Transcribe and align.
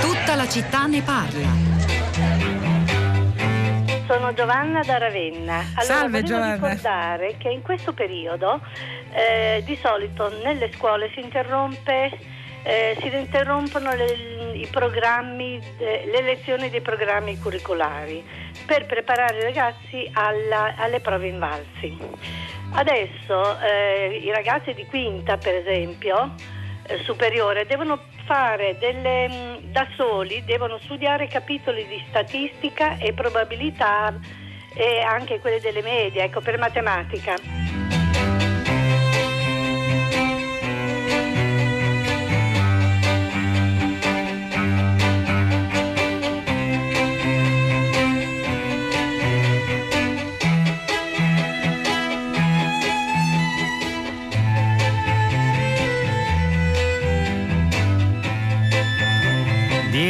Tutta 0.00 0.34
la 0.34 0.48
città 0.48 0.86
ne 0.86 1.02
parla. 1.02 1.48
Sono 4.06 4.32
Giovanna 4.34 4.80
da 4.82 4.98
Ravenna. 4.98 5.54
Allora, 5.74 5.82
Salve, 5.82 6.22
Giovanna. 6.22 6.54
ricordare 6.54 7.36
che 7.38 7.48
in 7.48 7.62
questo 7.62 7.92
periodo 7.92 8.60
eh, 9.12 9.62
di 9.64 9.78
solito 9.82 10.30
nelle 10.42 10.70
scuole 10.72 11.10
si 11.14 11.20
interrompe 11.20 12.10
eh, 12.64 12.96
si 13.00 13.06
interrompono 13.12 13.92
le- 13.94 14.31
i 14.62 14.66
programmi, 14.68 15.60
le 15.78 16.22
lezioni 16.22 16.70
dei 16.70 16.80
programmi 16.80 17.38
curricolari 17.38 18.24
per 18.64 18.86
preparare 18.86 19.38
i 19.38 19.42
ragazzi 19.42 20.08
alla- 20.12 20.74
alle 20.76 21.00
prove 21.00 21.26
invalsi. 21.28 21.98
Adesso 22.74 23.60
eh, 23.60 24.20
i 24.22 24.30
ragazzi 24.30 24.72
di 24.72 24.86
quinta, 24.86 25.36
per 25.36 25.54
esempio, 25.54 26.34
eh, 26.86 26.98
superiore, 27.04 27.66
devono 27.66 28.00
fare 28.24 28.76
delle, 28.78 29.28
mh, 29.28 29.72
da 29.72 29.86
soli, 29.96 30.44
devono 30.44 30.78
studiare 30.78 31.26
capitoli 31.26 31.86
di 31.86 32.02
statistica 32.08 32.96
e 32.98 33.12
probabilità 33.12 34.14
e 34.74 35.00
anche 35.00 35.40
quelli 35.40 35.60
delle 35.60 35.82
medie, 35.82 36.22
ecco, 36.22 36.40
per 36.40 36.56
matematica. 36.56 38.01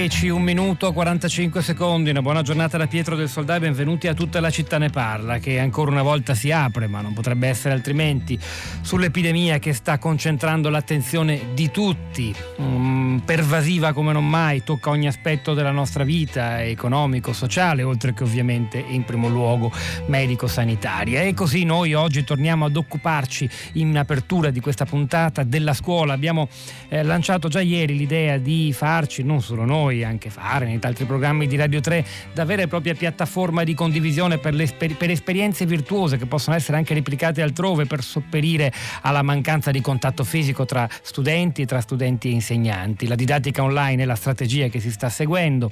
Dieci, 0.02 0.28
un 0.30 0.42
minuto, 0.42 0.92
45 0.92 1.62
secondi. 1.62 2.10
Una 2.10 2.22
buona 2.22 2.42
giornata 2.42 2.76
da 2.76 2.88
Pietro 2.88 3.14
del 3.14 3.28
Soldà 3.28 3.54
e 3.54 3.60
benvenuti 3.60 4.08
a 4.08 4.14
tutta 4.14 4.40
la 4.40 4.50
città 4.50 4.76
ne 4.76 4.90
parla, 4.90 5.38
che 5.38 5.60
ancora 5.60 5.92
una 5.92 6.02
volta 6.02 6.34
si 6.34 6.50
apre, 6.50 6.88
ma 6.88 7.00
non 7.00 7.12
potrebbe 7.12 7.46
essere 7.46 7.72
altrimenti, 7.72 8.36
sull'epidemia 8.80 9.60
che 9.60 9.72
sta 9.72 9.98
concentrando 9.98 10.70
l'attenzione 10.70 11.54
di 11.54 11.70
tutti, 11.70 12.34
mm, 12.60 13.18
pervasiva 13.18 13.92
come 13.92 14.12
non 14.12 14.28
mai, 14.28 14.64
tocca 14.64 14.90
ogni 14.90 15.06
aspetto 15.06 15.54
della 15.54 15.70
nostra 15.70 16.02
vita, 16.02 16.64
economico, 16.64 17.32
sociale, 17.32 17.84
oltre 17.84 18.12
che 18.12 18.24
ovviamente 18.24 18.84
in 18.84 19.04
primo 19.04 19.28
luogo 19.28 19.70
medico-sanitaria. 20.06 21.22
E 21.22 21.32
così 21.32 21.62
noi 21.62 21.94
oggi 21.94 22.24
torniamo 22.24 22.64
ad 22.64 22.74
occuparci 22.74 23.48
in 23.74 23.96
apertura 23.96 24.50
di 24.50 24.58
questa 24.58 24.84
puntata 24.84 25.44
della 25.44 25.74
scuola. 25.74 26.12
Abbiamo 26.12 26.48
eh, 26.88 27.04
lanciato 27.04 27.46
già 27.46 27.60
ieri 27.60 27.96
l'idea 27.96 28.36
di 28.38 28.72
farci, 28.76 29.22
non 29.22 29.40
solo 29.40 29.64
noi, 29.64 29.90
anche 30.00 30.30
fare 30.30 30.64
nei 30.64 30.78
altri 30.80 31.04
programmi 31.04 31.46
di 31.46 31.56
Radio 31.56 31.80
3, 31.80 32.04
da 32.32 32.44
vera 32.44 32.62
e 32.62 32.68
propria 32.68 32.94
piattaforma 32.94 33.64
di 33.64 33.74
condivisione 33.74 34.38
per, 34.38 34.54
per 34.76 35.10
esperienze 35.10 35.66
virtuose 35.66 36.16
che 36.16 36.26
possono 36.26 36.56
essere 36.56 36.78
anche 36.78 36.94
replicate 36.94 37.42
altrove 37.42 37.84
per 37.84 38.02
sopperire 38.02 38.72
alla 39.02 39.22
mancanza 39.22 39.70
di 39.70 39.80
contatto 39.80 40.24
fisico 40.24 40.64
tra 40.64 40.88
studenti, 41.02 41.66
tra 41.66 41.80
studenti 41.80 42.28
e 42.28 42.32
insegnanti. 42.32 43.06
La 43.06 43.14
didattica 43.14 43.62
online 43.62 44.02
è 44.02 44.06
la 44.06 44.14
strategia 44.14 44.68
che 44.68 44.80
si 44.80 44.90
sta 44.90 45.08
seguendo. 45.08 45.70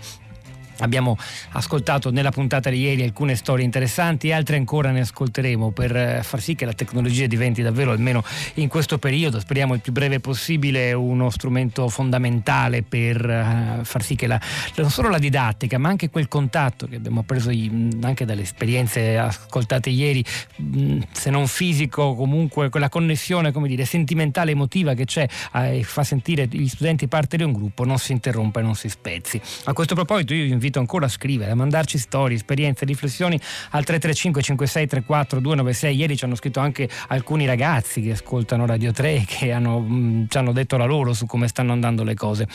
Abbiamo 0.80 1.16
ascoltato 1.52 2.10
nella 2.10 2.30
puntata 2.30 2.70
di 2.70 2.80
ieri 2.80 3.02
alcune 3.02 3.34
storie 3.36 3.64
interessanti 3.64 4.32
altre 4.32 4.56
ancora 4.56 4.90
ne 4.90 5.00
ascolteremo 5.00 5.70
per 5.70 5.94
eh, 5.94 6.20
far 6.22 6.40
sì 6.40 6.54
che 6.54 6.64
la 6.64 6.72
tecnologia 6.72 7.26
diventi 7.26 7.62
davvero, 7.62 7.92
almeno 7.92 8.22
in 8.54 8.68
questo 8.68 8.98
periodo, 8.98 9.40
speriamo 9.40 9.74
il 9.74 9.80
più 9.80 9.92
breve 9.92 10.20
possibile, 10.20 10.92
uno 10.92 11.30
strumento 11.30 11.88
fondamentale 11.88 12.82
per 12.82 13.28
eh, 13.28 13.84
far 13.84 14.02
sì 14.02 14.14
che 14.16 14.26
la- 14.26 14.40
non 14.76 14.90
solo 14.90 15.08
la 15.08 15.18
didattica, 15.18 15.78
ma 15.78 15.88
anche 15.88 16.10
quel 16.10 16.28
contatto 16.28 16.86
che 16.86 16.96
abbiamo 16.96 17.20
appreso 17.20 17.50
anche 17.50 18.24
dalle 18.24 18.42
esperienze 18.42 19.18
ascoltate 19.18 19.90
ieri, 19.90 20.24
se 21.12 21.30
non 21.30 21.46
fisico, 21.46 22.14
comunque 22.14 22.68
quella 22.70 22.88
connessione, 22.88 23.52
come 23.52 23.68
dire, 23.68 23.84
sentimentale, 23.84 24.52
emotiva 24.52 24.94
che 24.94 25.04
c'è 25.04 25.26
eh, 25.54 25.78
e 25.78 25.82
fa 25.82 26.04
sentire 26.04 26.46
gli 26.46 26.68
studenti 26.68 27.06
parte 27.06 27.36
di 27.36 27.42
un 27.42 27.52
gruppo, 27.52 27.84
non 27.84 27.98
si 27.98 28.12
interrompa 28.12 28.60
e 28.60 28.62
non 28.62 28.74
si 28.74 28.88
spezzi. 28.88 29.40
A 29.64 29.72
questo 29.72 29.94
proposito 29.94 30.34
io 30.34 30.56
vi 30.56 30.69
invito 30.70 30.78
ancora 30.78 31.06
a 31.06 31.08
scrivere, 31.08 31.50
a 31.50 31.54
mandarci 31.54 31.98
storie, 31.98 32.36
esperienze, 32.36 32.84
riflessioni 32.84 33.34
al 33.70 33.84
335 33.84 34.42
56 34.42 34.86
34 34.86 35.40
296. 35.40 35.96
Ieri 35.96 36.16
ci 36.16 36.24
hanno 36.24 36.36
scritto 36.36 36.60
anche 36.60 36.88
alcuni 37.08 37.44
ragazzi 37.44 38.00
che 38.00 38.12
ascoltano 38.12 38.66
Radio 38.66 38.92
3 38.92 39.24
che 39.26 39.52
hanno, 39.52 39.80
mh, 39.80 40.28
ci 40.28 40.38
hanno 40.38 40.52
detto 40.52 40.76
la 40.76 40.84
loro 40.84 41.12
su 41.12 41.26
come 41.26 41.48
stanno 41.48 41.72
andando 41.72 42.04
le 42.04 42.14
cose. 42.14 42.46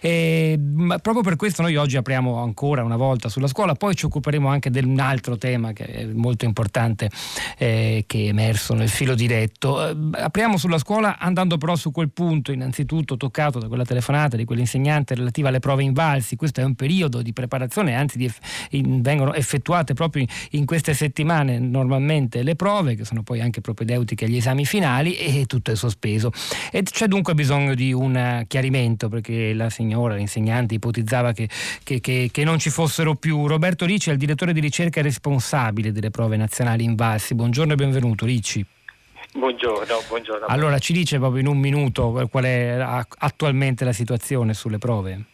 E, 0.00 0.58
ma 0.58 0.98
proprio 0.98 1.22
per 1.22 1.36
questo 1.36 1.62
noi 1.62 1.76
oggi 1.76 1.96
apriamo 1.96 2.42
ancora 2.42 2.82
una 2.82 2.96
volta 2.96 3.28
sulla 3.28 3.46
scuola, 3.46 3.74
poi 3.74 3.94
ci 3.94 4.06
occuperemo 4.06 4.48
anche 4.48 4.70
di 4.70 4.80
un 4.80 4.98
altro 4.98 5.36
tema 5.38 5.72
che 5.72 5.84
è 5.84 6.04
molto 6.06 6.44
importante 6.44 7.10
eh, 7.56 8.04
che 8.06 8.24
è 8.24 8.28
emerso 8.28 8.74
nel 8.74 8.88
filo 8.88 9.14
diretto. 9.14 9.88
Eh, 9.88 9.96
apriamo 10.12 10.56
sulla 10.56 10.78
scuola 10.78 11.18
andando 11.18 11.58
però 11.58 11.76
su 11.76 11.92
quel 11.92 12.10
punto 12.10 12.50
innanzitutto 12.50 13.16
toccato 13.16 13.58
da 13.58 13.68
quella 13.68 13.84
telefonata 13.84 14.36
di 14.36 14.44
quell'insegnante 14.44 15.14
relativa 15.14 15.48
alle 15.48 15.60
prove 15.60 15.84
invalsi. 15.84 16.36
Questo 16.36 16.60
è 16.60 16.64
un 16.64 16.74
periodo 16.74 17.22
di 17.22 17.32
preparazione, 17.32 17.51
anzi 17.94 18.18
di 18.18 18.32
in- 18.70 19.02
vengono 19.02 19.34
effettuate 19.34 19.94
proprio 19.94 20.22
in, 20.22 20.28
in 20.58 20.64
queste 20.64 20.94
settimane 20.94 21.58
normalmente 21.58 22.42
le 22.42 22.54
prove 22.56 22.94
che 22.94 23.04
sono 23.04 23.22
poi 23.22 23.40
anche 23.40 23.60
propedeutiche 23.60 24.24
agli 24.24 24.36
esami 24.36 24.64
finali 24.64 25.16
e 25.16 25.44
tutto 25.46 25.70
è 25.70 25.76
sospeso. 25.76 26.30
E 26.70 26.82
c'è 26.82 27.06
dunque 27.06 27.34
bisogno 27.34 27.74
di 27.74 27.92
un 27.92 28.44
chiarimento 28.46 29.08
perché 29.08 29.52
la 29.54 29.70
signora, 29.70 30.14
l'insegnante 30.14 30.74
ipotizzava 30.74 31.32
che, 31.32 31.48
che- 31.82 32.00
che- 32.00 32.28
che 32.32 32.44
non 32.44 32.58
ci 32.58 32.70
fossero 32.70 33.14
più. 33.14 33.46
Roberto 33.46 33.84
Ricci 33.84 34.10
è 34.10 34.12
il 34.12 34.18
direttore 34.18 34.52
di 34.52 34.60
ricerca 34.60 35.02
responsabile 35.02 35.92
delle 35.92 36.10
prove 36.10 36.36
nazionali 36.36 36.84
invalsi. 36.84 37.34
Buongiorno 37.34 37.72
e 37.72 37.76
benvenuto 37.76 38.24
Ricci. 38.26 38.64
Buongiorno, 39.34 40.02
buongiorno. 40.08 40.46
Allora 40.46 40.78
ci 40.78 40.92
dice 40.92 41.18
proprio 41.18 41.40
in 41.40 41.46
un 41.46 41.56
minuto 41.58 42.28
qual 42.30 42.44
è 42.44 42.76
attualmente 43.18 43.84
la 43.84 43.92
situazione 43.94 44.52
sulle 44.52 44.76
prove? 44.78 45.24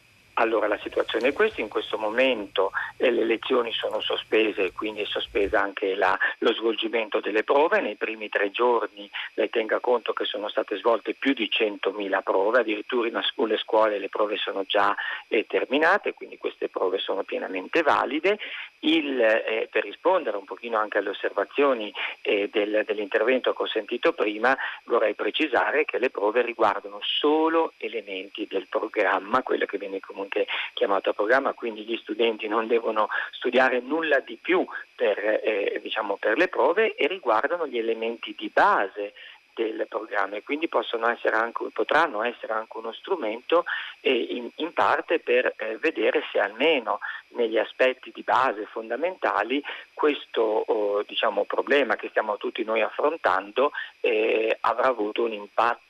Allora, 0.41 0.69
la 0.69 0.79
situazione 0.79 1.29
è 1.29 1.33
questa, 1.33 1.61
in 1.61 1.69
questo 1.69 1.99
momento 1.99 2.71
eh, 2.97 3.11
le 3.11 3.25
lezioni 3.25 3.73
sono 3.73 4.01
sospese 4.01 4.67
e 4.67 4.73
quindi 4.73 5.03
è 5.03 5.05
sospesa 5.05 5.61
anche 5.61 5.97
la- 5.97 6.17
lo 6.39 6.53
svolgimento 6.53 7.19
delle 7.19 7.43
prove. 7.43 7.81
Nei 7.81 7.97
primi 7.97 8.29
tre 8.29 8.53
giorni 8.53 9.11
lei 9.35 9.51
tenga 9.51 9.81
conto 9.81 10.13
che 10.13 10.25
sono 10.25 10.49
state 10.49 10.77
svolte 10.77 11.15
più 11.15 11.33
di 11.33 11.49
100.000 11.51 12.23
prove, 12.23 12.61
addirittura 12.61 13.09
in 13.09 13.17
alcune 13.17 13.57
scuole 13.57 13.99
le 13.99 14.09
prove 14.09 14.37
sono 14.37 14.63
già 14.65 14.95
eh, 15.27 15.45
terminate, 15.49 16.15
quindi 16.15 16.39
queste 16.39 16.69
prove 16.69 16.99
sono 16.99 17.25
pienamente 17.25 17.83
valide. 17.83 18.39
Il, 18.81 19.21
eh, 19.21 19.69
per 19.71 19.83
rispondere 19.83 20.37
un 20.37 20.45
pochino 20.45 20.79
anche 20.79 20.99
alle 20.99 21.11
osservazioni 21.11 21.93
eh, 22.23 22.49
del- 22.53 22.85
dell'intervento 22.87 23.53
che 23.53 23.63
ho 23.63 23.67
sentito 23.67 24.13
prima, 24.13 24.57
vorrei 24.85 25.15
precisare 25.15 25.85
che 25.85 25.99
le 25.99 26.11
prove 26.11 26.43
riguardano 26.43 26.99
solo 27.03 27.73
elementi 27.79 28.47
del 28.49 28.67
programma, 28.69 29.43
quello 29.43 29.67
che 29.67 29.79
viene 29.79 30.01
comunque 30.01 30.47
chiamato 30.75 31.13
programma, 31.13 31.53
quindi 31.55 31.83
gli 31.83 31.97
studenti 31.97 32.47
non 32.47 32.67
devono 32.67 33.09
studiare 33.33 33.81
nulla 33.81 34.21
di 34.21 34.39
più 34.41 34.65
per, 34.95 35.19
eh, 35.19 35.81
diciamo, 35.83 36.17
per 36.17 36.37
le 36.37 36.49
prove 36.49 36.95
e 36.95 37.07
riguardano 37.07 37.67
gli 37.67 37.79
elementi 37.79 38.35
di 38.37 38.51
base 38.53 39.15
del 39.59 39.87
programma 39.89 40.37
e 40.37 40.45
quindi 40.45 40.69
essere 41.11 41.35
anche, 41.35 41.65
potranno 41.73 42.23
essere 42.23 42.53
anche 42.53 42.77
uno 42.77 42.93
strumento 42.93 43.65
eh, 44.01 44.13
in, 44.13 44.49
in 44.57 44.73
parte 44.73 45.19
per 45.19 45.53
eh, 45.57 45.77
vedere 45.79 46.23
se 46.31 46.39
almeno 46.39 47.01
negli 47.31 47.59
aspetti 47.59 48.13
di 48.15 48.23
base 48.23 48.67
fondamentali 48.67 49.61
questo 49.93 50.43
oh, 50.43 51.03
diciamo, 51.03 51.45
problema 51.45 51.97
che 51.97 52.09
stiamo 52.11 52.37
tutti 52.37 52.63
noi 52.63 52.83
affrontando 52.83 53.73
eh, 54.01 54.57
avrà 54.61 54.87
avuto 54.87 55.25
un 55.25 55.33
impatto 55.33 55.87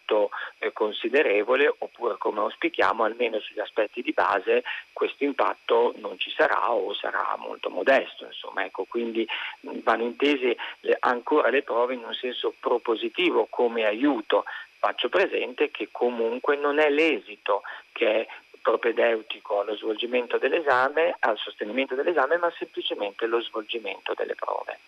eh, 0.59 0.73
considerevole 0.73 1.75
oppure 1.79 2.17
come 2.19 2.41
auspichiamo 2.41 3.05
almeno 3.05 3.39
sugli 3.41 3.61
aspetti 3.61 4.03
di 4.03 4.13
base 4.13 4.63
questo 4.93 5.25
impatto 5.25 5.95
non 5.99 6.19
ci 6.19 6.31
sarà 6.31 6.71
o 6.71 6.95
sarà 6.95 7.35
molto 7.39 7.71
modesto 7.71 8.25
insomma 8.25 8.65
ecco 8.65 8.85
quindi 8.85 9.27
mh, 9.61 9.79
vanno 9.81 10.05
intese 10.05 10.57
le- 10.81 10.97
ancora 11.01 11.51
le 11.51 11.63
prove 11.63 11.95
in 11.95 12.05
un 12.05 12.15
senso 12.15 12.55
propositivo 12.59 13.47
come 13.51 13.85
aiuto 13.85 14.45
faccio 14.79 15.09
presente 15.09 15.71
che 15.71 15.89
comunque 15.91 16.57
non 16.57 16.79
è 16.79 16.89
l'esito 16.89 17.63
che 17.93 18.23
è 18.23 18.27
propedeutico 18.69 19.61
allo 19.61 19.77
svolgimento 19.77 20.37
dell'esame, 20.37 21.17
al 21.21 21.39
sostenimento 21.39 21.95
dell'esame, 21.95 22.37
ma 22.37 22.53
semplicemente 22.59 23.27
lo 23.27 23.41
svolgimento 23.41 24.13
delle 24.15 24.35
prove. 24.35 24.79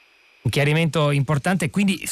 Un 0.42 0.50
chiarimento 0.50 1.10
importante, 1.10 1.68
quindi 1.68 2.02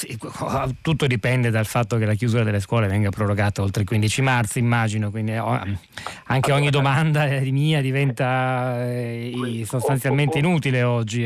tutto 0.83 1.07
dipende 1.07 1.49
dal 1.49 1.65
fatto 1.65 1.97
che 1.97 2.05
la 2.05 2.13
chiusura 2.13 2.43
delle 2.43 2.61
scuole 2.61 2.87
venga 2.87 3.09
prorogata 3.09 3.63
oltre 3.63 3.83
il 3.83 3.89
15 3.89 4.21
marzo, 4.21 4.59
immagino, 4.59 5.11
quindi 5.11 5.33
anche 5.33 6.53
ogni 6.53 6.69
domanda 6.69 7.25
mia 7.25 7.81
diventa 7.81 8.87
eh, 8.87 9.63
sostanzialmente 9.65 10.37
inutile 10.39 10.83
oggi. 10.83 11.23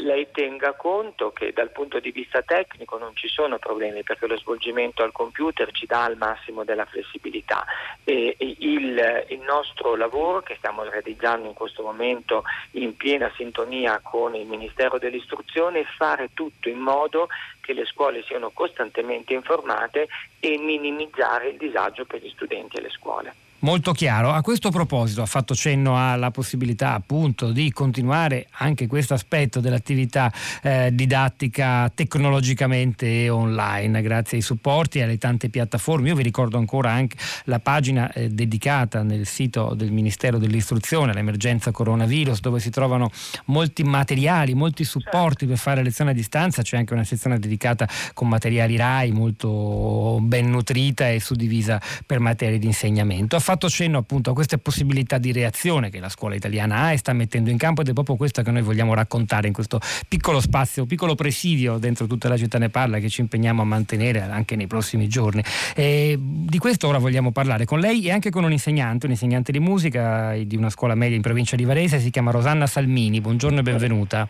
Lei 0.00 0.26
tenga 0.32 0.74
conto 0.74 1.32
che 1.32 1.52
dal 1.54 1.70
punto 1.70 2.00
di 2.00 2.10
vista 2.10 2.42
tecnico 2.42 2.98
non 2.98 3.14
ci 3.14 3.28
sono 3.28 3.58
problemi 3.58 4.02
perché 4.02 4.26
lo 4.26 4.36
svolgimento 4.36 5.04
al 5.04 5.12
computer 5.12 5.70
ci 5.70 5.86
dà 5.86 6.02
al 6.02 6.16
massimo 6.16 6.64
della 6.64 6.84
flessibilità. 6.84 7.64
E 8.02 8.34
il, 8.38 9.26
il 9.28 9.40
nostro 9.46 9.94
lavoro 9.94 10.40
che 10.40 10.56
stiamo 10.56 10.82
realizzando 10.82 11.46
in 11.46 11.54
questo 11.54 11.84
momento 11.84 12.42
in 12.72 12.96
piena 12.96 13.30
sintonia 13.36 14.00
con 14.02 14.34
il 14.34 14.46
Ministero 14.46 14.98
dell'Istruzione 14.98 15.80
è 15.80 15.84
fare 15.96 16.30
tutto 16.40 16.70
in 16.70 16.78
modo 16.78 17.28
che 17.60 17.74
le 17.74 17.84
scuole 17.84 18.22
siano 18.22 18.48
costantemente 18.48 19.34
informate 19.34 20.08
e 20.40 20.56
minimizzare 20.56 21.50
il 21.50 21.58
disagio 21.58 22.06
per 22.06 22.22
gli 22.22 22.30
studenti 22.30 22.78
e 22.78 22.80
le 22.80 22.88
scuole. 22.88 23.34
Molto 23.62 23.92
chiaro. 23.92 24.32
A 24.32 24.40
questo 24.40 24.70
proposito 24.70 25.20
ha 25.20 25.26
fatto 25.26 25.54
cenno 25.54 25.98
alla 25.98 26.30
possibilità 26.30 26.94
appunto 26.94 27.52
di 27.52 27.70
continuare 27.72 28.46
anche 28.52 28.86
questo 28.86 29.12
aspetto 29.12 29.60
dell'attività 29.60 30.32
eh, 30.62 30.88
didattica 30.94 31.90
tecnologicamente 31.94 33.28
online 33.28 34.00
grazie 34.00 34.38
ai 34.38 34.42
supporti 34.42 34.98
e 34.98 35.02
alle 35.02 35.18
tante 35.18 35.50
piattaforme. 35.50 36.08
Io 36.08 36.14
vi 36.14 36.22
ricordo 36.22 36.56
ancora 36.56 36.90
anche 36.90 37.18
la 37.44 37.58
pagina 37.58 38.10
eh, 38.12 38.30
dedicata 38.30 39.02
nel 39.02 39.26
sito 39.26 39.74
del 39.74 39.92
Ministero 39.92 40.38
dell'Istruzione 40.38 41.10
all'emergenza 41.10 41.70
coronavirus 41.70 42.40
dove 42.40 42.60
si 42.60 42.70
trovano 42.70 43.10
molti 43.46 43.82
materiali, 43.82 44.54
molti 44.54 44.84
supporti 44.84 45.44
per 45.44 45.58
fare 45.58 45.82
lezione 45.82 46.12
a 46.12 46.14
distanza. 46.14 46.62
C'è 46.62 46.78
anche 46.78 46.94
una 46.94 47.04
sezione 47.04 47.38
dedicata 47.38 47.86
con 48.14 48.26
materiali 48.26 48.76
RAI 48.76 49.10
molto 49.10 50.16
ben 50.22 50.48
nutrita 50.48 51.10
e 51.10 51.20
suddivisa 51.20 51.78
per 52.06 52.20
materie 52.20 52.58
di 52.58 52.64
insegnamento 52.64 53.38
fatto 53.50 53.68
cenno 53.68 53.98
appunto 53.98 54.30
a 54.30 54.32
queste 54.32 54.58
possibilità 54.58 55.18
di 55.18 55.32
reazione 55.32 55.90
che 55.90 55.98
la 55.98 56.08
scuola 56.08 56.36
italiana 56.36 56.82
ha 56.82 56.92
e 56.92 56.98
sta 56.98 57.12
mettendo 57.12 57.50
in 57.50 57.56
campo 57.56 57.80
ed 57.80 57.88
è 57.88 57.92
proprio 57.92 58.14
questo 58.14 58.42
che 58.42 58.50
noi 58.52 58.62
vogliamo 58.62 58.94
raccontare 58.94 59.48
in 59.48 59.52
questo 59.52 59.80
piccolo 60.06 60.40
spazio, 60.40 60.86
piccolo 60.86 61.16
presidio 61.16 61.78
dentro 61.78 62.06
tutta 62.06 62.28
la 62.28 62.36
città 62.36 62.58
ne 62.58 62.68
parla 62.68 63.00
che 63.00 63.08
ci 63.08 63.22
impegniamo 63.22 63.60
a 63.62 63.64
mantenere 63.64 64.20
anche 64.20 64.54
nei 64.54 64.68
prossimi 64.68 65.08
giorni. 65.08 65.42
E 65.74 66.16
di 66.20 66.58
questo 66.58 66.86
ora 66.86 66.98
vogliamo 66.98 67.32
parlare 67.32 67.64
con 67.64 67.80
lei 67.80 68.04
e 68.04 68.12
anche 68.12 68.30
con 68.30 68.44
un 68.44 68.52
insegnante, 68.52 69.06
un 69.06 69.12
insegnante 69.12 69.50
di 69.50 69.58
musica 69.58 70.32
di 70.36 70.54
una 70.54 70.70
scuola 70.70 70.94
media 70.94 71.16
in 71.16 71.22
provincia 71.22 71.56
di 71.56 71.64
Varese, 71.64 71.98
si 71.98 72.10
chiama 72.10 72.30
Rosanna 72.30 72.68
Salmini. 72.68 73.20
Buongiorno 73.20 73.58
e 73.58 73.62
benvenuta. 73.62 74.28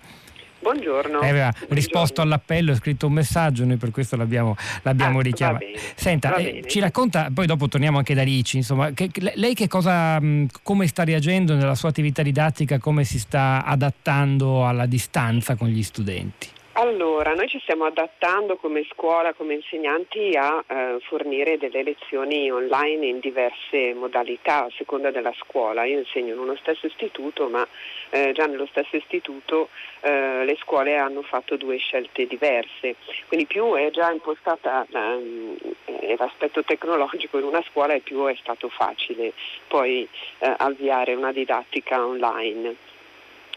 Buongiorno. 0.61 1.21
Lei 1.21 1.31
aveva 1.31 1.49
Buongiorno. 1.51 1.75
risposto 1.75 2.21
all'appello, 2.21 2.73
ha 2.73 2.75
scritto 2.75 3.07
un 3.07 3.15
messaggio, 3.15 3.65
noi 3.65 3.77
per 3.77 3.91
questo 3.91 4.17
l'abbiamo, 4.17 4.55
l'abbiamo 4.83 5.19
ah, 5.19 5.23
richiamato. 5.23 5.65
Senta, 5.95 6.37
eh, 6.37 6.62
ci 6.67 6.81
racconta, 6.81 7.31
poi 7.33 7.47
dopo 7.47 7.67
torniamo 7.69 7.99
anche 7.99 8.15
da 8.15 8.23
Ricci, 8.23 8.59
insomma, 8.59 8.93
che, 8.93 9.11
lei 9.35 9.55
che 9.55 9.69
cosa, 9.69 10.21
come 10.62 10.87
sta 10.87 11.03
reagendo 11.05 11.55
nella 11.55 11.75
sua 11.75 11.89
attività 11.89 12.23
didattica, 12.23 12.79
come 12.79 13.05
si 13.05 13.19
sta 13.19 13.65
adattando 13.65 14.67
alla 14.67 14.87
distanza 14.87 15.57
con 15.57 15.69
gli 15.69 15.83
studenti? 15.83 16.49
Allora, 16.75 17.35
noi 17.35 17.49
ci 17.49 17.59
stiamo 17.61 17.85
adattando 17.85 18.57
come 18.57 18.87
scuola, 18.93 19.33
come 19.33 19.55
insegnanti 19.55 20.37
a 20.37 20.63
eh, 20.65 20.99
fornire 21.03 21.59
delle 21.59 21.83
lezioni 21.83 22.49
online 22.49 23.07
in 23.07 23.19
diverse 23.19 23.93
modalità 23.93 24.65
a 24.65 24.71
seconda 24.77 25.11
della 25.11 25.35
scuola. 25.37 25.85
Io 25.85 25.99
insegno 25.99 26.33
in 26.33 26.39
uno 26.39 26.55
stesso 26.55 26.87
istituto, 26.87 27.49
ma 27.49 27.67
eh, 28.11 28.31
già 28.33 28.47
nello 28.47 28.67
stesso 28.67 28.97
istituto 28.97 29.69
eh, 30.01 30.45
le 30.45 30.57
scuole 30.61 30.97
hanno 30.97 31.23
fatto 31.23 31.57
due 31.57 31.77
scelte 31.77 32.27
diverse. 32.27 32.95
Quindi 33.27 33.47
più 33.47 33.75
è 33.75 33.91
già 33.91 34.13
impostata 34.13 34.87
eh, 34.89 36.15
l'aspetto 36.17 36.63
tecnologico 36.63 37.37
in 37.39 37.45
una 37.45 37.63
scuola 37.69 37.95
e 37.95 38.01
più 38.01 38.25
è 38.27 38.37
stato 38.41 38.69
facile 38.69 39.33
poi 39.67 40.09
eh, 40.39 40.55
avviare 40.57 41.15
una 41.15 41.33
didattica 41.33 42.07
online, 42.07 42.77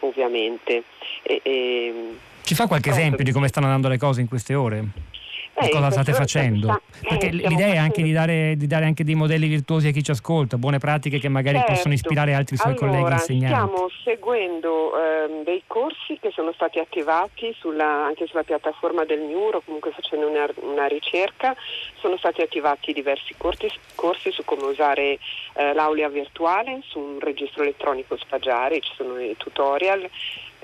ovviamente. 0.06 0.84
E, 1.22 1.40
e, 1.42 2.16
ci 2.42 2.54
fa 2.54 2.66
qualche 2.66 2.90
esempio 2.90 3.24
di 3.24 3.32
come 3.32 3.48
stanno 3.48 3.66
andando 3.66 3.88
le 3.88 3.98
cose 3.98 4.20
in 4.20 4.28
queste 4.28 4.54
ore? 4.54 5.12
Eh, 5.56 5.70
cosa 5.70 5.90
state 5.90 6.12
facendo? 6.12 6.66
Sta, 6.66 7.08
Perché 7.08 7.28
eh, 7.28 7.30
l'idea 7.30 7.74
è 7.74 7.76
anche 7.76 8.02
di 8.02 8.12
dare, 8.12 8.56
di 8.56 8.66
dare, 8.66 8.86
anche 8.86 9.04
dei 9.04 9.14
modelli 9.14 9.46
virtuosi 9.46 9.88
a 9.88 9.90
chi 9.92 10.02
ci 10.02 10.10
ascolta, 10.10 10.58
buone 10.58 10.78
pratiche 10.78 11.18
che 11.18 11.28
magari 11.28 11.58
certo. 11.58 11.72
possono 11.72 11.94
ispirare 11.94 12.34
altri 12.34 12.56
suoi 12.56 12.72
allora, 12.72 12.86
colleghi 12.88 13.12
insegnanti. 13.12 13.54
Stiamo 13.54 13.88
seguendo 14.02 14.92
eh, 14.96 15.42
dei 15.44 15.62
corsi 15.66 16.18
che 16.20 16.30
sono 16.32 16.52
stati 16.52 16.80
attivati 16.80 17.54
sulla, 17.58 18.04
anche 18.04 18.26
sulla 18.26 18.42
piattaforma 18.42 19.04
del 19.04 19.20
MIUR 19.20 19.62
comunque 19.64 19.92
facendo 19.92 20.28
una, 20.28 20.46
una 20.62 20.86
ricerca, 20.86 21.54
sono 22.00 22.16
stati 22.16 22.42
attivati 22.42 22.92
diversi 22.92 23.34
corsi, 23.36 23.70
corsi 23.94 24.32
su 24.32 24.44
come 24.44 24.64
usare 24.64 25.18
eh, 25.54 25.72
l'aula 25.72 26.08
virtuale, 26.08 26.80
su 26.86 26.98
un 26.98 27.20
registro 27.20 27.62
elettronico 27.62 28.16
Spagiare, 28.16 28.80
ci 28.80 28.92
sono 28.96 29.20
i 29.20 29.36
tutorial 29.36 30.08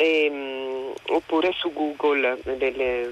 ehm, 0.01 0.93
oppure 1.09 1.53
su 1.53 1.73
Google 1.73 2.39
delle, 2.57 3.09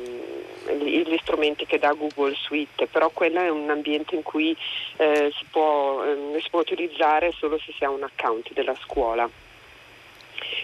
gli 0.81 1.19
strumenti 1.20 1.67
che 1.67 1.79
dà 1.79 1.93
Google 1.93 2.35
Suite, 2.35 2.87
però 2.87 3.11
quello 3.11 3.40
è 3.40 3.50
un 3.50 3.69
ambiente 3.69 4.14
in 4.14 4.23
cui 4.23 4.56
eh, 4.96 5.31
si, 5.37 5.44
può, 5.50 6.02
eh, 6.05 6.40
si 6.40 6.49
può 6.49 6.61
utilizzare 6.61 7.32
solo 7.32 7.58
se 7.58 7.73
si 7.76 7.85
ha 7.85 7.90
un 7.90 8.02
account 8.02 8.52
della 8.55 8.75
scuola 8.81 9.29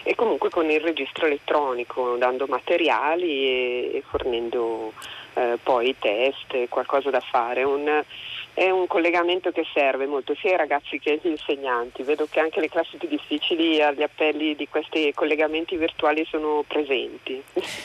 e 0.03 0.15
comunque 0.15 0.49
con 0.49 0.69
il 0.69 0.79
registro 0.79 1.27
elettronico, 1.27 2.15
dando 2.15 2.45
materiali 2.47 3.29
e, 3.29 3.91
e 3.95 4.03
fornendo 4.07 4.93
eh, 5.35 5.57
poi 5.61 5.95
test, 5.99 6.67
qualcosa 6.69 7.09
da 7.09 7.19
fare. 7.19 7.63
Un, 7.63 8.03
è 8.55 8.69
un 8.69 8.87
collegamento 8.87 9.51
che 9.51 9.63
serve 9.73 10.07
molto 10.07 10.33
sia 10.39 10.51
ai 10.51 10.57
ragazzi 10.57 10.97
che 10.97 11.11
agli 11.11 11.29
insegnanti. 11.29 12.03
Vedo 12.03 12.25
che 12.29 12.39
anche 12.39 12.61
le 12.61 12.69
classi 12.69 12.95
più 12.95 13.09
difficili 13.09 13.81
agli 13.81 14.01
appelli 14.01 14.55
di 14.55 14.65
questi 14.69 15.11
collegamenti 15.13 15.75
virtuali 15.75 16.25
sono 16.25 16.63
presenti. 16.65 17.43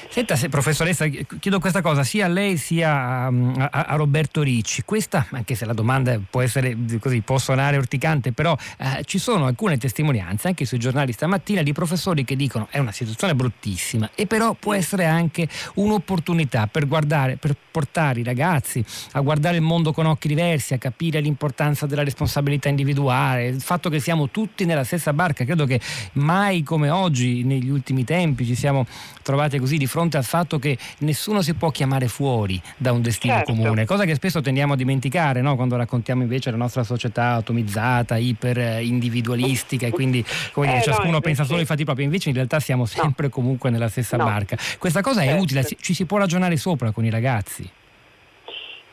Senta, 0.08 0.37
se, 0.37 0.49
professoressa, 0.49 1.06
chiedo 1.08 1.58
questa 1.58 1.82
cosa 1.82 2.05
sia 2.05 2.26
a 2.26 2.28
lei 2.28 2.56
sia 2.56 3.28
mm, 3.28 3.55
a, 3.58 3.69
a, 3.72 3.82
a, 3.88 3.96
Roberto 3.96 4.43
Ricci. 4.43 4.82
Questa, 4.84 5.26
anche 5.32 5.56
se 5.56 5.64
la 5.64 5.72
domanda 5.72 6.19
può 6.31 6.40
essere 6.40 6.76
così, 7.00 7.20
può 7.20 7.38
suonare 7.38 7.76
orticante, 7.76 8.31
però 8.31 8.56
eh, 8.78 9.02
ci 9.05 9.19
sono 9.19 9.46
alcune 9.46 9.76
testimonianze 9.76 10.46
anche 10.46 10.64
sui 10.64 10.78
giornali 10.78 11.11
stamattina 11.11 11.62
di 11.62 11.72
professori 11.72 12.25
che 12.25 12.37
dicono 12.37 12.69
è 12.70 12.78
una 12.78 12.93
situazione 12.93 13.34
bruttissima 13.34 14.11
e 14.14 14.26
però 14.26 14.55
può 14.55 14.72
essere 14.75 15.05
anche 15.05 15.49
un'opportunità 15.75 16.69
per 16.69 16.87
guardare, 16.87 17.37
per 17.37 17.56
portare 17.70 18.20
i 18.20 18.25
ragazzi 18.25 18.84
a 19.12 19.20
guardare 19.20 19.56
il 19.56 19.62
mondo 19.62 19.93
con 19.93 20.06
occhi 20.06 20.28
diversi 20.28 20.58
diversi, 20.61 20.75
a 20.75 20.79
capire 20.79 21.21
l'importanza 21.21 21.87
della 21.87 22.05
responsabilità 22.05 22.69
individuale, 22.69 23.47
il 23.47 23.61
fatto 23.61 23.89
che 23.89 23.99
siamo 23.99 24.29
tutti 24.29 24.65
nella 24.65 24.85
stessa 24.85 25.12
barca. 25.12 25.45
Credo 25.45 25.65
che 25.65 25.81
mai 26.12 26.62
come 26.62 26.91
oggi, 26.91 27.43
negli 27.43 27.71
ultimi 27.71 28.05
tempi, 28.05 28.45
ci 28.45 28.55
siamo 28.55 28.87
trovati 29.23 29.59
così 29.59 29.79
di 29.79 29.87
fronte 29.87 30.17
al 30.17 30.25
fatto 30.25 30.59
che 30.59 30.77
nessuno 30.99 31.43
si 31.43 31.55
può 31.55 31.70
chiamare 31.70 32.06
fuori 32.08 32.61
da 32.77 32.93
un 32.93 33.03
destino 33.03 33.34
certo. 33.34 33.53
comune, 33.53 33.84
cosa 33.87 34.05
che 34.05 34.15
spesso 34.15 34.41
tendiamo 34.41 34.75
a 34.75 34.77
dimenticare 34.77 35.41
no? 35.41 35.56
quando 35.56 35.77
raccontiamo 35.77 36.23
invece 36.23 36.51
la 36.51 36.56
nostra 36.56 36.84
società 36.84 37.34
atomizzata, 37.34 38.17
iper 38.17 38.82
individualistica 38.82 39.87
e 39.87 39.91
quindi 39.91 40.25
come 40.53 40.67
dire, 40.67 40.79
eh, 40.79 40.82
ciascuno 40.82 41.13
no, 41.13 41.20
pensa 41.20 41.44
solo 41.44 41.61
ai 41.61 41.65
fatti 41.65 41.84
propri, 41.84 42.05
invece 42.05 42.29
in 42.29 42.34
realtà 42.34 42.61
siamo 42.61 42.84
sempre 42.84 43.27
no. 43.27 43.32
comunque 43.32 43.70
nella 43.70 43.89
stessa 43.89 44.17
barca. 44.17 44.56
Questa 44.79 45.01
cosa 45.01 45.23
certo. 45.23 45.37
è 45.37 45.41
utile, 45.41 45.67
ci 45.81 45.94
si 45.94 46.05
può 46.05 46.19
ragionare 46.19 46.56
sopra 46.56 46.91
con 46.91 47.05
i 47.05 47.11
ragazzi. 47.11 47.69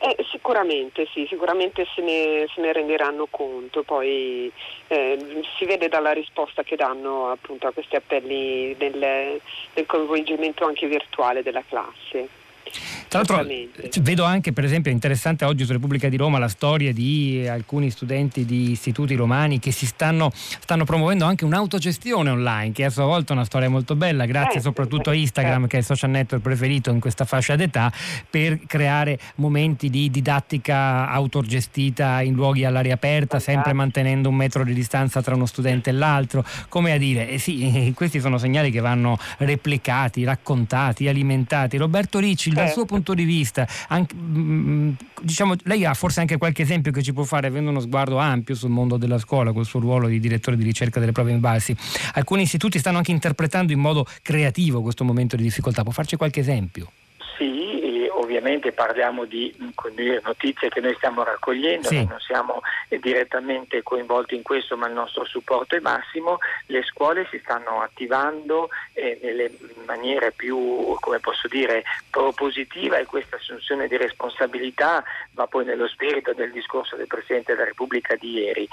Eh, 0.00 0.24
sicuramente 0.30 1.08
sì, 1.12 1.26
sicuramente 1.28 1.84
se 1.92 2.02
ne, 2.02 2.46
se 2.54 2.60
ne 2.60 2.72
renderanno 2.72 3.26
conto, 3.28 3.82
poi 3.82 4.50
eh, 4.86 5.42
si 5.56 5.64
vede 5.64 5.88
dalla 5.88 6.12
risposta 6.12 6.62
che 6.62 6.76
danno 6.76 7.30
appunto 7.30 7.66
a 7.66 7.72
questi 7.72 7.96
appelli 7.96 8.76
del, 8.76 9.40
del 9.74 9.86
coinvolgimento 9.86 10.64
anche 10.64 10.86
virtuale 10.86 11.42
della 11.42 11.64
classe. 11.66 12.37
Tra 13.08 13.20
l'altro 13.20 13.46
vedo 14.02 14.24
anche 14.24 14.52
per 14.52 14.64
esempio 14.64 14.90
interessante 14.90 15.44
oggi 15.44 15.64
su 15.64 15.72
Repubblica 15.72 16.08
di 16.08 16.16
Roma 16.16 16.38
la 16.38 16.48
storia 16.48 16.92
di 16.92 17.46
alcuni 17.48 17.90
studenti 17.90 18.44
di 18.44 18.70
istituti 18.70 19.14
romani 19.14 19.58
che 19.58 19.72
si 19.72 19.86
stanno, 19.86 20.30
stanno 20.34 20.84
promuovendo 20.84 21.24
anche 21.24 21.44
un'autogestione 21.44 22.30
online 22.30 22.72
che 22.72 22.82
è 22.82 22.86
a 22.86 22.90
sua 22.90 23.04
volta 23.04 23.32
una 23.32 23.44
storia 23.44 23.68
molto 23.68 23.96
bella 23.96 24.26
grazie 24.26 24.58
eh, 24.58 24.62
soprattutto 24.62 25.10
a 25.10 25.14
Instagram 25.14 25.64
eh. 25.64 25.66
che 25.68 25.76
è 25.76 25.80
il 25.80 25.86
social 25.86 26.10
network 26.10 26.42
preferito 26.42 26.90
in 26.90 27.00
questa 27.00 27.24
fascia 27.24 27.56
d'età 27.56 27.92
per 28.28 28.60
creare 28.66 29.18
momenti 29.36 29.88
di 29.88 30.10
didattica 30.10 31.08
autogestita 31.08 32.20
in 32.22 32.34
luoghi 32.34 32.64
all'aria 32.64 32.94
aperta 32.94 33.38
sempre 33.38 33.72
mantenendo 33.72 34.28
un 34.28 34.34
metro 34.34 34.64
di 34.64 34.74
distanza 34.74 35.22
tra 35.22 35.34
uno 35.34 35.46
studente 35.46 35.90
e 35.90 35.92
l'altro. 35.92 36.44
Come 36.68 36.92
a 36.92 36.98
dire 36.98 37.28
eh 37.28 37.38
sì 37.38 37.92
questi 37.96 38.20
sono 38.20 38.38
segnali 38.38 38.70
che 38.70 38.80
vanno 38.80 39.18
replicati 39.38 40.24
raccontati 40.24 41.08
alimentati. 41.08 41.76
Roberto 41.76 42.18
Ricci 42.18 42.50
dal 42.62 42.72
suo 42.72 42.84
punto 42.84 43.14
di 43.14 43.24
vista, 43.24 43.66
anche, 43.88 44.14
mm, 44.14 44.92
diciamo, 45.22 45.54
lei 45.64 45.84
ha 45.84 45.94
forse 45.94 46.20
anche 46.20 46.36
qualche 46.36 46.62
esempio 46.62 46.92
che 46.92 47.02
ci 47.02 47.12
può 47.12 47.24
fare 47.24 47.46
avendo 47.46 47.70
uno 47.70 47.80
sguardo 47.80 48.18
ampio 48.18 48.54
sul 48.54 48.70
mondo 48.70 48.96
della 48.96 49.18
scuola, 49.18 49.52
col 49.52 49.64
suo 49.64 49.80
ruolo 49.80 50.08
di 50.08 50.20
direttore 50.20 50.56
di 50.56 50.64
ricerca 50.64 51.00
delle 51.00 51.12
prove 51.12 51.32
in 51.32 51.40
balsi. 51.40 51.76
Alcuni 52.14 52.42
istituti 52.42 52.78
stanno 52.78 52.98
anche 52.98 53.12
interpretando 53.12 53.72
in 53.72 53.80
modo 53.80 54.06
creativo 54.22 54.82
questo 54.82 55.04
momento 55.04 55.36
di 55.36 55.42
difficoltà, 55.42 55.82
può 55.82 55.92
farci 55.92 56.16
qualche 56.16 56.40
esempio? 56.40 56.90
Sì, 57.36 57.87
ovviamente 58.38 58.72
parliamo 58.72 59.24
di 59.24 59.54
notizie 60.22 60.68
che 60.68 60.80
noi 60.80 60.94
stiamo 60.94 61.24
raccogliendo, 61.24 61.88
sì. 61.88 62.06
non 62.06 62.20
siamo 62.20 62.62
direttamente 62.88 63.82
coinvolti 63.82 64.36
in 64.36 64.42
questo, 64.42 64.76
ma 64.76 64.86
il 64.86 64.94
nostro 64.94 65.24
supporto 65.24 65.74
è 65.74 65.80
massimo. 65.80 66.38
Le 66.66 66.82
scuole 66.84 67.26
si 67.30 67.38
stanno 67.42 67.82
attivando 67.82 68.70
eh, 68.92 69.18
nelle 69.22 69.50
maniere 69.84 70.32
più, 70.32 70.96
come 71.00 71.18
posso 71.18 71.48
dire, 71.48 71.82
propositiva 72.10 72.96
e 72.98 73.06
questa 73.06 73.36
assunzione 73.36 73.88
di 73.88 73.96
responsabilità 73.96 75.02
va 75.32 75.46
poi 75.46 75.64
nello 75.64 75.88
spirito 75.88 76.32
del 76.32 76.52
discorso 76.52 76.96
del 76.96 77.06
Presidente 77.06 77.52
della 77.52 77.66
Repubblica 77.66 78.14
di 78.14 78.32
ieri. 78.32 78.68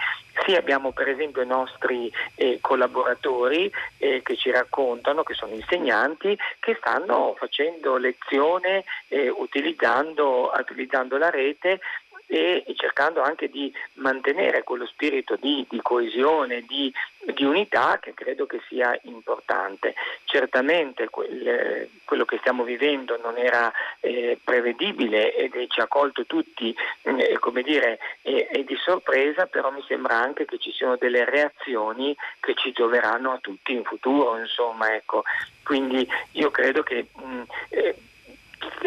Sì, 0.45 0.53
abbiamo 0.53 0.91
per 0.91 1.07
esempio 1.09 1.41
i 1.41 1.47
nostri 1.47 2.11
eh, 2.35 2.59
collaboratori 2.61 3.71
eh, 3.97 4.21
che 4.23 4.35
ci 4.35 4.51
raccontano, 4.51 5.23
che 5.23 5.33
sono 5.33 5.53
insegnanti, 5.53 6.37
che 6.59 6.75
stanno 6.79 7.35
facendo 7.37 7.97
lezione 7.97 8.83
eh, 9.07 9.29
utilizzando, 9.29 9.54
utilizzando 9.59 11.17
la 11.17 11.29
rete 11.29 11.79
e 12.27 12.63
cercando 12.75 13.21
anche 13.21 13.49
di 13.49 13.71
mantenere 13.93 14.63
quello 14.63 14.85
spirito 14.87 15.35
di, 15.35 15.65
di 15.69 15.79
coesione, 15.81 16.61
di, 16.61 16.91
di, 17.19 17.43
unità 17.43 17.99
che 17.99 18.13
credo 18.13 18.45
che 18.47 18.61
sia 18.67 18.97
importante. 19.03 19.93
Certamente 20.23 21.09
quel, 21.09 21.87
quello 22.03 22.25
che 22.25 22.37
stiamo 22.39 22.63
vivendo 22.63 23.19
non 23.21 23.37
era 23.37 23.71
eh, 23.99 24.39
prevedibile 24.43 25.35
ed 25.35 25.53
ci 25.69 25.79
ha 25.79 25.87
colto 25.87 26.25
tutti 26.25 26.75
eh, 27.03 27.37
come 27.39 27.61
dire, 27.61 27.99
eh, 28.23 28.63
di 28.65 28.75
sorpresa, 28.77 29.45
però 29.45 29.69
mi 29.69 29.83
sembra 29.87 30.15
anche 30.15 30.45
che 30.45 30.57
ci 30.57 30.71
siano 30.71 30.95
delle 30.97 31.25
reazioni 31.25 32.15
che 32.39 32.55
ci 32.55 32.71
gioveranno 32.71 33.33
a 33.33 33.39
tutti 33.39 33.73
in 33.73 33.83
futuro. 33.83 34.37
Insomma, 34.37 34.93
ecco. 34.93 35.23
Quindi 35.63 36.07
io 36.33 36.51
credo 36.51 36.83
che 36.83 37.07
mh, 37.13 37.41
eh, 37.69 37.95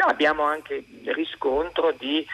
abbiamo 0.07 0.43
anche 0.45 0.85
riscontro 1.05 1.93
di 1.93 2.27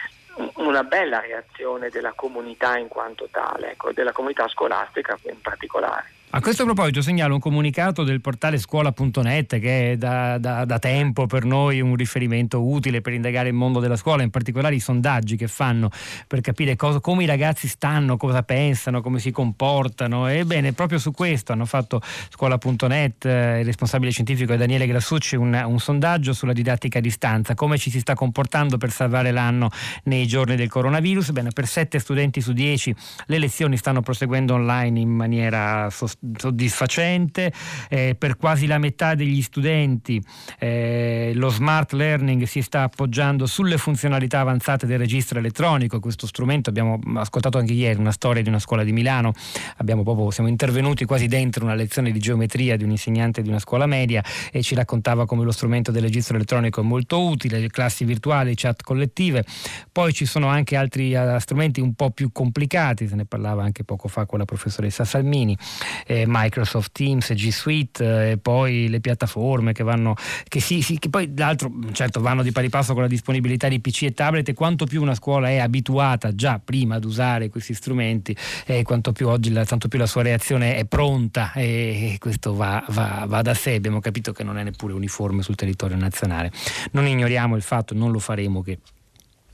una 0.55 0.83
bella 0.83 1.19
reazione 1.19 1.89
della 1.89 2.13
comunità 2.13 2.77
in 2.77 2.87
quanto 2.87 3.27
tale, 3.31 3.71
ecco, 3.71 3.91
della 3.93 4.11
comunità 4.11 4.47
scolastica 4.47 5.17
in 5.23 5.41
particolare. 5.41 6.14
A 6.31 6.41
questo 6.41 6.65
proposito 6.65 7.01
segnalo 7.01 7.35
un 7.35 7.39
comunicato 7.39 8.03
del 8.03 8.19
portale 8.19 8.57
scuola.net 8.57 9.57
che 9.57 9.91
è 9.91 9.95
da, 9.97 10.37
da, 10.37 10.65
da, 10.65 10.79
tempo 10.79 11.27
per 11.27 11.45
noi 11.45 11.79
un 11.79 11.95
riferimento 11.95 12.61
utile 12.61 12.99
per 12.99 13.13
indagare 13.13 13.47
il 13.47 13.53
mondo 13.53 13.79
della 13.79 13.95
scuola, 13.95 14.21
in 14.21 14.31
particolare 14.31 14.75
i 14.75 14.81
sondaggi 14.81 15.37
che 15.37 15.47
fanno 15.47 15.89
per 16.27 16.41
capire 16.41 16.75
cosa, 16.75 16.99
come 16.99 17.23
i 17.23 17.25
ragazzi 17.25 17.69
stanno, 17.69 18.17
cosa 18.17 18.43
pensano, 18.43 19.01
come 19.01 19.19
si 19.19 19.31
comportano. 19.31 20.27
Ebbene, 20.27 20.73
proprio 20.73 20.99
su 20.99 21.11
questo 21.11 21.53
hanno 21.53 21.65
fatto 21.65 22.01
scuola.net, 22.29 23.25
eh, 23.25 23.59
il 23.59 23.65
responsabile 23.65 24.11
scientifico 24.11 24.51
è 24.51 24.57
Daniele 24.57 24.87
Grassucci, 24.87 25.37
un, 25.37 25.53
un 25.65 25.79
sondaggio 25.79 26.33
sulla 26.33 26.53
didattica 26.53 26.97
a 26.97 27.01
distanza, 27.01 27.53
come 27.53 27.77
ci 27.77 27.89
si 27.89 28.01
sta 28.01 28.13
comportando 28.13 28.75
per 28.75 28.91
salvare 28.91 29.31
l'anno 29.31 29.69
nei 30.03 30.27
giorni 30.27 30.57
del 30.57 30.67
coronavirus. 30.67 31.31
Bene, 31.31 31.51
per 31.51 31.65
7 31.65 31.97
studenti 31.97 32.41
su 32.41 32.51
10 32.51 32.93
le 33.27 33.37
lezioni 33.37 33.77
stanno 33.77 34.01
proseguendo 34.01 34.55
online 34.55 34.99
in 34.99 35.09
maniera 35.09 35.89
sostenibile 35.89 36.14
soddisfacente, 36.37 37.51
eh, 37.89 38.15
per 38.17 38.37
quasi 38.37 38.67
la 38.67 38.77
metà 38.77 39.15
degli 39.15 39.41
studenti 39.41 40.21
eh, 40.59 41.31
lo 41.35 41.49
smart 41.49 41.93
learning 41.93 42.43
si 42.43 42.61
sta 42.61 42.83
appoggiando 42.83 43.45
sulle 43.45 43.77
funzionalità 43.77 44.39
avanzate 44.39 44.85
del 44.85 44.99
registro 44.99 45.39
elettronico, 45.39 45.99
questo 45.99 46.27
strumento 46.27 46.69
abbiamo 46.69 46.99
ascoltato 47.15 47.57
anche 47.57 47.73
ieri 47.73 47.99
una 47.99 48.11
storia 48.11 48.41
di 48.41 48.49
una 48.49 48.59
scuola 48.59 48.83
di 48.83 48.91
Milano, 48.91 49.33
proprio, 49.75 50.31
siamo 50.31 50.49
intervenuti 50.49 51.05
quasi 51.05 51.27
dentro 51.27 51.63
una 51.63 51.73
lezione 51.73 52.11
di 52.11 52.19
geometria 52.19 52.77
di 52.77 52.83
un 52.83 52.91
insegnante 52.91 53.41
di 53.41 53.49
una 53.49 53.59
scuola 53.59 53.85
media 53.85 54.23
e 54.51 54.61
ci 54.61 54.75
raccontava 54.75 55.25
come 55.25 55.43
lo 55.43 55.51
strumento 55.51 55.91
del 55.91 56.03
registro 56.03 56.35
elettronico 56.35 56.81
è 56.81 56.83
molto 56.83 57.25
utile, 57.25 57.59
le 57.59 57.69
classi 57.69 58.05
virtuali, 58.05 58.53
chat 58.55 58.81
collettive, 58.83 59.43
poi 59.91 60.13
ci 60.13 60.25
sono 60.25 60.47
anche 60.47 60.75
altri 60.75 61.13
uh, 61.13 61.37
strumenti 61.39 61.81
un 61.81 61.93
po' 61.93 62.11
più 62.11 62.31
complicati, 62.31 63.07
se 63.07 63.15
ne 63.15 63.25
parlava 63.25 63.63
anche 63.63 63.83
poco 63.83 64.07
fa 64.07 64.25
con 64.25 64.39
la 64.39 64.45
professoressa 64.45 65.03
Salmini, 65.05 65.57
eh, 66.05 66.25
Microsoft 66.27 66.91
Teams, 66.91 67.33
G 67.33 67.49
Suite 67.49 68.03
eh, 68.03 68.31
e 68.31 68.37
poi 68.37 68.89
le 68.89 68.99
piattaforme 68.99 69.73
che 69.73 69.83
vanno, 69.83 70.15
che, 70.47 70.59
sì, 70.59 70.81
sì, 70.81 70.99
che 70.99 71.09
poi 71.09 71.31
l'altro 71.35 71.71
certo 71.91 72.21
vanno 72.21 72.43
di 72.43 72.51
pari 72.51 72.69
passo 72.69 72.93
con 72.93 73.01
la 73.01 73.07
disponibilità 73.07 73.67
di 73.67 73.79
PC 73.79 74.03
e 74.03 74.13
tablet 74.13 74.47
e 74.49 74.53
quanto 74.53 74.85
più 74.85 75.01
una 75.01 75.15
scuola 75.15 75.49
è 75.49 75.57
abituata 75.57 76.33
già 76.35 76.59
prima 76.63 76.95
ad 76.95 77.05
usare 77.05 77.49
questi 77.49 77.73
strumenti 77.73 78.35
e 78.65 78.83
quanto 78.83 79.11
più 79.11 79.27
oggi 79.27 79.51
la, 79.51 79.65
tanto 79.65 79.87
più 79.87 79.99
la 79.99 80.05
sua 80.05 80.21
reazione 80.21 80.77
è 80.77 80.85
pronta 80.85 81.51
e 81.53 82.17
questo 82.19 82.53
va, 82.53 82.83
va, 82.89 83.25
va 83.27 83.41
da 83.41 83.53
sé, 83.53 83.73
abbiamo 83.75 83.99
capito 83.99 84.31
che 84.31 84.43
non 84.43 84.57
è 84.57 84.63
neppure 84.63 84.93
uniforme 84.93 85.41
sul 85.41 85.55
territorio 85.55 85.97
nazionale. 85.97 86.51
Non 86.91 87.07
ignoriamo 87.07 87.55
il 87.55 87.61
fatto, 87.61 87.93
non 87.93 88.11
lo 88.11 88.19
faremo 88.19 88.61
che 88.61 88.79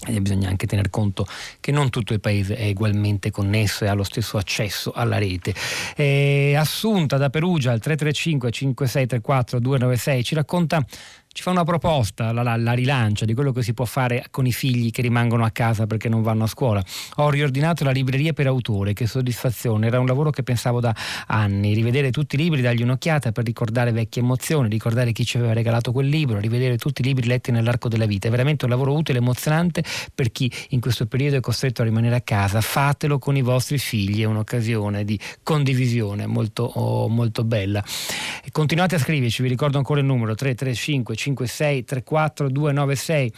e 0.08 0.20
bisogna 0.20 0.50
anche 0.50 0.65
tener 0.65 0.89
conto 0.89 1.27
che 1.60 1.72
non 1.72 1.89
tutto 1.89 2.13
il 2.13 2.20
paese 2.20 2.55
è 2.55 2.70
ugualmente 2.70 3.29
connesso 3.29 3.86
e 3.86 3.88
ha 3.88 3.93
lo 3.93 4.03
stesso 4.03 4.38
accesso 4.38 4.91
alla 4.91 5.17
rete. 5.17 5.53
Eh, 5.96 6.55
Assunta 6.55 7.17
da 7.17 7.29
Perugia 7.29 7.72
al 7.72 7.79
335 7.79 8.51
5634 8.51 9.60
296 9.60 10.24
ci 10.24 10.36
racconta 10.36 10.84
ci 11.33 11.43
fa 11.43 11.51
una 11.51 11.63
proposta, 11.63 12.33
la, 12.33 12.43
la, 12.43 12.57
la, 12.57 12.73
rilancia 12.73 13.23
di 13.23 13.33
quello 13.33 13.53
che 13.53 13.63
si 13.63 13.73
può 13.73 13.85
fare 13.85 14.25
con 14.31 14.45
i 14.45 14.51
figli 14.51 14.91
che 14.91 15.01
rimangono 15.01 15.45
a 15.45 15.50
casa 15.50 15.88
perché 15.88 16.09
non 16.09 16.21
vanno 16.21 16.43
a 16.43 16.47
scuola. 16.47 16.83
Ho 17.15 17.29
riordinato 17.29 17.85
la 17.85 17.91
libreria 17.91 18.33
per 18.33 18.47
autore, 18.47 18.91
che 18.91 19.07
soddisfazione, 19.07 19.88
era 19.88 19.97
un 19.97 20.07
lavoro 20.07 20.29
che 20.29 20.43
pensavo 20.43 20.81
da 20.81 20.93
anni, 21.27 21.73
rivedere 21.73 22.11
tutti 22.11 22.35
i 22.35 22.38
libri, 22.38 22.61
dargli 22.61 22.81
un'occhiata 22.81 23.31
per 23.31 23.45
ricordare 23.45 23.93
vecchie 23.93 24.21
emozioni, 24.21 24.67
ricordare 24.67 25.13
chi 25.13 25.23
ci 25.23 25.38
aveva 25.38 25.53
regalato 25.53 25.93
quel 25.93 26.07
libro, 26.07 26.38
rivedere 26.38 26.77
tutti 26.77 27.00
i 27.00 27.05
libri 27.05 27.25
letti 27.25 27.51
nell'arco 27.51 27.88
della 27.88 28.05
vita. 28.05 28.27
È 28.27 28.31
veramente 28.31 28.65
un 28.65 28.71
lavoro 28.71 28.93
utile, 28.93 29.19
emozionante 29.19 29.85
per 30.13 30.33
chi 30.33 30.51
in 30.69 30.81
questo 30.81 31.05
periodo 31.05 31.38
è 31.38 31.39
costretto 31.39 31.81
a 31.81 31.85
rimanere 31.85 32.15
a 32.15 32.21
casa. 32.21 32.59
Fatelo 32.59 33.19
con 33.19 33.38
i 33.38 33.41
vostri 33.41 33.77
figli, 33.77 34.21
è 34.21 34.25
un'occasione 34.25 35.05
di 35.05 35.17
condivisione 35.43 36.25
molto, 36.25 36.63
oh, 36.63 37.07
molto 37.07 37.45
bella. 37.45 37.81
E 38.43 38.51
continuate 38.51 38.95
a 38.95 39.00
scriverci, 39.00 39.41
vi 39.41 39.47
ricordo 39.47 39.77
ancora 39.77 40.01
il 40.01 40.05
numero 40.05 40.35
335 40.35 41.19
56 41.21 41.83
34 41.83 42.49
296. 42.49 43.33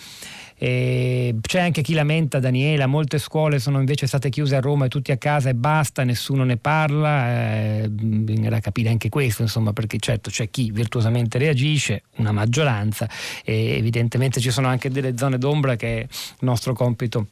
E 0.57 1.35
c'è 1.41 1.59
anche 1.59 1.81
chi 1.81 1.93
lamenta, 1.93 2.39
Daniela, 2.39 2.85
molte 2.87 3.17
scuole 3.17 3.59
sono 3.59 3.79
invece 3.79 4.07
state 4.07 4.29
chiuse 4.29 4.55
a 4.55 4.61
Roma 4.61 4.85
e 4.85 4.87
tutti 4.87 5.11
a 5.11 5.17
casa 5.17 5.49
e 5.49 5.55
basta, 5.55 6.03
nessuno 6.03 6.43
ne 6.45 6.57
parla, 6.57 7.81
eh, 7.81 7.89
bisognerà 7.89 8.59
capire 8.59 8.89
anche 8.89 9.09
questo, 9.09 9.41
insomma, 9.41 9.73
perché 9.73 9.97
certo 9.99 10.29
c'è 10.29 10.49
chi 10.49 10.71
virtuosamente 10.71 11.37
reagisce, 11.37 12.03
una 12.17 12.31
maggioranza, 12.31 13.09
e 13.43 13.75
evidentemente 13.75 14.39
ci 14.39 14.51
sono 14.51 14.67
anche 14.67 14.89
delle 14.89 15.17
zone 15.17 15.37
d'ombra 15.37 15.75
che 15.75 16.01
è 16.01 16.07
nostro 16.39 16.73
compito 16.73 17.27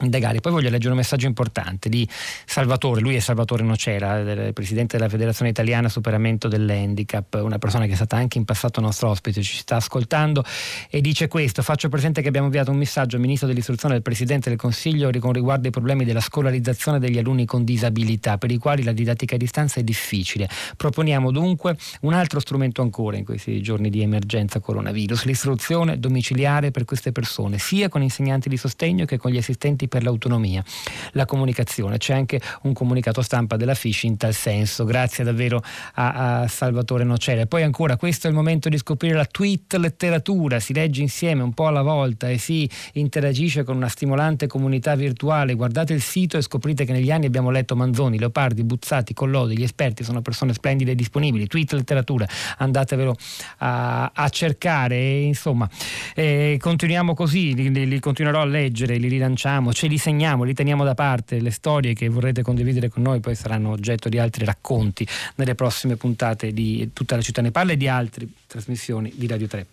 indagare. 0.00 0.40
Poi 0.40 0.52
voglio 0.52 0.70
leggere 0.70 0.90
un 0.90 0.98
messaggio 0.98 1.26
importante 1.26 1.88
di 1.88 2.08
Salvatore, 2.46 3.00
lui 3.00 3.14
è 3.16 3.20
Salvatore 3.20 3.62
Nocera, 3.62 4.52
presidente 4.52 4.96
della 4.96 5.08
Federazione 5.08 5.50
Italiana 5.50 5.88
Superamento 5.88 6.48
dell'Handicap, 6.48 7.40
una 7.42 7.58
persona 7.58 7.86
che 7.86 7.92
è 7.92 7.96
stata 7.96 8.16
anche 8.16 8.38
in 8.38 8.44
passato 8.44 8.80
nostro 8.80 9.08
ospite, 9.08 9.42
ci 9.42 9.56
sta 9.56 9.76
ascoltando 9.76 10.44
e 10.88 11.00
dice 11.00 11.28
questo, 11.28 11.62
faccio 11.62 11.88
presente 11.88 12.22
che 12.22 12.28
abbiamo 12.28 12.46
inviato 12.46 12.70
un 12.70 12.76
messaggio 12.76 13.16
al 13.16 13.22
Ministro 13.22 13.46
dell'Istruzione 13.46 13.94
del 13.94 14.02
Presidente 14.02 14.48
del 14.48 14.58
Consiglio 14.58 15.10
con 15.18 15.32
riguardo 15.32 15.66
ai 15.66 15.72
problemi 15.72 16.04
della 16.04 16.20
scolarizzazione 16.20 16.98
degli 16.98 17.18
alunni 17.18 17.44
con 17.44 17.64
disabilità, 17.64 18.38
per 18.38 18.50
i 18.50 18.56
quali 18.56 18.82
la 18.82 18.92
didattica 18.92 19.34
a 19.34 19.38
distanza 19.38 19.80
è 19.80 19.82
difficile. 19.82 20.48
Proponiamo 20.76 21.30
dunque 21.30 21.76
un 22.02 22.14
altro 22.14 22.40
strumento 22.40 22.80
ancora 22.80 23.16
in 23.16 23.24
questi 23.24 23.60
giorni 23.60 23.90
di 23.90 24.00
emergenza 24.00 24.60
coronavirus, 24.60 25.24
l'istruzione 25.24 25.98
domiciliare 25.98 26.70
per 26.70 26.84
queste 26.84 27.12
persone, 27.12 27.58
sia 27.58 27.88
con 27.88 28.02
insegnanti 28.02 28.48
di 28.48 28.56
sostegno 28.56 29.04
che 29.04 29.18
con 29.18 29.30
gli 29.30 29.36
assistenti 29.36 29.88
per 29.90 30.04
l'autonomia, 30.04 30.64
la 31.12 31.26
comunicazione. 31.26 31.98
C'è 31.98 32.14
anche 32.14 32.40
un 32.62 32.72
comunicato 32.72 33.20
stampa 33.20 33.56
della 33.56 33.74
FISC 33.74 34.04
in 34.04 34.16
tal 34.16 34.32
senso. 34.32 34.84
Grazie 34.84 35.24
davvero 35.24 35.62
a, 35.94 36.40
a 36.40 36.48
Salvatore 36.48 37.04
Nocere. 37.04 37.46
Poi 37.46 37.62
ancora, 37.62 37.98
questo 37.98 38.26
è 38.26 38.30
il 38.30 38.36
momento 38.36 38.70
di 38.70 38.78
scoprire 38.78 39.14
la 39.14 39.26
tweet 39.26 39.74
letteratura, 39.74 40.60
si 40.60 40.72
legge 40.72 41.02
insieme 41.02 41.42
un 41.42 41.52
po' 41.52 41.66
alla 41.66 41.82
volta 41.82 42.30
e 42.30 42.38
si 42.38 42.68
interagisce 42.94 43.64
con 43.64 43.76
una 43.76 43.88
stimolante 43.88 44.46
comunità 44.46 44.94
virtuale. 44.94 45.54
Guardate 45.54 45.92
il 45.92 46.00
sito 46.00 46.38
e 46.38 46.42
scoprite 46.42 46.84
che 46.84 46.92
negli 46.92 47.10
anni 47.10 47.26
abbiamo 47.26 47.50
letto 47.50 47.74
Manzoni, 47.74 48.18
Leopardi, 48.18 48.62
Buzzati, 48.62 49.12
Collodi, 49.12 49.58
gli 49.58 49.64
esperti 49.64 50.04
sono 50.04 50.22
persone 50.22 50.54
splendide 50.54 50.92
e 50.92 50.94
disponibili. 50.94 51.46
Tweet 51.48 51.72
letteratura, 51.72 52.26
andatevelo 52.58 53.16
a, 53.58 54.12
a 54.14 54.28
cercare. 54.28 54.94
E, 54.96 55.22
insomma, 55.22 55.68
eh, 56.14 56.56
continuiamo 56.60 57.14
così, 57.14 57.54
li, 57.54 57.86
li 57.86 57.98
continuerò 57.98 58.40
a 58.40 58.44
leggere, 58.44 58.96
li 58.96 59.08
rilanciamo 59.08 59.69
ce 59.72 59.86
li 59.86 59.98
segniamo, 59.98 60.44
li 60.44 60.54
teniamo 60.54 60.84
da 60.84 60.94
parte, 60.94 61.40
le 61.40 61.50
storie 61.50 61.94
che 61.94 62.08
vorrete 62.08 62.42
condividere 62.42 62.88
con 62.88 63.02
noi 63.02 63.20
poi 63.20 63.34
saranno 63.34 63.70
oggetto 63.70 64.08
di 64.08 64.18
altri 64.18 64.44
racconti 64.44 65.06
nelle 65.36 65.54
prossime 65.54 65.96
puntate 65.96 66.52
di 66.52 66.90
Tutta 66.92 67.16
la 67.16 67.22
città 67.22 67.42
ne 67.42 67.50
parla 67.50 67.72
e 67.72 67.76
di 67.76 67.88
altre 67.88 68.26
trasmissioni 68.46 69.12
di 69.14 69.26
Radio 69.26 69.46
3. 69.46 69.66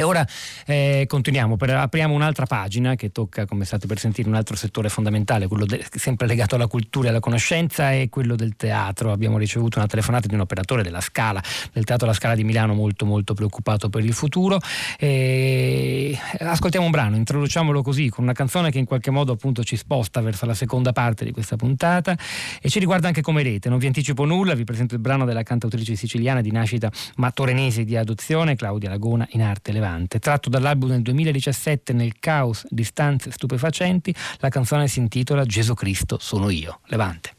E 0.00 0.02
ora 0.02 0.26
eh, 0.64 1.04
continuiamo, 1.06 1.58
per, 1.58 1.68
apriamo 1.72 2.14
un'altra 2.14 2.46
pagina 2.46 2.94
che 2.94 3.12
tocca, 3.12 3.44
come 3.44 3.66
state 3.66 3.86
per 3.86 3.98
sentire, 3.98 4.30
un 4.30 4.34
altro 4.34 4.56
settore 4.56 4.88
fondamentale, 4.88 5.46
quello 5.46 5.66
de, 5.66 5.84
sempre 5.94 6.26
legato 6.26 6.54
alla 6.54 6.68
cultura 6.68 7.08
e 7.08 7.10
alla 7.10 7.20
conoscenza, 7.20 7.92
e 7.92 8.08
quello 8.08 8.34
del 8.34 8.56
teatro. 8.56 9.12
Abbiamo 9.12 9.36
ricevuto 9.36 9.78
una 9.78 9.86
telefonata 9.86 10.26
di 10.26 10.32
un 10.32 10.40
operatore 10.40 10.82
della 10.82 11.02
Scala, 11.02 11.42
del 11.74 11.84
Teatro 11.84 12.06
La 12.06 12.14
Scala 12.14 12.34
di 12.34 12.44
Milano, 12.44 12.72
molto 12.72 13.04
molto 13.04 13.34
preoccupato 13.34 13.90
per 13.90 14.02
il 14.02 14.14
futuro. 14.14 14.58
E 14.98 16.18
ascoltiamo 16.38 16.86
un 16.86 16.92
brano, 16.92 17.16
introduciamolo 17.16 17.82
così, 17.82 18.08
con 18.08 18.24
una 18.24 18.32
canzone 18.32 18.70
che 18.70 18.78
in 18.78 18.86
qualche 18.86 19.10
modo 19.10 19.32
appunto 19.32 19.62
ci 19.64 19.76
sposta 19.76 20.22
verso 20.22 20.46
la 20.46 20.54
seconda 20.54 20.92
parte 20.92 21.26
di 21.26 21.32
questa 21.32 21.56
puntata 21.56 22.16
e 22.62 22.70
ci 22.70 22.78
riguarda 22.78 23.06
anche 23.06 23.20
come 23.20 23.42
rete. 23.42 23.68
Non 23.68 23.76
vi 23.76 23.86
anticipo 23.86 24.24
nulla, 24.24 24.54
vi 24.54 24.64
presento 24.64 24.94
il 24.94 25.00
brano 25.02 25.26
della 25.26 25.42
cantautrice 25.42 25.94
siciliana 25.94 26.40
di 26.40 26.52
nascita 26.52 26.90
ma 27.16 27.30
torinese 27.30 27.84
di 27.84 27.98
adozione, 27.98 28.56
Claudia 28.56 28.88
Lagona, 28.88 29.28
in 29.32 29.42
arte 29.42 29.72
Levante. 29.72 29.88
Levante. 29.90 30.18
Tratto 30.20 30.48
dall'album 30.48 30.90
del 30.90 31.02
2017 31.02 31.92
Nel 31.92 32.18
caos 32.20 32.64
di 32.68 32.84
stanze 32.84 33.32
stupefacenti, 33.32 34.14
la 34.38 34.48
canzone 34.48 34.86
si 34.86 35.00
intitola 35.00 35.44
Gesù 35.44 35.74
Cristo 35.74 36.18
sono 36.20 36.48
io. 36.50 36.80
Levante. 36.86 37.34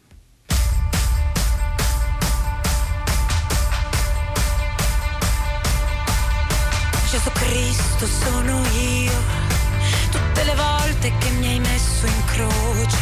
Gesù 7.09 7.29
Cristo 7.33 8.05
sono 8.05 8.61
io, 8.79 9.11
tutte 10.11 10.43
le 10.43 10.55
volte 10.55 11.11
che 11.19 11.29
mi 11.31 11.47
hai 11.47 11.59
messo 11.59 12.05
in 12.05 12.25
croce, 12.25 12.97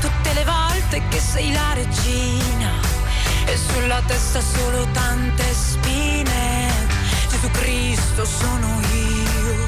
tutte 0.00 0.32
le 0.32 0.44
volte 0.44 1.02
che 1.08 1.18
sei 1.18 1.52
la 1.52 1.72
regina 1.74 2.70
e 3.46 3.56
sulla 3.56 4.00
testa 4.06 4.40
solo 4.40 4.86
tante 4.92 5.42
spine 5.52 6.67
Gesù 7.40 7.50
Cristo 7.52 8.24
sono 8.24 8.80
io, 8.92 9.64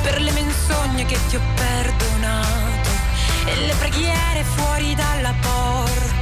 per 0.00 0.18
le 0.22 0.30
menzogne 0.30 1.04
che 1.04 1.18
ti 1.28 1.36
ho 1.36 1.40
perdonato 1.54 2.88
e 3.44 3.66
le 3.66 3.74
preghiere 3.74 4.42
fuori 4.44 4.94
dalla 4.94 5.34
porta, 5.42 6.21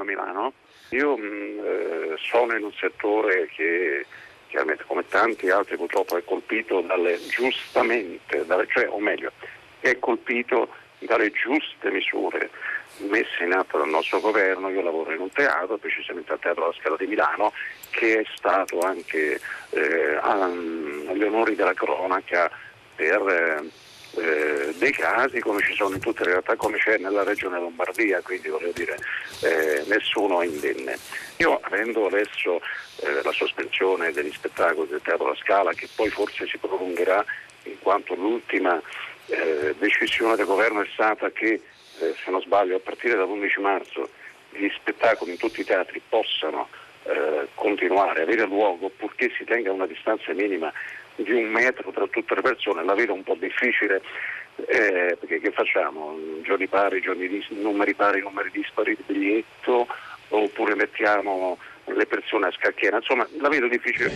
Da 0.00 0.04
Milano. 0.04 0.52
Io 0.90 1.16
mh, 1.16 1.22
mm, 1.22 1.58
eh, 1.58 2.14
sono 2.18 2.56
in 2.56 2.64
un 2.64 2.72
settore 2.72 3.48
che 3.54 4.06
chiaramente 4.48 4.84
come 4.86 5.06
tanti 5.06 5.50
altri 5.50 5.76
purtroppo 5.76 6.16
è 6.16 6.24
colpito 6.24 6.80
dalle 6.80 7.18
giustamente, 7.28 8.44
dalle, 8.46 8.66
cioè, 8.68 8.88
o 8.88 8.98
meglio, 8.98 9.30
è 9.80 9.98
colpito 9.98 10.68
dalle 10.98 11.30
giuste 11.30 11.90
misure 11.90 12.50
messe 13.08 13.44
in 13.44 13.52
atto 13.52 13.78
dal 13.78 13.88
nostro 13.88 14.20
governo. 14.20 14.70
Io 14.70 14.82
lavoro 14.82 15.12
in 15.12 15.20
un 15.20 15.30
teatro, 15.30 15.76
precisamente 15.76 16.32
al 16.32 16.38
Teatro 16.38 16.66
La 16.66 16.74
Scala 16.80 16.96
di 16.96 17.06
Milano, 17.06 17.52
che 17.90 18.20
è 18.20 18.24
stato 18.34 18.80
anche 18.80 19.40
eh, 19.70 20.18
agli 20.20 21.22
onori 21.22 21.54
della 21.54 21.74
cronaca 21.74 22.50
per 22.96 23.20
eh, 23.28 23.70
dei 24.12 24.92
casi 24.92 25.40
come 25.40 25.62
ci 25.62 25.74
sono 25.74 25.94
in 25.94 26.00
tutte 26.00 26.24
le 26.24 26.30
realtà, 26.30 26.56
come 26.56 26.78
c'è 26.78 26.98
nella 26.98 27.22
regione 27.22 27.60
Lombardia, 27.60 28.20
quindi 28.22 28.48
voglio 28.48 28.72
dire 28.72 28.96
eh, 29.42 29.84
nessuno 29.86 30.40
è 30.40 30.46
indenne. 30.46 30.98
Io 31.36 31.60
avendo 31.62 32.06
adesso 32.06 32.60
eh, 33.02 33.22
la 33.22 33.32
sospensione 33.32 34.10
degli 34.12 34.32
spettacoli 34.32 34.88
del 34.88 35.02
Teatro 35.02 35.28
La 35.28 35.36
Scala, 35.36 35.72
che 35.72 35.88
poi 35.94 36.08
forse 36.10 36.46
si 36.46 36.58
prolungherà 36.58 37.24
in 37.64 37.78
quanto 37.78 38.14
l'ultima 38.14 38.80
eh, 39.26 39.74
decisione 39.78 40.36
del 40.36 40.46
governo 40.46 40.82
è 40.82 40.88
stata 40.92 41.30
che, 41.30 41.60
eh, 42.00 42.14
se 42.24 42.30
non 42.30 42.40
sbaglio, 42.40 42.76
a 42.76 42.80
partire 42.80 43.16
dall'11 43.16 43.60
marzo 43.60 44.08
gli 44.50 44.68
spettacoli 44.74 45.32
in 45.32 45.38
tutti 45.38 45.60
i 45.60 45.64
teatri 45.64 46.02
possano 46.08 46.68
eh, 47.04 47.48
continuare, 47.54 48.22
avere 48.22 48.44
luogo 48.46 48.90
purché 48.90 49.30
si 49.36 49.44
tenga 49.44 49.72
una 49.72 49.86
distanza 49.86 50.32
minima 50.32 50.72
di 51.16 51.32
un 51.32 51.50
metro 51.50 51.90
tra 51.90 52.06
tutte 52.06 52.34
le 52.34 52.42
persone, 52.42 52.84
la 52.84 52.94
vedo 52.94 53.12
un 53.14 53.22
po' 53.22 53.36
difficile 53.38 54.02
eh, 54.66 55.16
perché 55.18 55.40
che 55.40 55.50
facciamo? 55.52 56.18
Giorni 56.42 56.66
pari, 56.66 57.00
giorni 57.00 57.28
dis- 57.28 57.48
numeri 57.50 57.94
pari, 57.94 58.20
numeri 58.20 58.50
dispari 58.50 58.96
di 58.96 59.02
biglietto 59.06 59.86
oppure 60.28 60.74
mettiamo 60.74 61.58
le 61.86 62.06
persone 62.06 62.46
a 62.46 62.52
scacchiera, 62.52 62.96
insomma 62.96 63.26
la 63.40 63.48
vedo 63.48 63.68
difficile. 63.68 64.12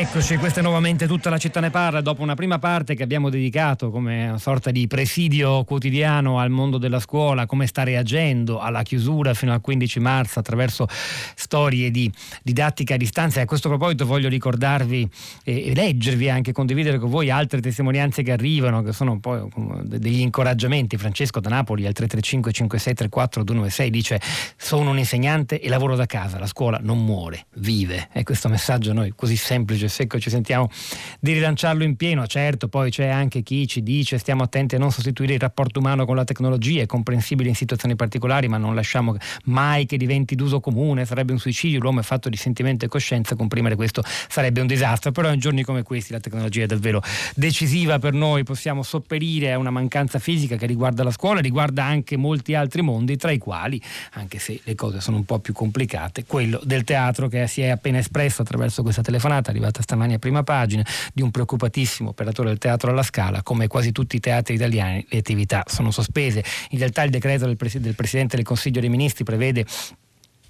Eccoci, 0.00 0.38
questa 0.38 0.60
è 0.60 0.62
nuovamente 0.62 1.06
tutta 1.06 1.28
la 1.28 1.36
città 1.36 1.60
ne 1.60 1.68
parla, 1.68 2.00
dopo 2.00 2.22
una 2.22 2.34
prima 2.34 2.58
parte 2.58 2.94
che 2.94 3.02
abbiamo 3.02 3.28
dedicato 3.28 3.90
come 3.90 4.28
una 4.28 4.38
sorta 4.38 4.70
di 4.70 4.86
presidio 4.86 5.62
quotidiano 5.64 6.38
al 6.38 6.48
mondo 6.48 6.78
della 6.78 7.00
scuola, 7.00 7.44
come 7.44 7.66
sta 7.66 7.82
reagendo 7.82 8.60
alla 8.60 8.82
chiusura 8.82 9.34
fino 9.34 9.52
al 9.52 9.60
15 9.60 10.00
marzo 10.00 10.38
attraverso 10.38 10.86
storie 10.88 11.90
di 11.90 12.10
didattica 12.42 12.94
a 12.94 12.96
distanza. 12.96 13.40
E 13.40 13.42
a 13.42 13.44
questo 13.44 13.68
proposito 13.68 14.06
voglio 14.06 14.30
ricordarvi 14.30 15.06
e 15.44 15.74
leggervi 15.74 16.30
anche, 16.30 16.52
condividere 16.52 16.98
con 16.98 17.10
voi 17.10 17.28
altre 17.28 17.60
testimonianze 17.60 18.22
che 18.22 18.32
arrivano, 18.32 18.82
che 18.82 18.94
sono 18.94 19.20
poi 19.20 19.46
degli 19.82 20.20
incoraggiamenti. 20.20 20.96
Francesco 20.96 21.40
da 21.40 21.50
Napoli 21.50 21.84
al 21.84 21.92
335 21.92 22.52
5634 22.52 23.44
296 23.44 23.90
dice 23.90 24.20
sono 24.56 24.90
un 24.90 24.98
insegnante 24.98 25.60
e 25.60 25.68
lavoro 25.68 25.94
da 25.94 26.06
casa, 26.06 26.38
la 26.38 26.46
scuola 26.46 26.78
non 26.80 27.04
muore, 27.04 27.44
vive. 27.56 28.08
E 28.14 28.22
questo 28.22 28.48
messaggio 28.48 28.94
noi 28.94 29.12
così 29.14 29.36
semplice 29.36 29.80
semplice, 29.80 29.88
secco, 29.90 30.18
ci 30.18 30.30
sentiamo 30.30 30.70
di 31.18 31.32
rilanciarlo 31.32 31.84
in 31.84 31.96
pieno. 31.96 32.26
Certo, 32.26 32.68
poi 32.68 32.90
c'è 32.90 33.08
anche 33.08 33.42
chi 33.42 33.66
ci 33.66 33.82
dice 33.82 34.18
stiamo 34.18 34.42
attenti 34.42 34.76
a 34.76 34.78
non 34.78 34.90
sostituire 34.90 35.34
il 35.34 35.40
rapporto 35.40 35.80
umano 35.80 36.06
con 36.06 36.16
la 36.16 36.24
tecnologia, 36.24 36.82
è 36.82 36.86
comprensibile 36.86 37.48
in 37.48 37.54
situazioni 37.54 37.96
particolari, 37.96 38.48
ma 38.48 38.56
non 38.56 38.74
lasciamo 38.74 39.16
mai 39.44 39.86
che 39.86 39.96
diventi 39.96 40.34
d'uso 40.34 40.60
comune, 40.60 41.04
sarebbe 41.04 41.32
un 41.32 41.38
suicidio, 41.38 41.80
l'uomo 41.80 42.00
è 42.00 42.02
fatto 42.02 42.28
di 42.28 42.36
sentimento 42.36 42.84
e 42.84 42.88
coscienza, 42.88 43.34
comprimere 43.34 43.74
questo 43.74 44.02
sarebbe 44.28 44.60
un 44.60 44.66
disastro, 44.66 45.12
però 45.12 45.32
in 45.32 45.40
giorni 45.40 45.62
come 45.62 45.82
questi 45.82 46.12
la 46.12 46.20
tecnologia 46.20 46.64
è 46.64 46.66
davvero 46.66 47.02
decisiva 47.34 47.98
per 47.98 48.12
noi, 48.12 48.44
possiamo 48.44 48.82
sopperire 48.82 49.52
a 49.52 49.58
una 49.58 49.70
mancanza 49.70 50.18
fisica 50.18 50.56
che 50.56 50.66
riguarda 50.66 51.02
la 51.02 51.10
scuola, 51.10 51.40
riguarda 51.40 51.84
anche 51.84 52.16
molti 52.16 52.54
altri 52.54 52.82
mondi, 52.82 53.16
tra 53.16 53.30
i 53.30 53.38
quali, 53.38 53.80
anche 54.12 54.38
se 54.38 54.60
le 54.62 54.74
cose 54.74 55.00
sono 55.00 55.16
un 55.16 55.24
po' 55.24 55.38
più 55.38 55.52
complicate, 55.52 56.24
quello 56.24 56.60
del 56.62 56.84
teatro 56.84 57.28
che 57.28 57.46
si 57.46 57.60
è 57.62 57.68
appena 57.68 57.98
espresso 57.98 58.42
attraverso 58.42 58.82
questa 58.82 59.02
telefonata 59.02 59.50
arrivata 59.50 59.79
arrivata 59.80 59.82
stamani 59.82 60.14
a 60.14 60.18
prima 60.18 60.42
pagina 60.42 60.84
di 61.12 61.22
un 61.22 61.30
preoccupatissimo 61.30 62.10
operatore 62.10 62.48
del 62.48 62.58
teatro 62.58 62.90
alla 62.90 63.02
Scala, 63.02 63.42
come 63.42 63.66
quasi 63.66 63.92
tutti 63.92 64.16
i 64.16 64.20
teatri 64.20 64.54
italiani 64.54 65.04
le 65.08 65.18
attività 65.18 65.64
sono 65.66 65.90
sospese. 65.90 66.44
In 66.70 66.78
realtà 66.78 67.02
il 67.02 67.10
decreto 67.10 67.46
del, 67.46 67.56
pres- 67.56 67.78
del 67.78 67.94
Presidente 67.94 68.36
del 68.36 68.44
Consiglio 68.44 68.80
dei 68.80 68.88
Ministri 68.88 69.24
prevede 69.24 69.66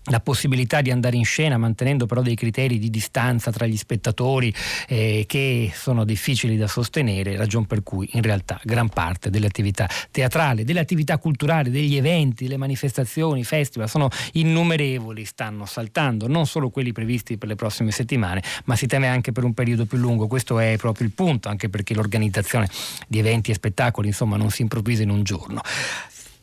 la 0.05 0.21
possibilità 0.21 0.81
di 0.81 0.91
andare 0.91 1.17
in 1.17 1.25
scena 1.25 1.59
mantenendo 1.59 2.07
però 2.07 2.23
dei 2.23 2.35
criteri 2.35 2.79
di 2.79 2.89
distanza 2.89 3.51
tra 3.51 3.67
gli 3.67 3.77
spettatori 3.77 4.53
eh, 4.89 5.25
che 5.27 5.71
sono 5.75 6.05
difficili 6.05 6.57
da 6.57 6.67
sostenere, 6.67 7.37
ragion 7.37 7.67
per 7.67 7.83
cui 7.83 8.09
in 8.13 8.23
realtà 8.23 8.59
gran 8.65 8.89
parte 8.89 9.29
delle 9.31 9.47
attività 9.47 9.89
teatrali, 10.11 10.65
delle 10.65 10.81
attività 10.81 11.19
culturali, 11.19 11.71
degli 11.71 11.97
eventi, 11.97 12.45
delle 12.45 12.57
manifestazioni, 12.57 13.45
festival 13.45 13.89
sono 13.89 14.09
innumerevoli, 14.33 15.25
stanno 15.25 15.67
saltando, 15.67 16.27
non 16.27 16.47
solo 16.47 16.71
quelli 16.71 16.93
previsti 16.93 17.37
per 17.37 17.49
le 17.49 17.55
prossime 17.55 17.91
settimane, 17.91 18.43
ma 18.65 18.77
si 18.77 18.87
teme 18.87 19.09
anche 19.09 19.33
per 19.33 19.45
un 19.45 19.53
periodo 19.53 19.85
più 19.85 19.99
lungo, 19.99 20.27
questo 20.27 20.59
è 20.59 20.77
proprio 20.79 21.07
il 21.07 21.13
punto, 21.13 21.49
anche 21.49 21.69
perché 21.69 21.95
l'organizzazione 21.95 22.69
di 23.07 23.19
eventi 23.19 23.51
e 23.51 23.55
spettacoli 23.55 24.09
insomma 24.09 24.37
non 24.37 24.51
si 24.51 24.63
improvvisa 24.63 25.03
in 25.03 25.11
un 25.11 25.23
giorno. 25.23 25.61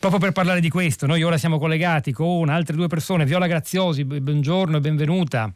Proprio 0.08 0.32
per 0.32 0.42
parlare 0.42 0.62
di 0.62 0.70
questo, 0.70 1.06
noi 1.06 1.22
ora 1.22 1.38
siamo 1.38 1.60
collegati 1.60 2.14
con 2.14 2.48
altre 2.48 2.78
due 2.78 2.88
persone. 2.88 3.26
Viola 3.26 3.46
Graziosi, 3.46 4.06
buongiorno 4.06 4.78
e 4.78 4.80
benvenuta. 4.80 5.54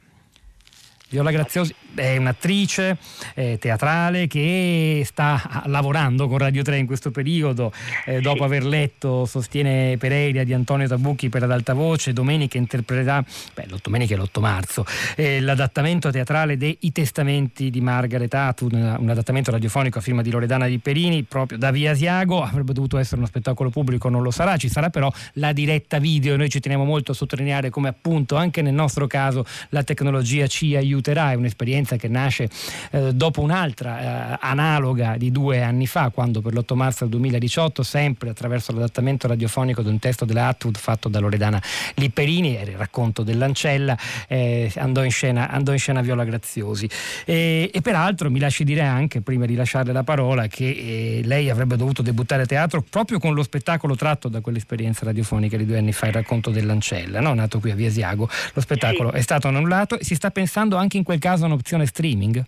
Viola 1.12 1.32
Graziosi 1.32 1.76
è 1.94 2.16
un'attrice 2.16 2.98
eh, 3.36 3.58
teatrale 3.60 4.28
che 4.28 5.04
sta 5.06 5.64
lavorando 5.66 6.30
con 6.30 6.38
Radio 6.38 6.64
3 6.64 6.78
in 6.78 6.86
questo 6.86 7.12
periodo, 7.12 7.74
eh, 8.06 8.22
dopo 8.22 8.46
aver 8.46 8.64
letto 8.64 9.26
Sostiene 9.26 9.98
Pereira 9.98 10.46
di 10.46 10.54
Antonio 10.54 10.88
Tabucchi 10.88 11.28
per 11.28 11.44
ad 11.44 11.52
alta 11.52 11.74
voce, 11.74 12.14
domenica 12.14 12.58
interpreterà, 12.58 13.22
beh, 13.54 13.68
domenica 13.84 14.16
è 14.16 14.18
l'8 14.18 14.40
marzo, 14.40 14.86
eh, 15.18 15.42
l'adattamento 15.42 16.10
teatrale 16.12 16.56
dei 16.56 16.78
I 16.80 16.94
Testamenti 16.94 17.70
di 17.70 17.82
Margaret 17.82 18.34
Atwood, 18.34 18.72
un 18.72 19.10
adattamento 19.10 19.52
radiofonico 19.52 19.98
a 19.98 20.02
firma 20.02 20.22
di 20.22 20.32
Loredana 20.32 20.68
Di 20.68 20.80
Perini, 20.80 21.24
proprio 21.24 21.58
da 21.58 21.72
Via 21.72 21.92
Asiago, 21.92 22.42
avrebbe 22.42 22.72
dovuto 22.72 22.98
essere 22.98 23.18
uno 23.18 23.28
spettacolo 23.28 23.70
pubblico, 23.70 24.08
non 24.08 24.24
lo 24.24 24.32
sarà, 24.32 24.56
ci 24.56 24.70
sarà 24.70 24.90
però 24.90 25.12
la 25.34 25.52
diretta 25.52 26.00
video 26.00 26.38
noi 26.38 26.48
ci 26.48 26.62
teniamo 26.62 26.86
molto 26.86 27.12
a 27.12 27.16
sottolineare 27.16 27.70
come 27.70 27.90
appunto 27.90 28.38
anche 28.38 28.62
nel 28.62 28.74
nostro 28.74 29.08
caso 29.08 29.46
la 29.72 29.84
tecnologia 29.84 30.48
ci 30.48 30.74
aiuta 30.74 31.00
aiuterà, 31.02 31.32
è 31.32 31.36
un'esperienza 31.36 31.96
che 31.96 32.08
nasce 32.08 32.50
eh, 32.92 33.14
dopo 33.14 33.42
un'altra 33.42 34.36
eh, 34.36 34.38
analoga 34.40 35.18
di 35.18 35.32
due 35.32 35.62
anni 35.62 35.88
fa, 35.88 36.10
quando 36.10 36.42
per 36.42 36.54
l'8 36.54 36.76
marzo 36.76 37.04
del 37.04 37.10
2018, 37.14 37.84
sempre 37.84 38.30
attraverso 38.30 38.72
l'adattamento 38.72 39.28
radiofonico 39.28 39.82
di 39.82 39.90
un 39.90 40.00
testo 40.00 40.24
della 40.24 40.48
Atwood 40.48 40.78
fatto 40.78 41.10
da 41.10 41.20
Loredana 41.20 41.62
Lipperini, 41.96 42.56
era 42.56 42.72
il 42.72 42.78
racconto 42.78 43.24
dell'ancella, 43.24 43.98
eh, 44.28 44.72
andò, 44.78 45.04
in 45.04 45.12
scena, 45.12 45.50
andò, 45.50 45.74
in 45.74 45.80
scena, 45.80 46.02
Viola 46.02 46.24
Graziosi. 46.24 46.88
E, 47.26 47.70
e, 47.74 47.82
peraltro 47.82 48.30
mi 48.30 48.40
lasci 48.40 48.64
dire 48.64 48.82
anche, 48.82 49.22
prima 49.22 49.46
di 49.46 49.56
lasciarle 49.56 49.92
la 49.92 50.04
parola, 50.04 50.48
che 50.48 50.70
eh, 50.70 51.22
lei 51.24 51.50
avrebbe 51.50 51.76
dovuto 51.76 52.02
debuttare 52.02 52.44
a 52.44 52.46
teatro 52.46 52.84
proprio 52.88 53.20
con 53.20 53.34
lo 53.34 53.44
spettacolo 53.44 53.96
tratto 53.96 54.30
da 54.30 54.42
quell'esperienza 54.42 55.06
radiofonica 55.06 55.58
di 55.58 55.66
due 55.66 55.78
anni 55.78 55.92
fa, 55.92 56.08
il 56.08 56.14
racconto 56.14 56.52
dell'ancella, 56.52 57.20
no? 57.20 57.34
nato 57.34 57.60
qui 57.60 57.72
a 57.72 57.76
Viesiago. 57.76 58.30
Lo 58.54 58.62
spettacolo 58.62 59.10
sì. 59.12 59.18
è 59.18 59.22
stato 59.22 59.48
annullato 59.48 59.98
e 59.98 60.04
si 60.04 60.16
sta 60.16 60.30
pensando 60.32 60.76
anche 60.76 60.91
anche 60.92 60.98
in 60.98 61.04
quel 61.04 61.20
caso 61.20 61.46
un'opzione 61.46 61.86
streaming? 61.86 62.44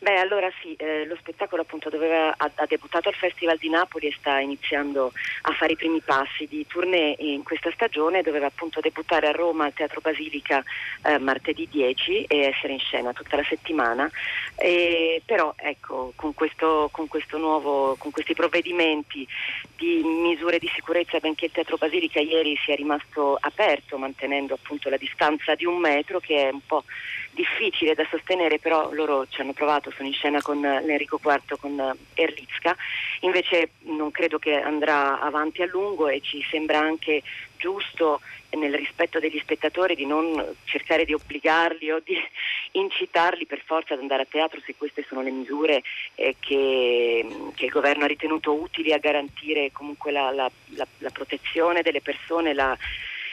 Beh, 0.00 0.18
allora 0.18 0.48
sì, 0.62 0.74
eh, 0.74 1.06
lo 1.06 1.16
spettacolo 1.16 1.62
appunto 1.62 1.88
doveva, 1.88 2.32
ha, 2.36 2.50
ha, 2.54 2.66
debuttato 2.66 3.08
al 3.08 3.14
Festival 3.14 3.58
di 3.58 3.68
Napoli 3.68 4.06
e 4.06 4.14
sta 4.16 4.38
iniziando 4.38 5.12
a 5.42 5.52
fare 5.52 5.72
i 5.72 5.76
primi 5.76 6.00
passi 6.00 6.46
di 6.46 6.64
tournée 6.68 7.16
in 7.18 7.42
questa 7.42 7.70
stagione, 7.72 8.22
doveva 8.22 8.46
appunto 8.46 8.80
debuttare 8.80 9.26
a 9.26 9.32
Roma 9.32 9.64
al 9.64 9.72
Teatro 9.72 10.00
Basilica 10.00 10.62
eh, 11.02 11.18
martedì 11.18 11.68
10 11.68 12.24
e 12.24 12.38
essere 12.42 12.74
in 12.74 12.78
scena 12.78 13.12
tutta 13.12 13.36
la 13.36 13.44
settimana, 13.48 14.08
e, 14.54 15.20
però 15.24 15.52
ecco, 15.56 16.12
con, 16.14 16.32
questo, 16.32 16.88
con, 16.92 17.08
questo 17.08 17.36
nuovo, 17.36 17.96
con 17.98 18.12
questi 18.12 18.34
provvedimenti 18.34 19.26
di 19.76 20.02
misure 20.04 20.58
di 20.58 20.70
sicurezza, 20.74 21.18
benché 21.18 21.46
il 21.46 21.52
Teatro 21.52 21.76
Basilica 21.76 22.20
ieri 22.20 22.56
sia 22.64 22.76
rimasto 22.76 23.36
aperto 23.40 23.98
mantenendo 23.98 24.54
appunto 24.54 24.88
la 24.88 24.96
distanza 24.96 25.56
di 25.56 25.64
un 25.64 25.78
metro 25.78 26.20
che 26.20 26.48
è 26.48 26.50
un 26.52 26.60
po' 26.64 26.84
difficile 27.30 27.94
da 27.94 28.06
sostenere, 28.10 28.58
però 28.58 28.92
loro 28.92 29.26
ci 29.28 29.40
hanno 29.40 29.52
provato, 29.52 29.90
sono 29.90 30.08
in 30.08 30.14
scena 30.14 30.40
con 30.40 30.60
l'Enrico 30.60 31.20
IV, 31.22 31.58
con 31.58 31.96
Erlitzka, 32.14 32.76
invece 33.20 33.70
non 33.82 34.10
credo 34.10 34.38
che 34.38 34.60
andrà 34.60 35.20
avanti 35.20 35.62
a 35.62 35.66
lungo 35.66 36.08
e 36.08 36.20
ci 36.20 36.44
sembra 36.50 36.78
anche 36.78 37.22
giusto 37.56 38.20
nel 38.50 38.74
rispetto 38.74 39.18
degli 39.18 39.38
spettatori 39.40 39.94
di 39.94 40.06
non 40.06 40.54
cercare 40.64 41.04
di 41.04 41.12
obbligarli 41.12 41.90
o 41.90 42.00
di 42.02 42.16
incitarli 42.72 43.44
per 43.46 43.60
forza 43.64 43.94
ad 43.94 44.00
andare 44.00 44.22
a 44.22 44.26
teatro 44.28 44.60
se 44.64 44.74
queste 44.76 45.04
sono 45.06 45.20
le 45.22 45.30
misure 45.30 45.82
eh, 46.14 46.36
che, 46.38 47.26
che, 47.54 47.64
il 47.66 47.70
governo 47.70 48.04
ha 48.04 48.08
ritenuto 48.08 48.54
utili 48.54 48.92
a 48.92 48.98
garantire 48.98 49.70
comunque 49.72 50.12
la, 50.12 50.30
la, 50.30 50.50
la, 50.76 50.86
la 50.98 51.10
protezione 51.10 51.82
delle 51.82 52.00
persone, 52.00 52.54
la, 52.54 52.76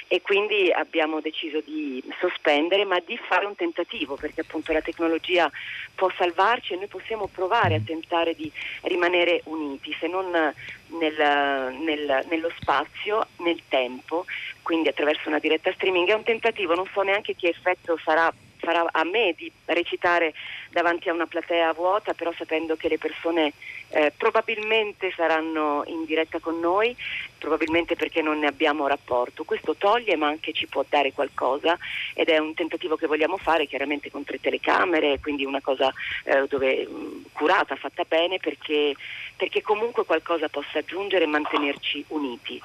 e 0.07 0.21
quindi 0.21 0.71
abbiamo 0.71 1.19
deciso 1.19 1.61
di 1.61 2.03
sospendere 2.19 2.85
ma 2.85 2.99
di 2.99 3.17
fare 3.27 3.45
un 3.45 3.55
tentativo 3.55 4.15
perché 4.15 4.41
appunto 4.41 4.71
la 4.71 4.81
tecnologia 4.81 5.49
può 5.95 6.11
salvarci 6.15 6.73
e 6.73 6.77
noi 6.77 6.87
possiamo 6.87 7.27
provare 7.27 7.75
a 7.75 7.81
tentare 7.83 8.35
di 8.35 8.51
rimanere 8.83 9.41
uniti 9.45 9.95
se 9.99 10.07
non 10.07 10.29
nel, 10.29 11.73
nel, 11.79 12.25
nello 12.29 12.51
spazio, 12.59 13.27
nel 13.37 13.61
tempo, 13.67 14.25
quindi 14.61 14.89
attraverso 14.89 15.27
una 15.27 15.39
diretta 15.39 15.71
streaming. 15.73 16.09
È 16.09 16.13
un 16.13 16.23
tentativo, 16.23 16.75
non 16.75 16.87
so 16.93 17.01
neanche 17.01 17.35
che 17.35 17.49
effetto 17.49 17.97
sarà 18.03 18.31
farà 18.65 18.85
a 18.91 19.03
me 19.03 19.33
di 19.37 19.49
recitare 19.65 20.33
davanti 20.71 21.07
a 21.07 21.13
una 21.13 21.27
platea 21.27 21.71
vuota, 21.73 22.13
però 22.13 22.33
sapendo 22.35 22.75
che 22.75 22.89
le 22.89 22.97
persone 22.97 23.53
eh, 23.89 24.11
probabilmente 24.17 25.13
saranno 25.15 25.83
in 25.85 26.03
diretta 26.05 26.39
con 26.39 26.59
noi, 26.59 26.95
probabilmente 27.37 27.95
perché 27.95 28.21
non 28.21 28.39
ne 28.39 28.47
abbiamo 28.47 28.87
rapporto. 28.87 29.43
Questo 29.43 29.75
toglie 29.75 30.17
ma 30.17 30.27
anche 30.27 30.51
ci 30.51 30.67
può 30.67 30.83
dare 30.89 31.13
qualcosa 31.13 31.77
ed 32.13 32.27
è 32.27 32.37
un 32.39 32.53
tentativo 32.55 32.95
che 32.95 33.07
vogliamo 33.07 33.37
fare 33.37 33.67
chiaramente 33.67 34.09
con 34.11 34.23
tre 34.23 34.39
telecamere, 34.41 35.19
quindi 35.19 35.45
una 35.45 35.61
cosa 35.61 35.93
eh, 36.23 36.45
dove, 36.47 36.87
mh, 36.87 37.25
curata, 37.33 37.75
fatta 37.75 38.03
bene 38.03 38.39
perché, 38.39 38.95
perché 39.37 39.61
comunque 39.61 40.03
qualcosa 40.03 40.49
possa 40.49 40.79
aggiungere 40.79 41.23
e 41.23 41.27
mantenerci 41.27 42.03
uniti 42.09 42.61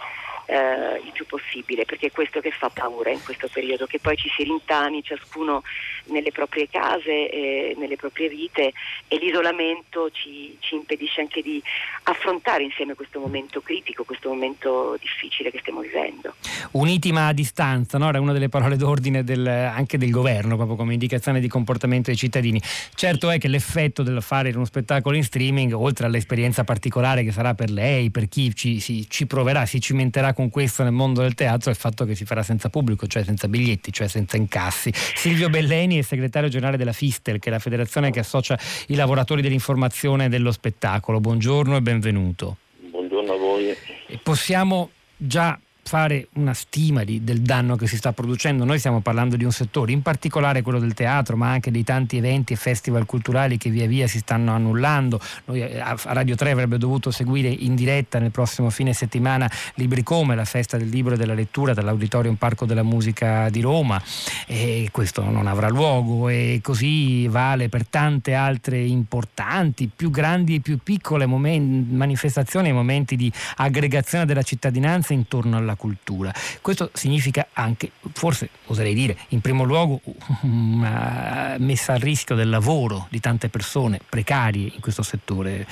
eh, 0.51 1.01
il 1.05 1.13
più 1.13 1.27
possibile, 1.27 1.85
perché 1.85 2.09
è 2.09 2.11
questo 2.11 2.41
che 2.41 2.51
fa 2.51 2.69
paura 2.71 3.11
in 3.11 3.23
questo 3.23 3.49
periodo, 3.53 3.87
che 3.87 4.01
poi 4.01 4.17
ci 4.17 4.29
si 4.37 4.43
rintani 4.43 5.03
ciascuno 5.03 5.63
nelle 6.07 6.33
proprie 6.33 6.69
case, 6.69 7.31
eh, 7.31 7.75
nelle 7.79 7.97
proprie 7.97 8.29
vite 8.29 8.73
e 9.07 9.17
l'isolamento 9.19 10.11
ci, 10.11 10.57
ci, 10.59 10.75
impedisce 10.75 11.21
anche 11.21 11.41
di 11.41 11.63
affrontare 12.05 12.65
insieme 12.65 12.95
questo 12.95 13.21
momento 13.21 13.61
critico, 13.61 14.03
questo 14.03 14.29
momento 14.29 14.97
difficile 15.01 15.51
che 15.53 15.59
stiamo 15.61 15.81
vivendo. 15.81 16.35
Uniti 16.73 17.13
ma 17.13 17.29
a 17.29 17.33
distanza, 17.33 17.97
no? 17.99 18.09
era 18.09 18.21
una 18.21 18.33
delle 18.33 18.49
parole 18.49 18.77
d'ordine 18.77 19.23
del, 19.23 19.47
anche 19.47 19.99
del 19.99 20.11
governo, 20.11 20.57
proprio 20.57 20.77
come 20.77 20.95
indicazione 20.95 21.39
di 21.39 21.49
comportamento 21.49 22.11
dei 22.11 22.19
cittadini. 22.19 22.61
Certo 22.95 23.31
è 23.31 23.39
che 23.39 23.47
l'effetto 23.47 24.03
del 24.03 24.21
fare 24.21 24.51
uno 24.51 24.65
spettacolo 24.65 25.15
in 25.15 25.23
streaming, 25.23 25.73
oltre 25.73 26.07
all'esperienza 26.07 26.65
particolare 26.65 27.23
che 27.23 27.31
sarà 27.31 27.55
per 27.55 27.71
lei, 27.71 28.11
per 28.11 28.29
chi 28.29 28.53
ci, 28.55 28.81
si, 28.81 29.09
ci 29.09 29.27
proverà, 29.27 29.65
si 29.65 29.81
cimenterà 29.81 30.33
con 30.41 30.49
questo 30.49 30.83
nel 30.83 30.93
mondo 30.93 31.21
del 31.21 31.35
teatro 31.35 31.69
è 31.69 31.75
il 31.75 31.79
fatto 31.79 32.07
che 32.07 32.15
si 32.15 32.25
farà 32.25 32.43
senza 32.43 32.71
pubblico, 32.71 33.07
cioè 33.07 33.25
senza 33.25 33.47
biglietti, 33.47 33.93
cioè 33.93 34.09
senza 34.09 34.39
incassi. 34.39 34.91
Silvio 34.95 35.51
Belleni 35.51 35.99
è 35.99 36.03
segretario 36.03 36.49
generale 36.49 36.79
della 36.79 36.95
FISTEL, 36.95 37.39
che 37.39 37.51
è 37.51 37.53
la 37.53 37.59
federazione 37.59 38.11
che 38.11 38.21
associa 38.21 38.59
i 38.87 38.95
lavoratori 38.95 39.43
dell'informazione 39.43 40.25
e 40.25 40.29
dello 40.31 40.51
spettacolo. 40.51 41.21
Buongiorno 41.21 41.77
e 41.77 41.83
benvenuto. 41.83 42.57
Buongiorno 42.91 43.33
a 43.33 43.37
voi. 43.37 43.77
Possiamo 44.23 44.91
già 45.15 45.61
fare 45.83 46.29
una 46.35 46.55
stima 46.55 47.05
di, 47.05 47.25
del 47.25 47.41
danno 47.41 47.77
che 47.77 47.87
si 47.87 47.97
sta 47.97 48.13
producendo. 48.13 48.65
Noi 48.65 48.79
stiamo 48.79 49.01
parlando 49.01 49.37
di 49.37 49.45
un 49.45 49.53
settore, 49.53 49.93
in 49.93 50.03
particolare 50.03 50.63
quello 50.63 50.79
del 50.79 50.95
teatro, 50.95 51.37
ma 51.37 51.51
anche 51.51 51.71
dei 51.71 51.85
tanti 51.85 52.17
eventi 52.17 52.53
e 52.53 52.57
festival 52.57 53.07
culturali 53.07 53.57
che 53.57 53.71
via 53.71 53.87
via 53.87 54.07
si 54.07 54.19
stanno 54.19 54.53
annullando. 54.53 55.21
Noi 55.47 55.63
eh, 55.63 55.81
a 55.81 55.97
Radio 56.05 56.37
3 56.37 56.51
avrebbe 56.51 56.79
dovuto 56.79 57.11
seguire 57.11 57.49
in 57.49 57.75
diretta 57.75 58.19
nel 58.19 58.31
prossimo 58.31 58.71
fine 58.71 58.93
settimana 58.93 59.51
Libricome, 59.75 60.35
la 60.35 60.45
festa 60.45 60.77
del 60.77 60.89
libro 60.89 61.15
e 61.15 61.17
della 61.17 61.35
lettura 61.35 61.75
dall'Auditorium 61.75 62.35
Parco 62.35 62.67
della 62.67 62.83
Musica 62.83 63.49
di 63.51 63.61
Roma 63.61 64.01
e 64.47 64.89
questo 64.93 65.23
non 65.29 65.47
avrà 65.47 65.69
luogo 65.69 66.29
e 66.29 66.61
così 66.63 67.27
vale 67.29 67.69
per 67.69 67.87
tante 67.87 68.35
altre 68.35 68.79
importanti, 68.81 69.91
più 69.95 70.11
grandi 70.11 70.57
e 70.57 70.61
più 70.61 70.79
piccole 70.83 71.27
momenti, 71.27 71.95
manifestazioni 71.95 72.69
e 72.69 72.73
momenti 72.73 73.17
di 73.17 73.33
aggregazione 73.57 74.27
della 74.27 74.43
cittadinanza 74.43 75.13
intorno 75.13 75.57
alla 75.57 75.70
cultura. 75.77 76.33
Questo 76.61 76.91
significa 76.93 77.49
anche, 77.53 77.91
forse 78.13 78.51
oserei 78.67 78.95
dire, 78.95 79.17
in 79.29 79.41
primo 79.41 79.65
luogo 79.65 80.01
una 80.43 81.57
messa 81.59 81.95
a 81.95 81.99
rischio 81.99 82.35
del 82.35 82.49
lavoro 82.49 83.07
di 83.11 83.21
tante 83.21 83.49
persone 83.49 84.01
precarie 84.09 84.71
in 84.75 84.81
questo 84.81 85.03
settore. 85.03 85.67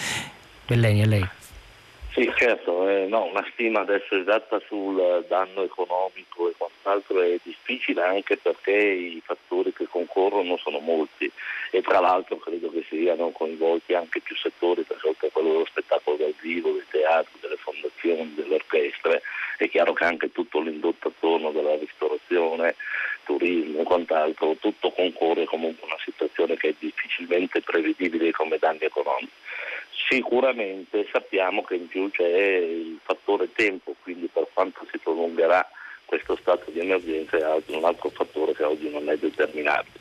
Belleni, 0.66 1.02
a 1.02 1.06
lei. 1.06 1.28
Sì, 2.18 2.28
certo, 2.36 2.88
eh, 2.88 3.06
no, 3.06 3.26
una 3.26 3.46
stima 3.52 3.78
adesso 3.78 4.16
esatta 4.16 4.60
sul 4.66 5.24
danno 5.28 5.62
economico 5.62 6.48
e 6.48 6.54
quant'altro 6.56 7.20
è 7.20 7.38
difficile 7.44 8.02
anche 8.02 8.36
perché 8.36 8.72
i 8.72 9.22
fattori 9.24 9.72
che 9.72 9.86
concorrono 9.86 10.56
sono 10.56 10.80
molti 10.80 11.30
e 11.70 11.80
tra 11.80 12.00
l'altro 12.00 12.38
credo 12.38 12.72
che 12.72 12.84
siano 12.88 13.30
coinvolti 13.30 13.94
anche 13.94 14.18
più 14.20 14.34
settori 14.34 14.82
perché 14.82 15.06
oltre 15.06 15.28
a 15.28 15.30
quello 15.30 15.52
dello 15.52 15.66
spettacolo 15.66 16.16
dal 16.16 16.34
vivo, 16.40 16.72
del 16.72 16.86
teatro, 16.90 17.37
delle 18.14 18.54
orchestre, 18.54 19.22
è 19.56 19.68
chiaro 19.68 19.92
che 19.92 20.04
anche 20.04 20.32
tutto 20.32 20.60
l'indotto 20.60 21.08
attorno 21.08 21.50
della 21.50 21.76
ristorazione, 21.76 22.76
turismo 23.24 23.80
e 23.80 23.84
quant'altro, 23.84 24.56
tutto 24.60 24.90
concorre 24.92 25.44
comunque 25.44 25.82
a 25.84 25.94
una 25.94 26.02
situazione 26.04 26.56
che 26.56 26.68
è 26.68 26.74
difficilmente 26.78 27.60
prevedibile 27.60 28.30
come 28.30 28.58
danni 28.58 28.82
economici. 28.82 29.32
Sicuramente 30.08 31.06
sappiamo 31.12 31.62
che 31.64 31.74
in 31.74 31.88
più 31.88 32.10
c'è 32.10 32.26
il 32.26 32.98
fattore 33.02 33.52
tempo, 33.52 33.94
quindi 34.02 34.28
per 34.32 34.46
quanto 34.54 34.86
si 34.90 34.98
prolungherà 34.98 35.68
questo 36.04 36.36
stato 36.36 36.70
di 36.70 36.80
emergenza 36.80 37.36
è 37.36 37.62
un 37.66 37.84
altro 37.84 38.08
fattore 38.08 38.54
che 38.54 38.62
oggi 38.62 38.88
non 38.88 39.10
è 39.10 39.16
determinabile. 39.18 39.98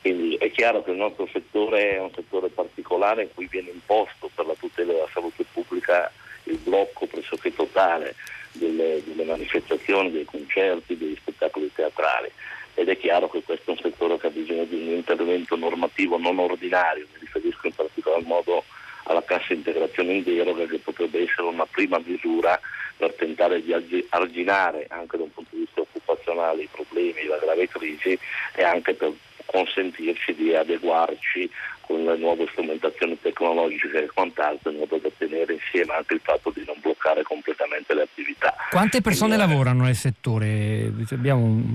Quindi 0.00 0.36
è 0.36 0.50
chiaro 0.50 0.82
che 0.82 0.92
il 0.92 0.96
nostro 0.96 1.28
settore 1.30 1.96
è 1.96 2.00
un 2.00 2.10
settore 2.14 2.48
particolare 2.48 3.24
in 3.24 3.34
cui 3.34 3.46
viene 3.50 3.68
imposto 3.68 4.30
per 4.34 4.46
la 4.46 4.54
tutela 4.54 4.92
della 4.92 5.08
salute 5.12 5.44
pubblica 5.52 6.10
il 6.50 6.58
blocco 6.58 7.06
pressoché 7.06 7.54
totale 7.54 8.14
delle, 8.52 9.02
delle 9.04 9.24
manifestazioni, 9.24 10.10
dei 10.10 10.24
concerti, 10.24 10.96
degli 10.96 11.16
spettacoli 11.16 11.70
teatrali. 11.72 12.30
Ed 12.74 12.88
è 12.88 12.96
chiaro 12.96 13.28
che 13.28 13.42
questo 13.42 13.70
è 13.70 13.74
un 13.74 13.80
settore 13.80 14.18
che 14.18 14.28
ha 14.28 14.30
bisogno 14.30 14.64
di 14.64 14.76
un 14.76 14.94
intervento 14.94 15.56
normativo 15.56 16.18
non 16.18 16.38
ordinario, 16.38 17.06
mi 17.12 17.20
riferisco 17.20 17.66
in 17.66 17.74
particolar 17.74 18.22
modo 18.22 18.64
alla 19.04 19.22
cassa 19.24 19.52
integrazione 19.52 20.12
in 20.12 20.22
deroga 20.22 20.66
che 20.66 20.78
potrebbe 20.78 21.22
essere 21.22 21.48
una 21.48 21.66
prima 21.66 22.00
misura 22.04 22.58
per 22.96 23.14
tentare 23.14 23.62
di 23.62 23.74
arginare 24.10 24.86
anche 24.88 25.16
da 25.16 25.24
un 25.24 25.32
punto 25.32 25.50
di 25.52 25.60
vista 25.60 25.80
occupazionale 25.80 26.62
i 26.62 26.68
problemi, 26.70 27.24
la 27.24 27.38
grave 27.38 27.66
crisi 27.66 28.18
e 28.54 28.62
anche 28.62 28.94
per 28.94 29.12
consentirci 29.50 30.34
di 30.34 30.54
adeguarci 30.54 31.50
con 31.80 32.04
le 32.04 32.16
nuove 32.16 32.46
strumentazioni 32.52 33.18
tecnologiche 33.20 34.04
e 34.04 34.06
quant'altro 34.06 34.70
in 34.70 34.78
modo 34.78 34.98
da 34.98 35.10
tenere 35.18 35.54
insieme 35.54 35.94
anche 35.94 36.14
il 36.14 36.20
fatto 36.22 36.52
di 36.54 36.62
non 36.64 36.76
bloccare 36.80 37.22
completamente 37.24 37.92
le 37.94 38.02
attività. 38.02 38.54
Quante 38.70 39.00
persone 39.00 39.34
Quindi, 39.34 39.52
lavorano 39.52 39.84
nel 39.84 39.96
settore? 39.96 40.92
Abbiamo 41.10 41.44
un... 41.44 41.74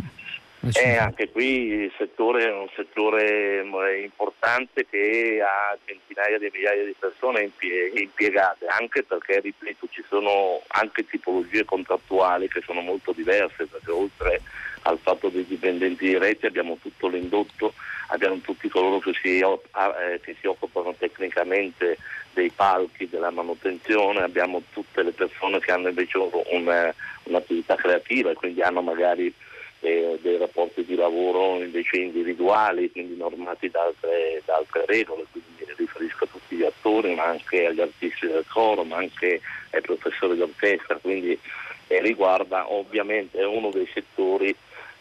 Eh, 0.73 0.95
anche 0.95 1.29
qui 1.29 1.67
il 1.83 1.91
settore 1.95 2.45
è 2.45 2.51
un 2.51 2.67
settore 2.75 3.59
eh, 3.61 4.01
importante 4.01 4.87
che 4.89 5.39
ha 5.39 5.77
centinaia 5.85 6.39
di 6.39 6.49
migliaia 6.51 6.83
di 6.85 6.95
persone 6.97 7.51
impiegate, 7.93 8.65
anche 8.65 9.03
perché, 9.03 9.41
ripeto, 9.41 9.87
ci 9.91 10.03
sono 10.09 10.63
anche 10.69 11.05
tipologie 11.05 11.65
contrattuali 11.65 12.47
che 12.47 12.61
sono 12.65 12.81
molto 12.81 13.11
diverse, 13.11 13.67
perché 13.67 13.91
oltre 13.91 14.41
al 14.87 14.99
fatto 15.01 15.29
dei 15.29 15.45
dipendenti 15.45 16.05
diretti 16.05 16.45
abbiamo 16.45 16.77
tutto 16.81 17.07
l'indotto, 17.07 17.73
abbiamo 18.09 18.37
tutti 18.37 18.69
coloro 18.69 18.99
che 18.99 19.13
si, 19.21 19.39
eh, 19.39 20.19
che 20.21 20.35
si 20.39 20.47
occupano 20.47 20.93
tecnicamente 20.97 21.97
dei 22.33 22.51
palchi, 22.51 23.09
della 23.09 23.31
manutenzione, 23.31 24.21
abbiamo 24.21 24.61
tutte 24.73 25.01
le 25.01 25.11
persone 25.11 25.59
che 25.59 25.71
hanno 25.71 25.89
invece 25.89 26.17
un, 26.17 26.93
un'attività 27.23 27.75
creativa 27.75 28.29
e 28.29 28.35
quindi 28.35 28.61
hanno 28.61 28.81
magari 28.81 29.33
eh, 29.79 30.19
dei 30.21 30.37
rapporti 30.37 30.85
di 30.85 30.95
lavoro 30.95 31.63
invece 31.63 31.97
individuali, 31.97 32.91
quindi 32.91 33.15
normati 33.15 33.69
da 33.69 33.83
altre, 33.83 34.41
da 34.45 34.55
altre, 34.55 34.85
regole, 34.85 35.25
quindi 35.31 35.65
mi 35.65 35.73
riferisco 35.77 36.25
a 36.25 36.27
tutti 36.31 36.55
gli 36.57 36.63
attori, 36.63 37.15
ma 37.15 37.23
anche 37.23 37.65
agli 37.65 37.81
artisti 37.81 38.27
del 38.27 38.45
coro, 38.47 38.83
ma 38.83 38.97
anche 38.97 39.41
ai 39.71 39.81
professori 39.81 40.37
d'orchestra, 40.37 40.97
quindi 40.97 41.39
eh, 41.87 42.01
riguarda 42.01 42.71
ovviamente 42.71 43.41
uno 43.43 43.71
dei 43.71 43.89
settori 43.91 44.55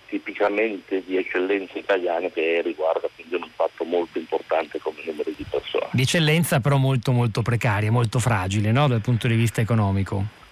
tipicamente 0.09 1.03
di 1.05 1.17
eccellenza 1.17 1.79
italiana 1.79 2.29
che 2.29 2.61
riguarda 2.63 3.09
quindi 3.15 3.35
un 3.35 3.43
impatto 3.45 3.85
molto 3.85 4.19
importante 4.19 4.79
come 4.79 4.99
numero 5.05 5.31
di 5.37 5.45
persone. 5.49 5.89
Di 5.93 6.03
eccellenza 6.03 6.61
però 6.61 6.77
molto 6.77 7.13
molto 7.13 7.43
precaria, 7.43 7.91
molto 7.91 8.19
fragile 8.19 8.73
no? 8.73 8.89
dal 8.89 9.01
punto 9.01 9.29
di 9.29 9.35
vista 9.35 9.61
economico. 9.61 10.43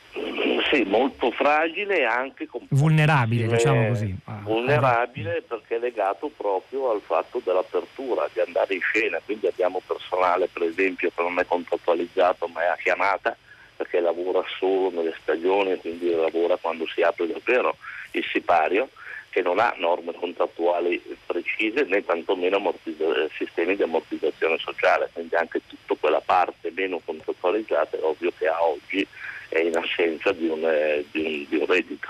Sì, 0.70 0.84
molto 0.84 1.30
fragile 1.32 1.98
e 1.98 2.04
anche 2.04 2.48
vulnerabile, 2.70 3.46
diciamo 3.46 3.88
così. 3.88 4.16
Ah, 4.24 4.40
vulnerabile 4.42 5.36
ah, 5.36 5.42
perché 5.46 5.76
è 5.76 5.78
legato 5.78 6.30
proprio 6.34 6.90
al 6.90 7.02
fatto 7.04 7.42
dell'apertura, 7.44 8.26
di 8.32 8.40
andare 8.40 8.72
in 8.72 8.80
scena, 8.80 9.20
quindi 9.22 9.46
abbiamo 9.46 9.82
personale 9.86 10.48
per 10.50 10.62
esempio 10.62 11.10
che 11.14 11.22
non 11.22 11.38
è 11.38 11.44
contrattualizzato 11.44 12.46
ma 12.46 12.62
è 12.62 12.66
a 12.68 12.76
chiamata 12.76 13.36
perché 13.76 14.00
lavora 14.00 14.42
solo 14.58 14.90
nelle 14.90 15.14
stagioni, 15.20 15.76
quindi 15.76 16.10
lavora 16.10 16.56
quando 16.56 16.86
si 16.86 17.02
apre 17.02 17.26
davvero 17.26 17.76
il 18.12 18.24
sipario 18.32 18.88
che 19.32 19.40
non 19.40 19.58
ha 19.58 19.74
norme 19.78 20.12
contrattuali 20.12 21.02
precise 21.24 21.84
né 21.84 22.04
tantomeno 22.04 22.56
ammortizza- 22.56 23.28
sistemi 23.36 23.74
di 23.74 23.82
ammortizzazione 23.82 24.58
sociale, 24.58 25.08
quindi 25.12 25.34
anche 25.34 25.62
tutta 25.66 25.94
quella 25.98 26.20
parte 26.20 26.70
meno 26.74 27.00
contrattualizzata 27.02 27.96
è 27.96 28.02
ovvio 28.02 28.30
che 28.36 28.46
a 28.46 28.62
oggi 28.62 29.06
è 29.48 29.60
in 29.60 29.76
assenza 29.76 30.32
di 30.32 30.46
un, 30.48 30.62
eh, 30.64 31.04
di 31.10 31.20
un, 31.24 31.46
di 31.48 31.56
un 31.56 31.66
reddito. 31.66 32.08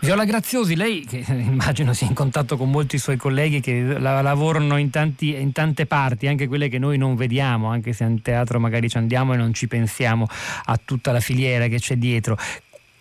Viola 0.00 0.24
Graziosi, 0.24 0.76
lei 0.76 1.04
che 1.06 1.24
immagino 1.28 1.94
sia 1.94 2.06
in 2.06 2.14
contatto 2.14 2.56
con 2.56 2.70
molti 2.70 2.98
suoi 2.98 3.16
colleghi 3.16 3.60
che 3.60 3.98
lavorano 3.98 4.76
in, 4.76 4.90
tanti, 4.90 5.34
in, 5.34 5.52
tante 5.52 5.86
parti, 5.86 6.26
anche 6.26 6.46
quelle 6.46 6.68
che 6.68 6.78
noi 6.78 6.98
non 6.98 7.16
vediamo, 7.16 7.68
anche 7.68 7.92
se 7.92 8.04
in 8.04 8.20
teatro 8.20 8.60
magari 8.60 8.88
ci 8.88 8.98
andiamo 8.98 9.32
e 9.32 9.36
non 9.36 9.54
ci 9.54 9.66
pensiamo 9.66 10.26
a 10.64 10.78
tutta 10.82 11.10
la 11.10 11.20
filiera 11.20 11.68
che 11.68 11.78
c'è 11.78 11.96
dietro. 11.96 12.36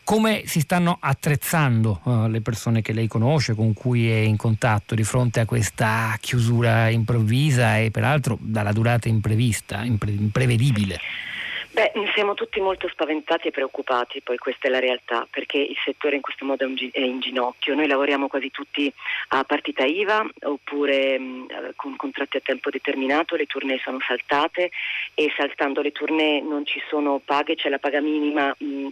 Come 0.05 0.43
si 0.45 0.59
stanno 0.59 0.97
attrezzando 0.99 2.01
uh, 2.03 2.27
le 2.27 2.41
persone 2.41 2.81
che 2.81 2.91
lei 2.91 3.07
conosce, 3.07 3.55
con 3.55 3.73
cui 3.73 4.09
è 4.09 4.17
in 4.17 4.35
contatto, 4.35 4.95
di 4.95 5.03
fronte 5.03 5.39
a 5.39 5.45
questa 5.45 6.17
chiusura 6.19 6.89
improvvisa 6.89 7.77
e 7.77 7.89
peraltro 7.89 8.37
dalla 8.41 8.73
durata 8.73 9.07
imprevista, 9.07 9.81
impre- 9.83 10.11
imprevedibile? 10.11 10.99
Beh, 11.73 11.91
siamo 12.13 12.35
tutti 12.35 12.59
molto 12.59 12.87
spaventati 12.87 13.47
e 13.47 13.51
preoccupati, 13.51 14.21
poi 14.21 14.37
questa 14.37 14.67
è 14.67 14.69
la 14.69 14.77
realtà, 14.77 15.27
perché 15.27 15.57
il 15.57 15.75
settore 15.83 16.15
in 16.15 16.21
questo 16.21 16.45
modo 16.45 16.63
è 16.65 16.99
in 16.99 17.19
ginocchio. 17.19 17.73
Noi 17.73 17.87
lavoriamo 17.87 18.27
quasi 18.27 18.51
tutti 18.51 18.93
a 19.29 19.43
partita 19.43 19.83
IVA 19.83 20.23
oppure 20.41 21.17
mh, 21.17 21.73
con 21.75 21.95
contratti 21.95 22.37
a 22.37 22.41
tempo 22.41 22.69
determinato, 22.69 23.35
le 23.35 23.47
tournée 23.47 23.79
sono 23.83 23.97
saltate 24.05 24.69
e 25.15 25.31
saltando 25.35 25.81
le 25.81 25.91
tournée 25.91 26.41
non 26.41 26.65
ci 26.65 26.81
sono 26.87 27.21
paghe, 27.23 27.55
c'è 27.55 27.69
la 27.69 27.79
paga 27.79 28.01
minima 28.01 28.53
mh, 28.57 28.87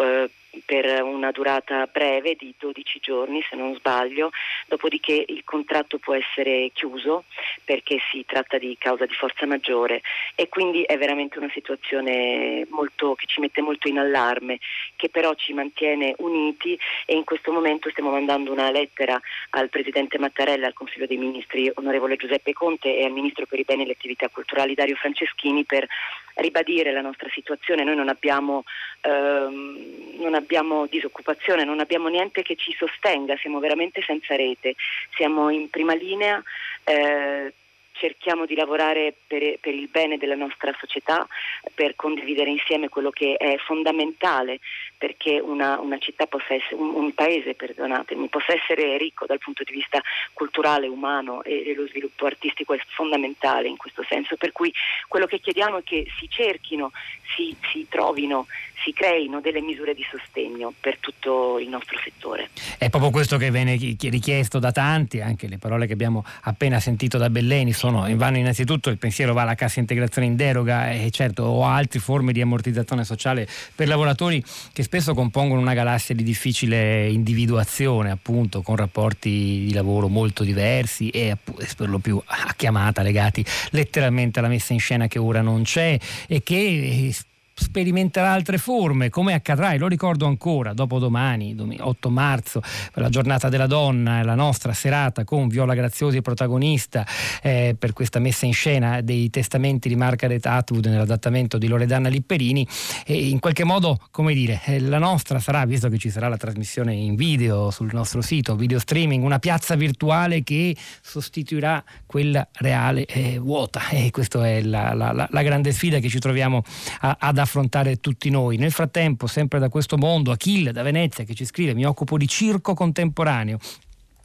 eh, 0.00 0.30
per 0.64 1.02
una 1.02 1.30
durata 1.30 1.88
breve 1.90 2.36
di 2.36 2.54
12 2.58 2.98
giorni 3.00 3.42
se 3.48 3.56
non 3.56 3.74
sbaglio, 3.74 4.30
dopodiché 4.66 5.24
il 5.26 5.42
contratto 5.44 5.98
può 5.98 6.14
essere 6.14 6.70
chiuso 6.72 7.24
perché 7.64 7.98
si 8.10 8.24
tratta 8.26 8.58
di 8.58 8.76
causa 8.78 9.06
di 9.06 9.14
forza 9.14 9.46
maggiore. 9.46 10.02
E 10.34 10.48
quindi 10.48 10.82
è 10.82 10.96
veramente 10.96 11.38
una 11.38 11.50
situazione 11.52 12.66
molto, 12.70 13.14
che 13.14 13.26
ci 13.26 13.40
mette 13.40 13.62
molto 13.62 13.88
in 13.88 13.98
allarme, 13.98 14.58
che 14.96 15.08
però 15.08 15.34
ci 15.34 15.52
mantiene 15.52 16.14
uniti. 16.18 16.78
E 17.06 17.14
in 17.14 17.24
questo 17.24 17.52
momento 17.52 17.90
stiamo 17.90 18.10
mandando 18.10 18.52
una 18.52 18.70
lettera 18.70 19.20
al 19.50 19.70
Presidente 19.70 20.18
Mattarella, 20.18 20.66
al 20.66 20.72
Consiglio 20.72 21.06
dei 21.06 21.16
Ministri, 21.16 21.70
onorevole 21.74 22.16
Giuseppe 22.16 22.52
Conte 22.52 22.96
e 22.96 23.04
al 23.04 23.12
Ministro 23.12 23.46
per 23.46 23.58
i 23.58 23.64
beni 23.64 23.82
e 23.82 23.86
le 23.86 23.92
attività 23.92 24.28
culturali 24.28 24.74
Dario 24.74 24.96
Franceschini 24.96 25.63
per 25.64 25.86
ribadire 26.34 26.92
la 26.92 27.00
nostra 27.00 27.28
situazione. 27.30 27.84
Noi 27.84 27.96
non 27.96 28.08
abbiamo, 28.08 28.64
ehm, 29.02 30.16
non 30.18 30.34
abbiamo 30.34 30.86
disoccupazione, 30.86 31.64
non 31.64 31.80
abbiamo 31.80 32.08
niente 32.08 32.42
che 32.42 32.56
ci 32.56 32.74
sostenga, 32.76 33.36
siamo 33.36 33.58
veramente 33.60 34.02
senza 34.02 34.36
rete, 34.36 34.74
siamo 35.14 35.50
in 35.50 35.70
prima 35.70 35.94
linea. 35.94 36.42
Eh, 36.84 37.52
cerchiamo 37.94 38.44
di 38.44 38.54
lavorare 38.54 39.14
per, 39.26 39.58
per, 39.60 39.72
il 39.72 39.88
bene 39.88 40.18
della 40.18 40.34
nostra 40.34 40.74
società, 40.78 41.26
per 41.74 41.94
condividere 41.96 42.50
insieme 42.50 42.88
quello 42.88 43.10
che 43.10 43.36
è 43.36 43.56
fondamentale 43.58 44.60
perché 44.98 45.38
una, 45.38 45.78
una 45.80 45.98
città 45.98 46.26
possa 46.26 46.54
essere, 46.54 46.76
un, 46.76 46.94
un, 46.94 47.14
paese, 47.14 47.54
possa 47.54 48.54
essere 48.54 48.96
ricco 48.96 49.26
dal 49.26 49.38
punto 49.38 49.62
di 49.62 49.72
vista 49.72 50.00
culturale, 50.32 50.86
umano 50.86 51.42
e, 51.42 51.70
e 51.70 51.74
lo 51.74 51.86
sviluppo 51.86 52.26
artistico 52.26 52.72
è 52.74 52.78
fondamentale 52.94 53.68
in 53.68 53.76
questo 53.76 54.02
senso. 54.08 54.36
Per 54.36 54.52
cui 54.52 54.72
quello 55.06 55.26
che 55.26 55.40
chiediamo 55.40 55.78
è 55.78 55.82
che 55.82 56.06
si 56.18 56.28
cerchino, 56.28 56.90
si, 57.36 57.54
si 57.70 57.86
trovino, 57.88 58.46
si 58.82 58.92
creino 58.92 59.40
delle 59.40 59.60
misure 59.60 59.94
di 59.94 60.04
sostegno 60.10 60.72
per 60.80 60.98
tutto 60.98 61.58
il 61.58 61.68
nostro 61.68 61.98
settore. 62.02 62.48
È 62.78 62.88
proprio 62.88 63.10
questo 63.10 63.36
che 63.36 63.50
viene 63.50 63.76
richiesto 63.76 64.58
da 64.58 64.72
tanti, 64.72 65.20
anche 65.20 65.48
le 65.48 65.58
parole 65.58 65.86
che 65.86 65.92
abbiamo 65.92 66.24
appena 66.42 66.80
sentito 66.80 67.18
da 67.18 67.28
Belleni 67.28 67.72
sono, 67.84 68.06
vanno 68.16 68.38
innanzitutto, 68.38 68.88
il 68.88 68.96
pensiero 68.96 69.34
va 69.34 69.42
alla 69.42 69.54
cassa 69.54 69.78
integrazione 69.78 70.26
in 70.26 70.36
deroga 70.36 70.90
e 70.90 71.10
certo 71.10 71.42
o 71.42 71.66
altre 71.66 72.00
forme 72.00 72.32
di 72.32 72.40
ammortizzazione 72.40 73.04
sociale 73.04 73.46
per 73.74 73.88
lavoratori 73.88 74.42
che 74.72 74.82
spesso 74.82 75.12
compongono 75.12 75.60
una 75.60 75.74
galassia 75.74 76.14
di 76.14 76.22
difficile 76.22 77.08
individuazione, 77.10 78.10
appunto, 78.10 78.62
con 78.62 78.76
rapporti 78.76 79.64
di 79.66 79.72
lavoro 79.74 80.08
molto 80.08 80.44
diversi 80.44 81.10
e 81.10 81.36
per 81.76 81.90
lo 81.90 81.98
più 81.98 82.20
a 82.24 82.54
chiamata 82.56 83.02
legati 83.02 83.44
letteralmente 83.70 84.38
alla 84.38 84.48
messa 84.48 84.72
in 84.72 84.80
scena 84.80 85.06
che 85.06 85.18
ora 85.18 85.42
non 85.42 85.62
c'è 85.64 85.98
e 86.26 86.42
che 86.42 87.12
sperimenterà 87.54 88.32
altre 88.32 88.58
forme, 88.58 89.10
come 89.10 89.32
accadrà, 89.32 89.72
e 89.72 89.78
lo 89.78 89.86
ricordo 89.86 90.26
ancora, 90.26 90.72
dopo 90.72 90.98
domani, 90.98 91.56
8 91.78 92.10
marzo, 92.10 92.60
per 92.92 93.02
la 93.02 93.08
giornata 93.08 93.48
della 93.48 93.66
donna, 93.66 94.22
la 94.22 94.34
nostra 94.34 94.72
serata 94.72 95.24
con 95.24 95.48
Viola 95.48 95.74
Graziosi 95.74 96.20
protagonista 96.20 97.06
eh, 97.42 97.76
per 97.78 97.92
questa 97.92 98.18
messa 98.18 98.46
in 98.46 98.52
scena 98.52 99.00
dei 99.00 99.30
testamenti 99.30 99.88
di 99.88 99.96
Margaret 99.96 100.44
Atwood 100.44 100.86
nell'adattamento 100.86 101.58
di 101.58 101.68
Loredana 101.68 102.08
Lipperini. 102.08 102.66
E 103.06 103.28
in 103.28 103.38
qualche 103.38 103.64
modo, 103.64 103.98
come 104.10 104.34
dire, 104.34 104.60
eh, 104.64 104.80
la 104.80 104.98
nostra 104.98 105.38
sarà, 105.38 105.64
visto 105.64 105.88
che 105.88 105.98
ci 105.98 106.10
sarà 106.10 106.28
la 106.28 106.36
trasmissione 106.36 106.92
in 106.94 107.14
video 107.14 107.70
sul 107.70 107.90
nostro 107.92 108.20
sito, 108.20 108.56
video 108.56 108.78
streaming, 108.78 109.22
una 109.22 109.38
piazza 109.38 109.74
virtuale 109.76 110.42
che 110.42 110.76
sostituirà 111.00 111.82
quella 112.06 112.46
reale 112.54 113.04
eh, 113.06 113.38
vuota. 113.38 113.88
E 113.90 114.10
questa 114.10 114.46
è 114.46 114.62
la, 114.62 114.92
la, 114.94 115.12
la, 115.12 115.28
la, 115.30 115.42
grande 115.42 115.72
sfida 115.72 115.98
che 115.98 116.08
ci 116.08 116.18
troviamo 116.18 116.62
a, 117.00 117.16
ad 117.20 117.38
affrontare 117.44 118.00
tutti 118.00 118.28
noi. 118.30 118.56
Nel 118.56 118.72
frattempo, 118.72 119.26
sempre 119.26 119.58
da 119.58 119.68
questo 119.68 119.96
mondo, 119.96 120.32
Achille 120.32 120.72
da 120.72 120.82
Venezia 120.82 121.24
che 121.24 121.34
ci 121.34 121.44
scrive 121.44 121.74
mi 121.74 121.86
occupo 121.86 122.18
di 122.18 122.26
circo 122.26 122.74
contemporaneo. 122.74 123.58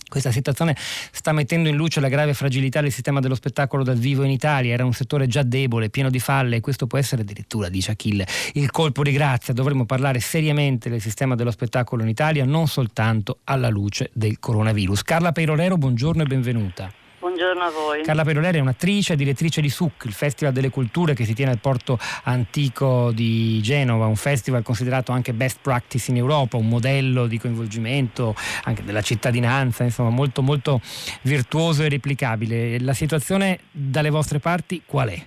Questa 0.09 0.31
situazione 0.31 0.75
sta 1.11 1.31
mettendo 1.31 1.69
in 1.69 1.75
luce 1.75 1.99
la 1.99 2.09
grave 2.09 2.33
fragilità 2.33 2.81
del 2.81 2.91
sistema 2.91 3.19
dello 3.19 3.35
spettacolo 3.35 3.83
dal 3.83 3.97
vivo 3.97 4.23
in 4.23 4.31
Italia. 4.31 4.73
Era 4.73 4.83
un 4.83 4.93
settore 4.93 5.27
già 5.27 5.43
debole, 5.43 5.91
pieno 5.91 6.09
di 6.09 6.19
falle 6.19 6.55
e 6.55 6.61
questo 6.61 6.87
può 6.87 6.97
essere 6.97 7.21
addirittura, 7.21 7.69
dice 7.69 7.91
Achille, 7.91 8.25
il 8.53 8.71
colpo 8.71 9.03
di 9.03 9.11
grazia. 9.11 9.53
Dovremmo 9.53 9.85
parlare 9.85 10.19
seriamente 10.19 10.89
del 10.89 10.99
sistema 10.99 11.35
dello 11.35 11.51
spettacolo 11.51 12.01
in 12.01 12.09
Italia, 12.09 12.43
non 12.43 12.67
soltanto 12.67 13.41
alla 13.43 13.69
luce 13.69 14.09
del 14.13 14.39
coronavirus. 14.39 15.03
Carla 15.03 15.31
Peirolero, 15.31 15.77
buongiorno 15.77 16.23
e 16.23 16.25
benvenuta. 16.25 16.98
Buongiorno 17.39 17.63
a 17.63 17.71
voi. 17.71 18.03
Carla 18.03 18.25
Peroleri 18.25 18.57
è 18.57 18.61
un'attrice 18.61 19.13
e 19.13 19.15
direttrice 19.15 19.61
di 19.61 19.69
SUC, 19.69 20.03
il 20.03 20.11
Festival 20.11 20.51
delle 20.51 20.69
Culture 20.69 21.13
che 21.13 21.23
si 21.23 21.33
tiene 21.33 21.51
al 21.51 21.59
porto 21.59 21.97
antico 22.25 23.11
di 23.13 23.61
Genova, 23.61 24.07
un 24.07 24.17
festival 24.17 24.61
considerato 24.61 25.13
anche 25.13 25.31
best 25.31 25.59
practice 25.61 26.11
in 26.11 26.17
Europa, 26.17 26.57
un 26.57 26.67
modello 26.67 27.27
di 27.27 27.39
coinvolgimento 27.39 28.35
anche 28.65 28.83
della 28.83 28.99
cittadinanza, 28.99 29.85
insomma 29.85 30.09
molto 30.09 30.41
molto 30.41 30.81
virtuoso 31.21 31.83
e 31.83 31.87
replicabile. 31.87 32.77
La 32.81 32.91
situazione 32.91 33.59
dalle 33.71 34.09
vostre 34.09 34.39
parti 34.39 34.83
qual 34.85 35.07
è? 35.07 35.25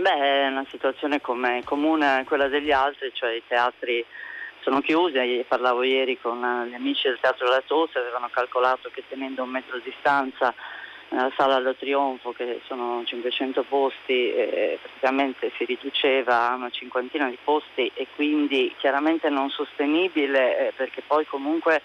Beh, 0.00 0.10
è 0.10 0.48
una 0.48 0.66
situazione 0.72 1.20
come, 1.20 1.62
comune 1.62 2.16
a 2.18 2.24
quella 2.24 2.48
degli 2.48 2.72
altri, 2.72 3.12
cioè 3.14 3.30
i 3.36 3.42
teatri 3.46 4.04
sono 4.62 4.80
chiusi, 4.80 5.44
parlavo 5.46 5.84
ieri 5.84 6.18
con 6.20 6.40
gli 6.68 6.74
amici 6.74 7.06
del 7.06 7.18
Teatro 7.20 7.46
della 7.46 7.62
Tosse, 7.64 7.98
avevano 7.98 8.28
calcolato 8.28 8.90
che 8.92 9.04
tenendo 9.08 9.44
un 9.44 9.50
metro 9.50 9.76
di 9.76 9.84
distanza 9.84 10.52
nella 11.12 11.30
sala 11.36 11.60
del 11.60 11.76
trionfo 11.78 12.32
che 12.32 12.60
sono 12.66 13.02
500 13.04 13.64
posti 13.64 14.32
eh, 14.32 14.78
praticamente 14.80 15.52
si 15.56 15.64
riduceva 15.64 16.50
a 16.50 16.54
una 16.54 16.70
cinquantina 16.70 17.28
di 17.28 17.38
posti 17.42 17.90
e 17.94 18.06
quindi 18.14 18.74
chiaramente 18.78 19.28
non 19.28 19.50
sostenibile 19.50 20.68
eh, 20.68 20.72
perché 20.74 21.02
poi 21.06 21.26
comunque 21.26 21.82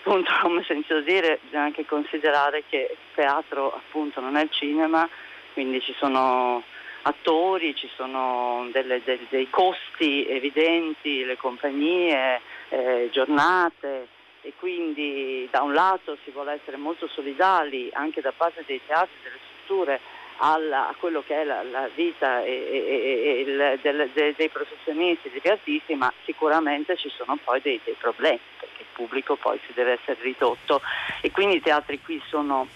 appunto 0.00 0.32
come 0.40 0.64
sento 0.64 1.00
dire 1.00 1.38
bisogna 1.42 1.64
anche 1.64 1.84
considerare 1.84 2.64
che 2.68 2.88
il 2.90 3.14
teatro 3.14 3.74
appunto 3.74 4.20
non 4.20 4.36
è 4.36 4.42
il 4.42 4.50
cinema 4.50 5.08
quindi 5.52 5.80
ci 5.80 5.94
sono 5.98 6.62
attori, 7.02 7.74
ci 7.76 7.88
sono 7.94 8.68
delle, 8.72 9.00
dei, 9.04 9.24
dei 9.28 9.48
costi 9.48 10.26
evidenti, 10.26 11.24
le 11.24 11.36
compagnie, 11.36 12.40
eh, 12.68 13.08
giornate 13.12 14.08
e 14.46 14.52
quindi 14.60 15.48
da 15.50 15.62
un 15.62 15.74
lato 15.74 16.16
si 16.22 16.30
vuole 16.30 16.52
essere 16.52 16.76
molto 16.76 17.08
solidali 17.08 17.90
anche 17.92 18.20
da 18.20 18.32
parte 18.34 18.62
dei 18.64 18.80
teatri, 18.86 19.16
delle 19.20 19.38
strutture 19.42 20.00
alla, 20.36 20.88
a 20.88 20.94
quello 20.96 21.24
che 21.26 21.40
è 21.40 21.44
la, 21.44 21.64
la 21.64 21.88
vita 21.92 22.44
e, 22.44 22.50
e, 22.50 23.22
e 23.24 23.40
il, 23.40 23.78
del, 23.82 24.08
de, 24.12 24.34
dei 24.36 24.48
professionisti, 24.48 25.30
degli 25.30 25.48
artisti, 25.48 25.94
ma 25.96 26.12
sicuramente 26.24 26.96
ci 26.96 27.08
sono 27.08 27.36
poi 27.42 27.60
dei, 27.60 27.80
dei 27.82 27.96
problemi 27.98 28.38
perché 28.60 28.82
il 28.82 28.86
pubblico 28.92 29.34
poi 29.34 29.58
si 29.66 29.72
deve 29.72 29.98
essere 30.00 30.22
ridotto 30.22 30.80
e 31.22 31.32
quindi 31.32 31.56
i 31.56 31.62
teatri 31.62 32.00
qui 32.00 32.22
sono 32.28 32.68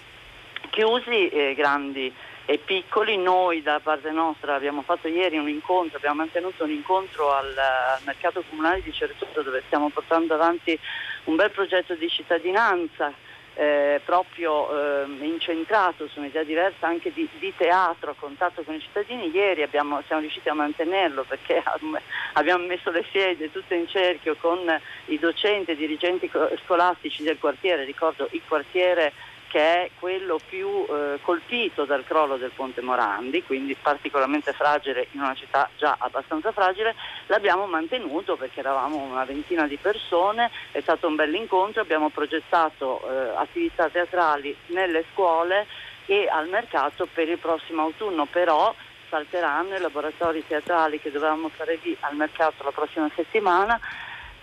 chiusi, 0.70 1.28
eh, 1.28 1.54
grandi 1.54 2.12
e 2.46 2.58
piccoli. 2.58 3.16
Noi 3.16 3.62
da 3.62 3.78
parte 3.80 4.10
nostra 4.10 4.54
abbiamo 4.56 4.82
fatto 4.82 5.06
ieri 5.06 5.38
un 5.38 5.48
incontro, 5.48 5.98
abbiamo 5.98 6.16
mantenuto 6.16 6.64
un 6.64 6.70
incontro 6.70 7.32
al, 7.32 7.56
al 7.56 8.00
mercato 8.04 8.42
comunale 8.48 8.82
di 8.82 8.92
Certosa 8.92 9.42
dove 9.42 9.62
stiamo 9.66 9.88
portando 9.90 10.34
avanti 10.34 10.76
un 11.24 11.36
bel 11.36 11.50
progetto 11.50 11.94
di 11.94 12.08
cittadinanza. 12.08 13.28
Eh, 13.54 14.00
proprio 14.04 14.70
eh, 15.02 15.06
incentrato 15.20 16.06
su 16.06 16.20
un'idea 16.20 16.44
diversa 16.44 16.86
anche 16.86 17.12
di, 17.12 17.28
di, 17.38 17.52
teatro 17.54 18.12
a 18.12 18.14
contatto 18.18 18.62
con 18.62 18.74
i 18.74 18.80
cittadini. 18.80 19.28
Ieri 19.28 19.62
abbiamo, 19.62 20.00
siamo 20.06 20.22
riusciti 20.22 20.48
a 20.48 20.54
mantenerlo 20.54 21.24
perché 21.24 21.60
abbiamo 22.34 22.64
messo 22.64 22.90
le 22.90 23.04
siede 23.10 23.50
tutte 23.50 23.74
in 23.74 23.86
cerchio 23.88 24.36
con 24.36 24.60
i 25.06 25.18
docenti 25.18 25.72
e 25.72 25.76
dirigenti 25.76 26.30
scolastici 26.64 27.22
del 27.22 27.38
quartiere. 27.38 27.84
Ricordo 27.84 28.28
il 28.30 28.40
quartiere 28.46 29.12
che 29.50 29.58
è 29.58 29.90
quello 29.98 30.38
più 30.48 30.86
eh, 30.88 31.18
colpito 31.22 31.84
dal 31.84 32.04
crollo 32.04 32.36
del 32.36 32.52
Ponte 32.54 32.80
Morandi, 32.82 33.42
quindi 33.42 33.74
particolarmente 33.74 34.52
fragile 34.52 35.08
in 35.10 35.20
una 35.20 35.34
città 35.34 35.68
già 35.76 35.96
abbastanza 35.98 36.52
fragile, 36.52 36.94
l'abbiamo 37.26 37.66
mantenuto 37.66 38.36
perché 38.36 38.60
eravamo 38.60 38.98
una 38.98 39.24
ventina 39.24 39.66
di 39.66 39.76
persone, 39.76 40.52
è 40.70 40.80
stato 40.80 41.08
un 41.08 41.16
bel 41.16 41.34
incontro, 41.34 41.82
abbiamo 41.82 42.10
progettato 42.10 43.02
eh, 43.02 43.32
attività 43.34 43.88
teatrali 43.88 44.56
nelle 44.66 45.04
scuole 45.12 45.66
e 46.06 46.28
al 46.30 46.48
mercato 46.48 47.08
per 47.12 47.28
il 47.28 47.38
prossimo 47.38 47.82
autunno, 47.82 48.26
però 48.26 48.72
salteranno 49.08 49.74
i 49.74 49.80
laboratori 49.80 50.46
teatrali 50.46 51.00
che 51.00 51.10
dovevamo 51.10 51.48
fare 51.48 51.80
lì 51.82 51.96
al 52.00 52.14
mercato 52.14 52.62
la 52.62 52.70
prossima 52.70 53.10
settimana, 53.16 53.80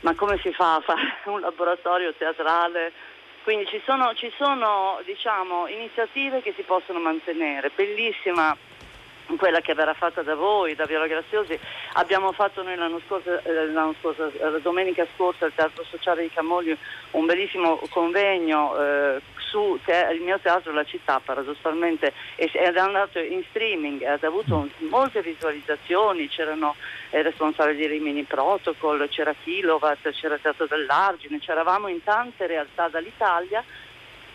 ma 0.02 0.14
come 0.16 0.38
si 0.44 0.52
fa 0.52 0.76
a 0.76 0.82
fare 0.82 1.16
un 1.32 1.40
laboratorio 1.40 2.14
teatrale 2.14 3.16
quindi 3.48 3.66
ci 3.68 3.82
sono, 3.86 4.14
ci 4.14 4.30
sono 4.36 5.00
diciamo, 5.06 5.70
iniziative 5.70 6.42
che 6.42 6.52
si 6.54 6.64
possono 6.64 7.00
mantenere, 7.00 7.72
bellissima 7.74 8.54
quella 9.38 9.62
che 9.62 9.74
verrà 9.74 9.94
fatta 9.94 10.22
da 10.22 10.36
voi, 10.36 10.76
da 10.76 10.84
Viola 10.84 11.08
Graziosi. 11.08 11.58
Abbiamo 11.94 12.34
fatto 12.34 12.62
noi 12.62 12.76
l'anno 12.76 13.00
scorso, 13.06 13.42
eh, 13.42 13.68
l'anno 13.68 13.96
scorso 14.02 14.30
la 14.38 14.58
domenica 14.58 15.08
scorsa 15.16 15.46
al 15.46 15.54
Teatro 15.56 15.86
Sociale 15.86 16.24
di 16.24 16.30
Camogli 16.30 16.78
un 17.12 17.26
bellissimo 17.26 17.80
convegno 17.90 18.78
eh, 18.78 19.22
su 19.50 19.80
te- 19.84 20.10
il 20.14 20.22
mio 20.22 20.40
teatro 20.40 20.72
La 20.72 20.84
città, 20.84 21.20
paradossalmente, 21.24 22.14
ed 22.36 22.54
è 22.54 22.80
andato 22.80 23.20
in 23.20 23.44
streaming, 23.50 24.04
ha 24.04 24.18
avuto 24.22 24.70
molte 24.90 25.22
visualizzazioni, 25.22 26.28
c'erano 26.28 26.76
eh, 27.10 27.22
responsabili 27.22 27.78
di 27.78 27.88
Rimini 27.88 28.24
Protocol, 28.24 29.08
c'era 29.10 29.34
Kilowatt, 29.44 30.10
c'era 30.12 30.38
Teatro 30.38 30.68
dell'Argine, 30.68 31.40
c'eravamo 31.40 31.88
in 31.88 32.04
tante 32.04 32.48
realtà 32.48 32.88
dall'Italia 32.90 33.64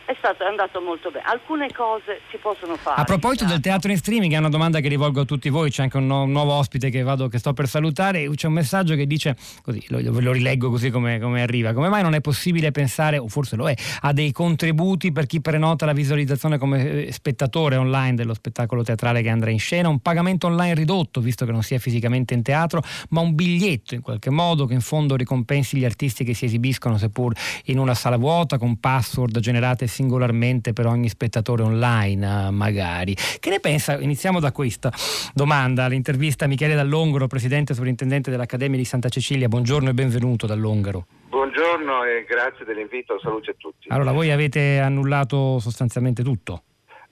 è, 0.05 0.15
stato, 0.19 0.43
è 0.43 0.47
andato 0.47 0.81
molto 0.81 1.11
bene. 1.11 1.25
Alcune 1.27 1.71
cose 1.73 2.21
si 2.31 2.37
possono 2.37 2.77
fare. 2.77 3.01
A 3.01 3.05
proposito 3.05 3.45
del 3.45 3.61
teatro 3.61 3.91
in 3.91 3.97
streaming, 3.97 4.33
è 4.33 4.37
una 4.37 4.49
domanda 4.49 4.81
che 4.81 4.89
rivolgo 4.89 5.21
a 5.21 5.25
tutti 5.25 5.49
voi. 5.49 5.71
C'è 5.71 5.83
anche 5.83 5.97
un, 5.97 6.07
no, 6.07 6.23
un 6.23 6.31
nuovo 6.31 6.53
ospite 6.53 6.91
che, 6.91 7.03
vado, 7.03 7.29
che, 7.29 7.39
sto 7.39 7.53
per 7.53 7.69
salutare. 7.69 8.29
C'è 8.35 8.47
un 8.47 8.53
messaggio 8.53 8.95
che 8.95 9.07
dice: 9.07 9.37
così 9.63 9.85
lo, 9.89 10.01
lo 10.01 10.33
rileggo 10.33 10.71
così 10.71 10.91
come, 10.91 11.21
come, 11.21 11.43
arriva. 11.43 11.73
Come 11.73 11.89
mai 11.89 12.03
non 12.03 12.15
è 12.15 12.21
possibile 12.21 12.71
pensare, 12.71 13.19
o 13.19 13.29
forse 13.29 13.57
lo 13.57 13.69
è, 13.69 13.75
a 14.01 14.13
dei 14.13 14.33
contributi 14.33 15.13
per 15.13 15.27
chi 15.27 15.41
prenota 15.41 15.87
la 15.87 15.93
visualizzazione 15.93 16.59
come 16.59 17.07
eh, 17.07 17.13
spettatore 17.13 17.77
online 17.77 18.15
dello 18.15 18.35
spettacolo 18.35 18.83
teatrale 18.83 19.23
che 19.23 19.29
andrà 19.29 19.51
in 19.51 19.59
scena? 19.59 19.89
Un 19.89 20.01
pagamento 20.01 20.47
online 20.47 20.75
ridotto, 20.75 21.21
visto 21.21 21.45
che 21.45 21.53
non 21.53 21.63
si 21.63 21.75
è 21.75 21.79
fisicamente 21.79 22.35
in 22.35 22.43
teatro, 22.43 22.83
ma 23.11 23.21
un 23.21 23.35
biglietto 23.35 23.95
in 23.95 24.01
qualche 24.01 24.31
modo 24.31 24.67
che 24.67 24.75
in 24.75 24.81
fondo 24.81 25.17
ricompensi 25.17 25.77
gli 25.77 25.85
artisti 25.85 26.25
che 26.25 26.35
si 26.35 26.47
esibiscono, 26.47 26.99
seppur 26.99 27.35
in 27.67 27.79
una 27.79 27.95
sala 27.95 28.17
vuota, 28.17 28.59
con 28.59 28.79
password 28.79 29.39
generate 29.39 29.87
singolarmente 29.93 30.73
per 30.73 30.87
ogni 30.87 31.09
spettatore 31.09 31.63
online, 31.63 32.49
eh, 32.49 32.51
magari. 32.51 33.15
Che 33.15 33.51
ne 33.51 33.61
pensa? 33.61 34.01
Iniziamo 34.01 34.41
da 34.41 34.51
questa 34.51 34.91
domanda. 35.35 35.87
L'intervista 35.87 36.47
a 36.47 36.49
Michele 36.49 36.75
Dall'Ongaro, 36.75 37.27
presidente 37.27 37.75
sovrintendente 37.75 38.31
dell'Accademia 38.31 38.79
di 38.79 38.85
Santa 38.85 39.09
Cecilia. 39.09 39.49
Buongiorno 39.49 39.91
e 39.91 39.95
benvenuto 39.95 40.47
Dall'Ongaro. 40.47 41.07
Buongiorno 41.29 42.05
e 42.05 42.25
grazie 42.27 42.65
dell'invito, 42.65 43.19
saluti 43.23 43.51
a 43.51 43.55
tutti. 43.57 43.89
Allora, 43.91 44.13
voi 44.13 44.31
avete 44.31 44.79
annullato 44.79 45.59
sostanzialmente 45.59 46.23
tutto? 46.23 46.63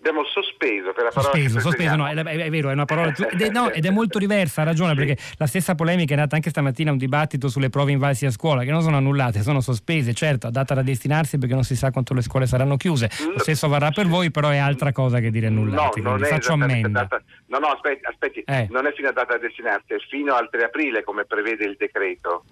Abbiamo 0.00 0.24
sospeso 0.24 0.92
per 0.92 1.04
la 1.04 1.10
parola 1.10 1.32
sospeso, 1.34 1.60
sospeso 1.60 1.94
no, 1.94 2.08
è, 2.08 2.14
è, 2.14 2.50
vero 2.50 2.70
è 2.70 2.72
una 2.72 2.86
parola 2.86 3.12
ed 3.14 3.40
è, 3.40 3.50
no, 3.50 3.70
ed 3.70 3.84
è 3.84 3.90
molto 3.90 4.18
diversa 4.18 4.62
ha 4.62 4.64
ragione 4.64 4.92
sì. 4.92 4.96
perché 4.96 5.22
la 5.36 5.46
stessa 5.46 5.74
polemica 5.74 6.14
è 6.14 6.16
nata 6.16 6.36
anche 6.36 6.48
stamattina 6.48 6.90
un 6.90 6.96
dibattito 6.96 7.48
sulle 7.48 7.68
prove 7.68 7.92
invalsi 7.92 8.24
a 8.24 8.30
scuola 8.30 8.64
che 8.64 8.70
non 8.70 8.80
sono 8.80 8.96
annullate 8.96 9.42
sono 9.42 9.60
sospese 9.60 10.14
certo 10.14 10.46
a 10.46 10.50
data 10.50 10.72
da 10.72 10.82
destinarsi 10.82 11.36
perché 11.36 11.54
non 11.54 11.64
si 11.64 11.76
sa 11.76 11.90
quanto 11.90 12.14
le 12.14 12.22
scuole 12.22 12.46
saranno 12.46 12.76
chiuse 12.76 13.10
lo 13.32 13.38
stesso 13.38 13.68
varrà 13.68 13.90
per 13.90 14.06
voi 14.06 14.30
però 14.30 14.48
è 14.48 14.56
altra 14.56 14.90
cosa 14.90 15.20
che 15.20 15.30
dire 15.30 15.48
annullate 15.48 16.00
no, 16.00 16.10
non 16.10 16.24
è 16.24 16.28
faccio 16.28 16.54
ammenda 16.54 16.88
data, 16.88 17.22
no 17.46 17.58
no 17.58 17.66
aspetti, 17.66 18.06
aspetti 18.06 18.40
eh. 18.46 18.68
non 18.70 18.86
è 18.86 18.92
fino 18.92 19.08
a 19.08 19.12
data 19.12 19.34
da 19.34 19.38
destinarsi 19.38 19.92
è 19.92 19.98
fino 20.08 20.34
al 20.34 20.48
3 20.50 20.64
aprile 20.64 21.04
come 21.04 21.26
prevede 21.26 21.66
il 21.66 21.76
decreto 21.78 22.44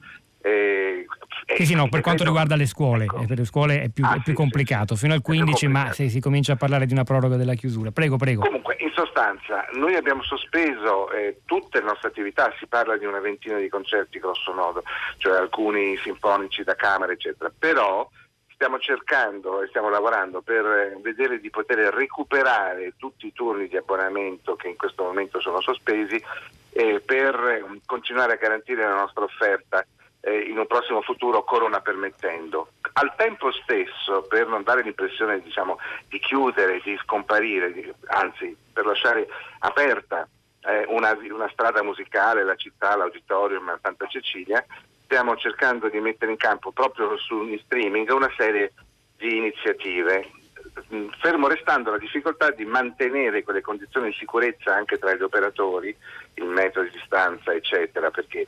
eh, 0.49 1.07
sì, 1.57 1.66
sì, 1.66 1.74
no, 1.74 1.88
per 1.88 2.01
quanto 2.01 2.24
riguarda 2.24 2.57
le 2.57 2.66
scuole, 2.66 3.05
ecco. 3.05 3.20
Eh, 3.20 3.26
per 3.26 3.38
le 3.38 3.44
scuole 3.44 3.82
è 3.82 3.88
più, 3.88 4.05
ah, 4.05 4.14
è 4.14 4.20
più 4.22 4.32
sì, 4.32 4.34
complicato, 4.34 4.96
fino 4.96 5.14
al 5.14 5.22
15, 5.22 5.66
ma 5.66 5.92
se 5.92 6.09
si 6.09 6.20
comincia 6.20 6.53
a 6.53 6.57
parlare 6.57 6.86
di 6.86 6.92
una 6.92 7.05
proroga 7.05 7.36
della 7.36 7.55
chiusura. 7.55 7.90
Prego, 7.90 8.16
prego. 8.16 8.42
Comunque, 8.42 8.76
in 8.80 8.90
sostanza, 8.94 9.66
noi 9.72 9.94
abbiamo 9.94 10.22
sospeso 10.22 11.11
eh, 11.11 11.40
tutte 11.44 11.80
le 11.80 11.86
nostre 11.86 12.09
attività, 12.09 12.53
si 12.59 12.66
parla 12.66 12.96
di 12.96 13.05
una 13.05 13.20
ventina 13.20 13.59
di 13.59 13.68
concerti 13.68 14.18
grosso 14.18 14.53
modo, 14.53 14.82
cioè 15.18 15.38
alcuni 15.38 15.96
sinfonici 15.96 16.62
da 16.64 16.74
camera, 16.74 17.12
eccetera, 17.12 17.53
però 17.57 18.09
stiamo 18.59 18.78
cercando 18.78 19.62
e 19.62 19.68
stiamo 19.68 19.88
lavorando 19.88 20.42
per 20.42 20.64
eh, 20.64 20.99
vedere 21.01 21.40
di 21.40 21.49
poter 21.49 21.78
recuperare 21.94 22.94
tutti 22.96 23.26
i 23.26 23.32
turni 23.32 23.68
di 23.68 23.76
abbonamento 23.76 24.57
che 24.57 24.68
in 24.68 24.76
questo 24.76 25.05
momento 25.05 25.40
sono 25.40 25.61
sospesi 25.61 26.20
eh, 26.72 27.01
per 27.01 27.34
eh, 27.34 27.80
continuare 27.86 28.32
a 28.32 28.36
garantire 28.36 28.82
la 28.82 28.96
nostra 28.96 29.22
offerta 29.24 29.84
eh, 30.21 30.41
in 30.41 30.59
un 30.59 30.66
prossimo 30.66 31.01
futuro 31.03 31.45
corona 31.45 31.81
permettendo. 31.81 32.73
Al 32.95 33.14
tempo 33.16 33.51
stesso, 33.53 34.23
per 34.29 34.47
non 34.47 34.62
dare 34.62 34.83
l'impressione 34.83 35.41
diciamo, 35.41 35.79
di 36.09 36.19
chiudere, 36.19 36.81
di 36.83 36.99
scomparire, 37.03 37.73
di, 37.73 37.93
anzi 38.07 38.57
per 38.73 38.87
lasciare 38.87 39.29
aperta 39.61 40.29
eh, 40.62 40.85
una, 40.89 41.16
una, 41.31 41.49
strada 41.51 41.83
musicale, 41.83 42.45
la 42.45 42.57
città, 42.57 42.97
l'auditorium, 42.97 43.79
Santa 43.81 44.07
Cecilia, 44.07 44.64
stiamo 45.05 45.37
cercando 45.37 45.89
di 45.89 46.01
mettere 46.01 46.33
in 46.33 46.37
campo 46.37 46.73
proprio 46.73 47.16
su 47.16 47.57
streaming 47.64 48.11
una 48.11 48.31
serie 48.37 48.73
di 49.16 49.37
iniziative 49.37 50.31
fermo 51.20 51.49
restando 51.49 51.91
la 51.91 51.99
difficoltà 51.99 52.51
di 52.51 52.64
mantenere 52.64 53.43
quelle 53.43 53.61
condizioni 53.61 54.11
di 54.11 54.16
sicurezza 54.18 54.74
anche 54.74 54.99
tra 54.99 55.14
gli 55.14 55.22
operatori, 55.22 55.95
il 56.35 56.45
metro 56.45 56.83
di 56.83 56.91
distanza, 56.91 57.53
eccetera, 57.53 58.11
perché 58.11 58.47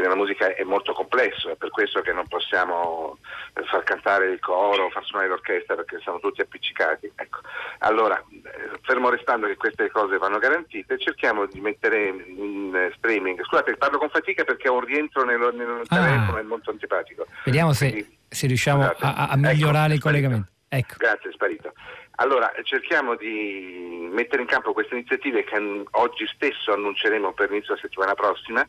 nella 0.00 0.14
musica 0.14 0.54
è 0.54 0.62
molto 0.62 0.92
complesso, 0.92 1.50
è 1.50 1.56
per 1.56 1.70
questo 1.70 2.00
che 2.00 2.12
non 2.12 2.26
possiamo 2.28 3.18
eh, 3.54 3.62
far 3.64 3.82
cantare 3.82 4.30
il 4.30 4.38
coro, 4.38 4.90
far 4.90 5.04
suonare 5.04 5.28
l'orchestra 5.28 5.74
perché 5.74 5.98
siamo 6.00 6.20
tutti 6.20 6.40
appiccicati. 6.40 7.10
Ecco. 7.14 7.40
Allora, 7.78 8.22
eh, 8.30 8.78
fermo 8.82 9.10
restando 9.10 9.46
che 9.46 9.56
queste 9.56 9.90
cose 9.90 10.18
vanno 10.18 10.38
garantite, 10.38 10.98
cerchiamo 10.98 11.46
di 11.46 11.60
mettere 11.60 12.08
in 12.08 12.90
streaming. 12.96 13.42
Scusate, 13.42 13.76
parlo 13.76 13.98
con 13.98 14.08
fatica 14.08 14.44
perché 14.44 14.68
ho 14.68 14.74
un 14.74 14.84
rientro 14.84 15.24
nel, 15.24 15.38
nel 15.54 15.82
ah. 15.88 15.96
telefono, 15.96 16.38
è 16.38 16.42
molto 16.42 16.70
antipatico. 16.70 17.26
Vediamo 17.44 17.72
se, 17.72 18.18
se 18.28 18.46
riusciamo 18.46 18.84
a, 18.84 19.28
a, 19.28 19.36
migliorare 19.36 19.86
ecco, 19.86 19.94
il 19.94 20.00
collegamento. 20.00 20.48
Ecco. 20.68 20.94
Grazie, 20.98 21.30
è 21.30 21.32
sparito. 21.32 21.72
Allora, 22.16 22.52
cerchiamo 22.62 23.14
di 23.14 24.08
mettere 24.10 24.42
in 24.42 24.48
campo 24.48 24.72
queste 24.72 24.94
iniziative 24.94 25.44
che 25.44 25.84
oggi 25.92 26.26
stesso 26.26 26.72
annunceremo 26.72 27.32
per 27.32 27.48
l'inizio 27.48 27.74
della 27.74 27.86
settimana 27.86 28.14
prossima, 28.14 28.68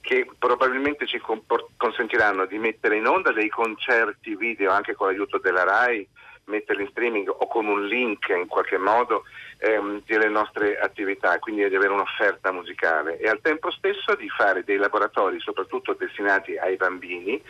che 0.00 0.28
probabilmente 0.38 1.06
ci 1.06 1.20
consentiranno 1.76 2.46
di 2.46 2.58
mettere 2.58 2.96
in 2.96 3.06
onda 3.06 3.32
dei 3.32 3.48
concerti 3.48 4.36
video 4.36 4.72
anche 4.72 4.94
con 4.94 5.08
l'aiuto 5.08 5.38
della 5.38 5.64
RAI, 5.64 6.06
metterli 6.44 6.82
in 6.82 6.88
streaming 6.88 7.28
o 7.28 7.46
con 7.46 7.66
un 7.66 7.86
link 7.86 8.28
in 8.28 8.46
qualche 8.46 8.78
modo 8.78 9.24
ehm, 9.58 10.02
delle 10.06 10.28
nostre 10.28 10.78
attività, 10.78 11.38
quindi 11.38 11.68
di 11.68 11.74
avere 11.74 11.92
un'offerta 11.92 12.52
musicale 12.52 13.18
e 13.18 13.28
al 13.28 13.40
tempo 13.40 13.70
stesso 13.70 14.14
di 14.16 14.28
fare 14.28 14.64
dei 14.64 14.76
laboratori 14.76 15.38
soprattutto 15.40 15.94
destinati 15.94 16.56
ai 16.56 16.76
bambini 16.76 17.40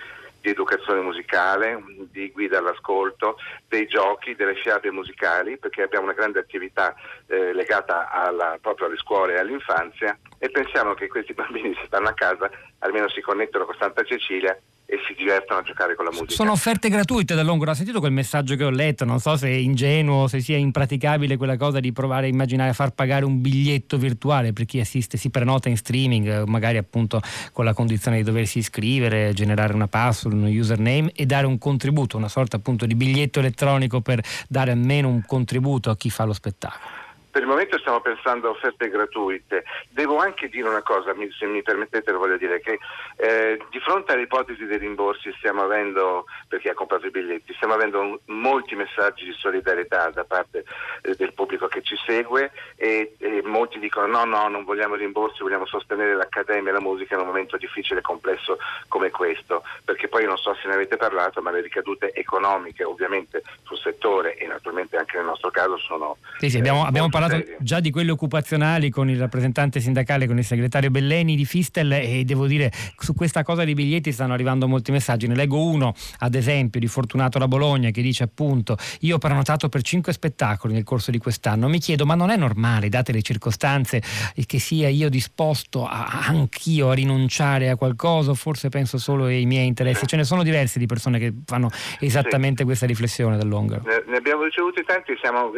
di 0.48 0.50
educazione 0.50 1.00
musicale, 1.00 1.82
di 2.10 2.30
guida 2.32 2.58
all'ascolto, 2.58 3.36
dei 3.68 3.86
giochi, 3.86 4.34
delle 4.34 4.54
fiabe 4.54 4.90
musicali, 4.90 5.58
perché 5.58 5.82
abbiamo 5.82 6.06
una 6.06 6.14
grande 6.14 6.38
attività 6.38 6.94
eh, 7.26 7.52
legata 7.52 8.10
alla, 8.10 8.58
proprio 8.60 8.86
alle 8.86 8.96
scuole 8.96 9.34
e 9.34 9.38
all'infanzia 9.38 10.18
e 10.38 10.50
pensiamo 10.50 10.94
che 10.94 11.08
questi 11.08 11.34
bambini 11.34 11.74
se 11.74 11.86
stanno 11.86 12.08
a 12.08 12.14
casa 12.14 12.50
almeno 12.78 13.08
si 13.08 13.20
connettono 13.20 13.64
con 13.66 13.76
Santa 13.78 14.02
Cecilia 14.04 14.58
e 14.90 14.96
si 15.06 15.12
divertono 15.14 15.60
a 15.60 15.62
giocare 15.62 15.94
con 15.94 16.06
la 16.06 16.10
musica. 16.10 16.32
Sono 16.32 16.52
offerte 16.52 16.88
gratuite 16.88 17.34
da 17.34 17.42
Longoro, 17.42 17.72
ha 17.72 17.74
sentito 17.74 18.00
quel 18.00 18.10
messaggio 18.10 18.56
che 18.56 18.64
ho 18.64 18.70
letto, 18.70 19.04
non 19.04 19.20
so 19.20 19.36
se 19.36 19.46
è 19.46 19.52
ingenuo, 19.52 20.28
se 20.28 20.40
sia 20.40 20.56
impraticabile 20.56 21.36
quella 21.36 21.58
cosa 21.58 21.78
di 21.78 21.92
provare 21.92 22.24
a 22.24 22.28
immaginare 22.30 22.70
a 22.70 22.72
far 22.72 22.92
pagare 22.92 23.26
un 23.26 23.42
biglietto 23.42 23.98
virtuale 23.98 24.54
per 24.54 24.64
chi 24.64 24.80
assiste, 24.80 25.18
si 25.18 25.28
prenota 25.28 25.68
in 25.68 25.76
streaming, 25.76 26.44
magari 26.44 26.78
appunto 26.78 27.20
con 27.52 27.66
la 27.66 27.74
condizione 27.74 28.16
di 28.16 28.22
doversi 28.22 28.60
iscrivere, 28.60 29.34
generare 29.34 29.74
una 29.74 29.88
password, 29.88 30.34
uno 30.34 30.48
username 30.48 31.12
e 31.14 31.26
dare 31.26 31.44
un 31.44 31.58
contributo, 31.58 32.16
una 32.16 32.28
sorta 32.28 32.56
appunto 32.56 32.86
di 32.86 32.94
biglietto 32.94 33.40
elettronico 33.40 34.00
per 34.00 34.22
dare 34.48 34.70
almeno 34.70 35.08
un 35.08 35.22
contributo 35.26 35.90
a 35.90 35.96
chi 35.98 36.08
fa 36.08 36.24
lo 36.24 36.32
spettacolo. 36.32 36.97
Per 37.30 37.42
il 37.42 37.48
momento 37.48 37.78
stiamo 37.78 38.00
pensando 38.00 38.48
a 38.48 38.50
offerte 38.50 38.88
gratuite. 38.88 39.64
Devo 39.90 40.18
anche 40.18 40.48
dire 40.48 40.68
una 40.68 40.82
cosa, 40.82 41.14
se 41.38 41.46
mi 41.46 41.62
permettete 41.62 42.10
lo 42.10 42.18
voglio 42.18 42.36
dire, 42.36 42.60
che 42.60 42.78
eh, 43.16 43.58
di 43.70 43.80
fronte 43.80 44.12
alle 44.12 44.22
ipotesi 44.22 44.64
dei 44.64 44.78
rimborsi 44.78 45.32
stiamo 45.38 45.62
avendo, 45.62 46.24
per 46.48 46.60
chi 46.60 46.68
ha 46.68 46.74
comprato 46.74 47.06
i 47.06 47.10
biglietti, 47.10 47.52
stiamo 47.54 47.74
avendo 47.74 48.00
un, 48.00 48.18
molti 48.26 48.74
messaggi 48.74 49.24
di 49.24 49.34
solidarietà 49.36 50.10
da 50.10 50.24
parte 50.24 50.64
eh, 51.02 51.14
del 51.16 51.32
pubblico 51.32 51.66
che 51.68 51.82
ci 51.82 51.96
segue 52.06 52.50
e, 52.76 53.14
e, 53.18 53.42
molti 53.44 53.78
dicono 53.78 54.06
no, 54.06 54.24
no, 54.24 54.48
non 54.48 54.64
vogliamo 54.64 54.94
rimborsi, 54.94 55.42
vogliamo 55.42 55.66
sostenere 55.66 56.14
l'Accademia 56.14 56.70
e 56.70 56.72
la 56.72 56.80
musica 56.80 57.14
in 57.14 57.20
un 57.20 57.26
momento 57.26 57.56
difficile 57.56 58.00
e 58.00 58.02
complesso 58.02 58.58
come 58.88 59.10
questo, 59.10 59.62
perché 59.84 60.08
poi 60.08 60.24
non 60.24 60.36
so 60.36 60.54
se 60.54 60.68
ne 60.68 60.74
avete 60.74 60.96
parlato, 60.96 61.42
ma 61.42 61.50
le 61.50 61.60
ricadute 61.60 62.12
economiche 62.12 62.84
ovviamente 62.84 63.42
sul 63.64 63.78
settore 63.78 64.36
e 64.36 64.46
naturalmente 64.46 64.96
anche 64.96 65.16
nel 65.16 65.26
nostro 65.26 65.50
caso 65.50 65.76
sono... 65.78 66.16
Sì, 66.38 66.48
sì, 66.50 66.58
abbiamo, 66.58 66.84
abbiamo 66.84 67.08
parlato 67.08 67.27
parlato 67.28 67.56
già 67.60 67.80
di 67.80 67.90
quelle 67.90 68.10
occupazionali 68.10 68.90
con 68.90 69.08
il 69.10 69.18
rappresentante 69.18 69.80
sindacale, 69.80 70.26
con 70.26 70.38
il 70.38 70.44
segretario 70.44 70.90
Belleni 70.90 71.36
di 71.36 71.44
Fistel 71.44 71.92
e 71.92 72.24
devo 72.24 72.46
dire 72.46 72.70
su 72.98 73.14
questa 73.14 73.42
cosa 73.42 73.64
dei 73.64 73.74
biglietti 73.74 74.12
stanno 74.12 74.32
arrivando 74.32 74.66
molti 74.68 74.90
messaggi. 74.90 75.26
Ne 75.26 75.34
leggo 75.34 75.62
uno, 75.62 75.94
ad 76.18 76.34
esempio, 76.34 76.80
di 76.80 76.86
Fortunato 76.86 77.38
La 77.38 77.48
Bologna 77.48 77.90
che 77.90 78.02
dice 78.02 78.24
appunto 78.24 78.76
io 79.00 79.16
ho 79.16 79.18
prenotato 79.18 79.68
per 79.68 79.82
cinque 79.82 80.12
spettacoli 80.12 80.72
nel 80.72 80.84
corso 80.84 81.10
di 81.10 81.18
quest'anno. 81.18 81.68
Mi 81.68 81.78
chiedo 81.78 82.06
ma 82.06 82.14
non 82.14 82.30
è 82.30 82.36
normale, 82.36 82.88
date 82.88 83.12
le 83.12 83.22
circostanze, 83.22 84.02
che 84.46 84.58
sia 84.58 84.88
io 84.88 85.08
disposto 85.08 85.86
a, 85.86 86.26
anch'io 86.26 86.90
a 86.90 86.94
rinunciare 86.94 87.68
a 87.68 87.76
qualcosa, 87.76 88.34
forse 88.34 88.68
penso 88.68 88.98
solo 88.98 89.24
ai 89.24 89.46
miei 89.46 89.66
interessi. 89.66 90.06
Ce 90.06 90.16
ne 90.16 90.24
sono 90.24 90.42
diverse 90.42 90.78
di 90.78 90.86
persone 90.86 91.18
che 91.18 91.32
fanno 91.44 91.70
esattamente 92.00 92.58
sì. 92.58 92.64
questa 92.64 92.86
riflessione 92.86 93.36
dall'Ongaro. 93.36 93.82
Ne, 93.84 94.04
ne 94.06 94.16
abbiamo 94.16 94.44
ricevuti 94.44 94.82
tanti, 94.84 95.16
siamo 95.20 95.50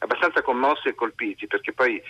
abbastanza 0.00 0.42
commossi 0.48 0.88
e 0.88 0.94
colpiti 0.94 1.46
perché 1.46 1.74
poi 1.74 2.02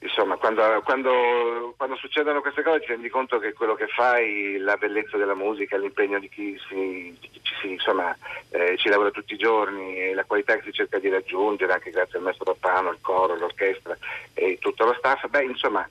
insomma 0.00 0.36
quando, 0.36 0.82
quando, 0.84 1.72
quando, 1.78 1.96
succedono 1.96 2.42
queste 2.42 2.62
cose 2.62 2.80
ti 2.80 2.88
rendi 2.88 3.08
conto 3.08 3.38
che 3.38 3.54
quello 3.54 3.74
che 3.74 3.86
fai, 3.86 4.58
la 4.58 4.76
bellezza 4.76 5.16
della 5.16 5.34
musica, 5.34 5.78
l'impegno 5.78 6.18
di 6.18 6.28
chi, 6.28 6.60
si, 6.68 7.16
di 7.18 7.30
chi 7.30 7.40
ci, 7.42 7.72
insomma, 7.72 8.14
eh, 8.50 8.76
ci 8.76 8.90
lavora 8.90 9.10
tutti 9.10 9.32
i 9.32 9.38
giorni 9.38 9.96
e 9.96 10.12
la 10.12 10.24
qualità 10.24 10.56
che 10.56 10.64
si 10.64 10.72
cerca 10.72 10.98
di 10.98 11.08
raggiungere 11.08 11.72
anche 11.72 11.90
grazie 11.90 12.18
al 12.18 12.24
maestro 12.24 12.52
Pappano, 12.52 12.90
il 12.90 12.98
coro, 13.00 13.36
l'orchestra 13.36 13.96
e 14.34 14.58
tutto 14.60 14.84
lo 14.84 14.92
staff, 14.98 15.26
beh 15.28 15.44
insomma 15.44 15.88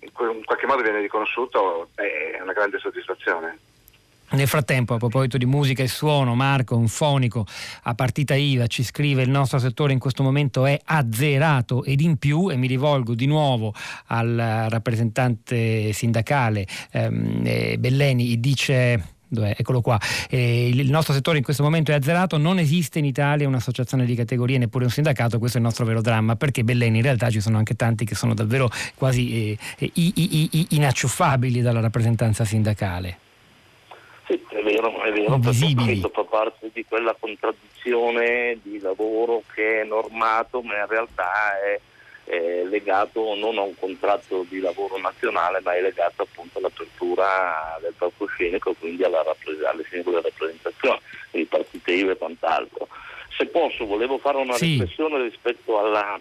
in 0.00 0.12
qualche 0.12 0.66
modo 0.66 0.82
viene 0.82 1.00
riconosciuto, 1.00 1.88
beh, 1.94 2.32
è 2.32 2.40
una 2.42 2.52
grande 2.52 2.78
soddisfazione. 2.78 3.58
Nel 4.32 4.46
frattempo, 4.46 4.94
a 4.94 4.98
proposito 4.98 5.38
di 5.38 5.44
musica 5.44 5.82
e 5.82 5.88
suono, 5.88 6.36
Marco, 6.36 6.76
un 6.76 6.86
fonico 6.86 7.44
a 7.82 7.94
partita 7.94 8.34
IVA, 8.34 8.68
ci 8.68 8.84
scrive 8.84 9.22
il 9.22 9.28
nostro 9.28 9.58
settore 9.58 9.92
in 9.92 9.98
questo 9.98 10.22
momento 10.22 10.66
è 10.66 10.78
azzerato 10.84 11.82
ed 11.82 12.00
in 12.00 12.16
più, 12.16 12.48
e 12.48 12.56
mi 12.56 12.68
rivolgo 12.68 13.14
di 13.14 13.26
nuovo 13.26 13.74
al 14.06 14.66
rappresentante 14.68 15.92
sindacale 15.92 16.64
ehm, 16.92 17.40
eh, 17.44 17.76
Belleni, 17.78 18.38
dice? 18.38 19.16
Eccolo 19.32 19.80
qua. 19.80 19.98
Eh, 20.28 20.68
il 20.68 20.90
nostro 20.90 21.12
settore 21.12 21.38
in 21.38 21.44
questo 21.44 21.62
momento 21.62 21.90
è 21.92 21.94
azzerato, 21.94 22.36
non 22.36 22.58
esiste 22.58 22.98
in 22.98 23.04
Italia 23.04 23.48
un'associazione 23.48 24.04
di 24.04 24.14
categorie, 24.14 24.58
neppure 24.58 24.84
un 24.84 24.90
sindacato, 24.90 25.38
questo 25.38 25.56
è 25.56 25.60
il 25.60 25.66
nostro 25.66 25.84
vero 25.84 26.00
dramma, 26.00 26.36
perché 26.36 26.62
Belleni 26.62 26.98
in 26.98 27.02
realtà 27.02 27.30
ci 27.30 27.40
sono 27.40 27.56
anche 27.56 27.74
tanti 27.74 28.04
che 28.04 28.14
sono 28.14 28.34
davvero 28.34 28.70
quasi 28.94 29.56
eh, 29.56 29.92
inacciuffabili 30.68 31.60
dalla 31.60 31.80
rappresentanza 31.80 32.44
sindacale. 32.44 33.29
Sì, 34.30 34.44
è 34.48 34.62
vero, 34.62 35.02
è 35.02 35.12
vero, 35.12 35.38
perché 35.38 35.74
questo 35.74 36.08
fa 36.08 36.22
parte 36.24 36.70
di 36.72 36.84
quella 36.84 37.16
contraddizione 37.18 38.58
di 38.62 38.78
lavoro 38.78 39.42
che 39.52 39.80
è 39.80 39.84
normato, 39.84 40.62
ma 40.62 40.76
in 40.76 40.86
realtà 40.86 41.60
è 41.60 41.80
è 42.30 42.62
legato 42.62 43.34
non 43.34 43.58
a 43.58 43.62
un 43.62 43.74
contratto 43.76 44.46
di 44.48 44.60
lavoro 44.60 44.96
nazionale, 44.98 45.60
ma 45.64 45.74
è 45.74 45.80
legato 45.80 46.22
appunto 46.22 46.58
all'apertura 46.58 47.76
del 47.80 47.92
palcoscenico, 47.98 48.72
quindi 48.78 49.02
rappres- 49.02 49.64
alle 49.64 49.84
singole 49.90 50.20
rappresentazioni, 50.22 51.00
quindi 51.30 51.48
partite 51.48 51.92
IVA 51.92 52.12
e 52.12 52.16
quant'altro. 52.16 52.86
Se 53.36 53.46
posso, 53.46 53.84
volevo 53.84 54.18
fare 54.18 54.36
una 54.36 54.52
sì. 54.52 54.78
riflessione 54.78 55.22
rispetto 55.22 55.80
alla 55.80 56.20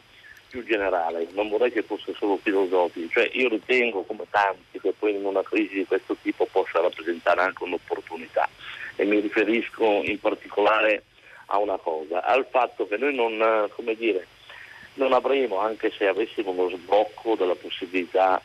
più 0.50 0.66
generale, 0.66 1.28
non 1.34 1.50
vorrei 1.50 1.72
che 1.72 1.84
fosse 1.84 2.14
solo 2.18 2.38
filosofico, 2.38 3.08
cioè 3.12 3.30
io 3.34 3.50
ritengo 3.50 4.04
come 4.04 4.26
tanti 4.30 4.80
che 4.80 4.94
poi 4.98 5.16
in 5.16 5.26
una 5.26 5.44
crisi 5.44 5.76
di 5.76 5.86
questo 5.86 6.16
tipo 6.22 6.48
possa 6.52 6.82
rappresentare 6.82 7.42
anche 7.42 7.64
un'opportunità. 7.64 8.50
E 8.96 9.06
mi 9.06 9.20
riferisco 9.20 10.02
in 10.04 10.20
particolare 10.20 11.04
a 11.48 11.60
una 11.60 11.78
cosa, 11.78 12.24
al 12.24 12.46
fatto 12.50 12.88
che 12.88 12.98
noi 12.98 13.16
non, 13.16 13.70
come 13.76 13.96
dire, 13.96 14.28
non 14.96 15.14
avremo, 15.14 15.60
anche 15.60 15.92
se 15.98 16.08
avessimo 16.08 16.52
uno 16.52 16.70
sblocco 16.70 17.36
della 17.36 17.56
possibilità 17.56 18.42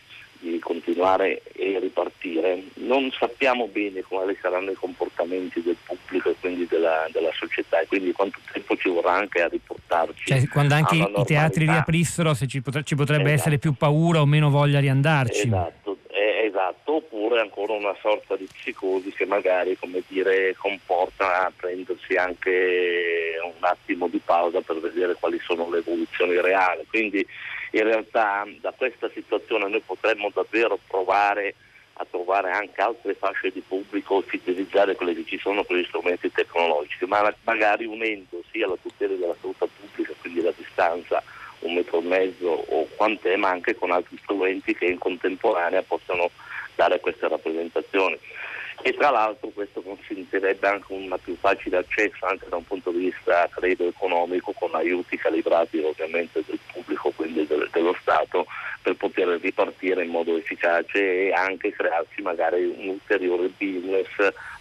di 0.51 0.59
continuare 0.59 1.43
e 1.53 1.79
ripartire, 1.79 2.63
non 2.75 3.11
sappiamo 3.19 3.67
bene 3.67 4.03
quali 4.03 4.37
saranno 4.41 4.71
i 4.71 4.75
comportamenti 4.75 5.63
del 5.63 5.77
pubblico 5.85 6.31
e 6.31 6.37
quindi 6.39 6.67
della, 6.67 7.07
della 7.11 7.33
società 7.33 7.81
e 7.81 7.87
quindi 7.87 8.13
quanto 8.13 8.39
tempo 8.53 8.77
ci 8.77 8.89
vorrà 8.89 9.13
anche 9.13 9.43
a 9.43 9.49
riportarci. 9.49 10.27
Cioè, 10.27 10.49
quando 10.49 10.75
anche 10.75 10.97
i 10.97 11.25
teatri 11.25 11.65
riaprissero 11.65 12.35
se 12.35 12.47
ci, 12.47 12.61
potre, 12.61 12.83
ci 12.83 12.95
potrebbe 12.95 13.25
esatto. 13.25 13.41
essere 13.41 13.59
più 13.59 13.75
paura 13.75 14.21
o 14.21 14.27
meno 14.27 14.51
voglia 14.51 14.81
di 14.81 14.89
andarci. 14.89 15.47
Esatto, 15.47 15.99
eh, 16.11 16.47
esatto, 16.47 16.97
oppure 16.97 17.41
ancora 17.41 17.73
una 17.73 17.97
sorta 18.01 18.37
di 18.37 18.47
psicosi 18.53 19.11
che 19.13 19.25
magari 19.27 19.77
come 19.79 20.03
dire, 20.09 20.55
comporta 20.59 21.51
prendersi 21.57 22.15
anche 22.17 23.39
un 23.43 23.65
attimo 23.65 24.09
di 24.09 24.21
pausa 24.23 24.61
per 24.61 24.79
vedere 24.81 25.17
quali 25.19 25.41
sono 25.43 25.71
le 25.71 25.79
evoluzioni 25.79 26.41
reali. 26.41 26.85
Quindi 26.89 27.27
in 27.79 27.85
realtà 27.85 28.47
da 28.61 28.73
questa 28.77 29.11
situazione 29.13 29.69
noi 29.69 29.83
potremmo 29.85 30.31
davvero 30.33 30.79
provare 30.87 31.55
a 31.95 32.07
trovare 32.11 32.51
anche 32.51 32.81
altre 32.81 33.15
fasce 33.15 33.53
di 33.53 33.61
pubblico 33.61 34.21
e 34.21 34.27
fidelizzare 34.27 34.97
quelle 34.97 35.15
che 35.15 35.25
ci 35.27 35.39
sono 35.39 35.63
con 35.65 35.77
gli 35.77 35.85
strumenti 35.85 36.31
tecnologici, 36.33 37.05
ma 37.05 37.33
magari 37.45 37.85
unendo 37.85 38.43
sia 38.51 38.67
la 38.67 38.77
tutela 38.81 39.15
della 39.15 39.37
salute 39.41 39.69
pubblica, 39.79 40.13
quindi 40.21 40.43
la 40.43 40.53
distanza, 40.57 41.23
un 41.61 41.75
metro 41.75 42.01
e 42.01 42.03
mezzo 42.03 42.49
o 42.49 42.89
quant'è, 42.97 43.37
ma 43.37 43.51
anche 43.51 43.77
con 43.77 43.93
altri 43.93 44.19
strumenti 44.23 44.75
che 44.75 44.87
in 44.87 44.99
contemporanea 44.99 45.83
possano 45.83 46.31
dare 46.75 46.99
queste 46.99 47.29
rappresentazioni. 47.29 48.19
E 48.83 48.93
tra 48.93 49.11
l'altro 49.11 49.49
questo 49.49 49.81
consentirebbe 49.81 50.67
anche 50.67 50.93
un 50.93 51.17
più 51.23 51.37
facile 51.37 51.79
accesso 51.79 52.27
anche 52.27 52.47
da 52.49 52.57
un 52.57 52.65
punto 52.65 52.91
di 52.91 53.05
vista 53.05 53.49
credo 53.51 53.87
economico 53.87 54.53
con 54.53 54.75
aiuti 54.75 55.17
calibrati 55.17 55.79
ovviamente 55.79 56.43
del 56.45 56.59
pubblico, 56.73 57.11
quindi 57.15 57.47
del, 57.47 57.54
dello 57.75 57.97
Stato, 58.01 58.47
per 58.83 58.97
poter 58.97 59.39
ripartire 59.41 60.05
in 60.05 60.11
modo 60.11 60.37
efficace 60.37 61.29
e 61.29 61.33
anche 61.33 61.73
crearsi 61.73 62.21
magari 62.23 62.65
un 62.65 62.89
ulteriore 62.89 63.51
business 63.57 64.09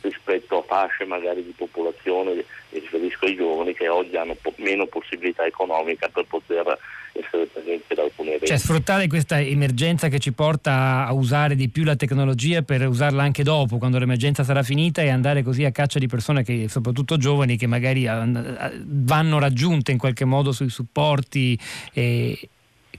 rispetto 0.01 0.59
a 0.59 0.64
fasce 0.64 1.05
magari 1.05 1.43
di 1.43 1.53
popolazione, 1.55 2.34
mi 2.34 2.80
riferisco 2.80 3.26
ai 3.26 3.36
giovani 3.36 3.74
che 3.74 3.88
oggi 3.88 4.16
hanno 4.16 4.36
po- 4.41 4.53
meno 4.57 4.86
possibilità 4.86 5.45
economica 5.45 6.07
per 6.07 6.26
poter 6.26 6.78
essere 7.14 7.45
presenti 7.47 7.93
da 7.93 8.03
alcune 8.03 8.30
eventi. 8.30 8.47
Cioè 8.47 8.57
sfruttare 8.57 9.07
questa 9.07 9.39
emergenza 9.39 10.07
che 10.07 10.20
ci 10.20 10.32
porta 10.32 11.05
a 11.05 11.14
usare 11.14 11.55
di 11.55 11.70
più 11.70 11.84
la 11.84 11.95
tecnologia 11.95 12.61
per 12.61 12.88
usarla 12.88 13.24
anche 13.24 13.43
dopo, 13.43 13.78
quando 13.78 13.99
l'emergenza 13.99 14.43
sarà 14.43 14.64
finita 14.64 15.01
e 15.01 15.09
andare 15.09 15.43
così 15.43 15.66
a 15.66 15.72
caccia 15.72 15.99
di 15.99 16.07
persone 16.07 16.43
che, 16.43 16.68
soprattutto 16.70 17.18
giovani, 17.18 17.57
che 17.57 17.68
magari 17.68 18.05
vanno 18.05 19.39
raggiunte 19.39 19.91
in 19.91 19.97
qualche 19.97 20.26
modo 20.26 20.51
sui 20.51 20.70
supporti. 20.70 21.59
E 21.93 22.49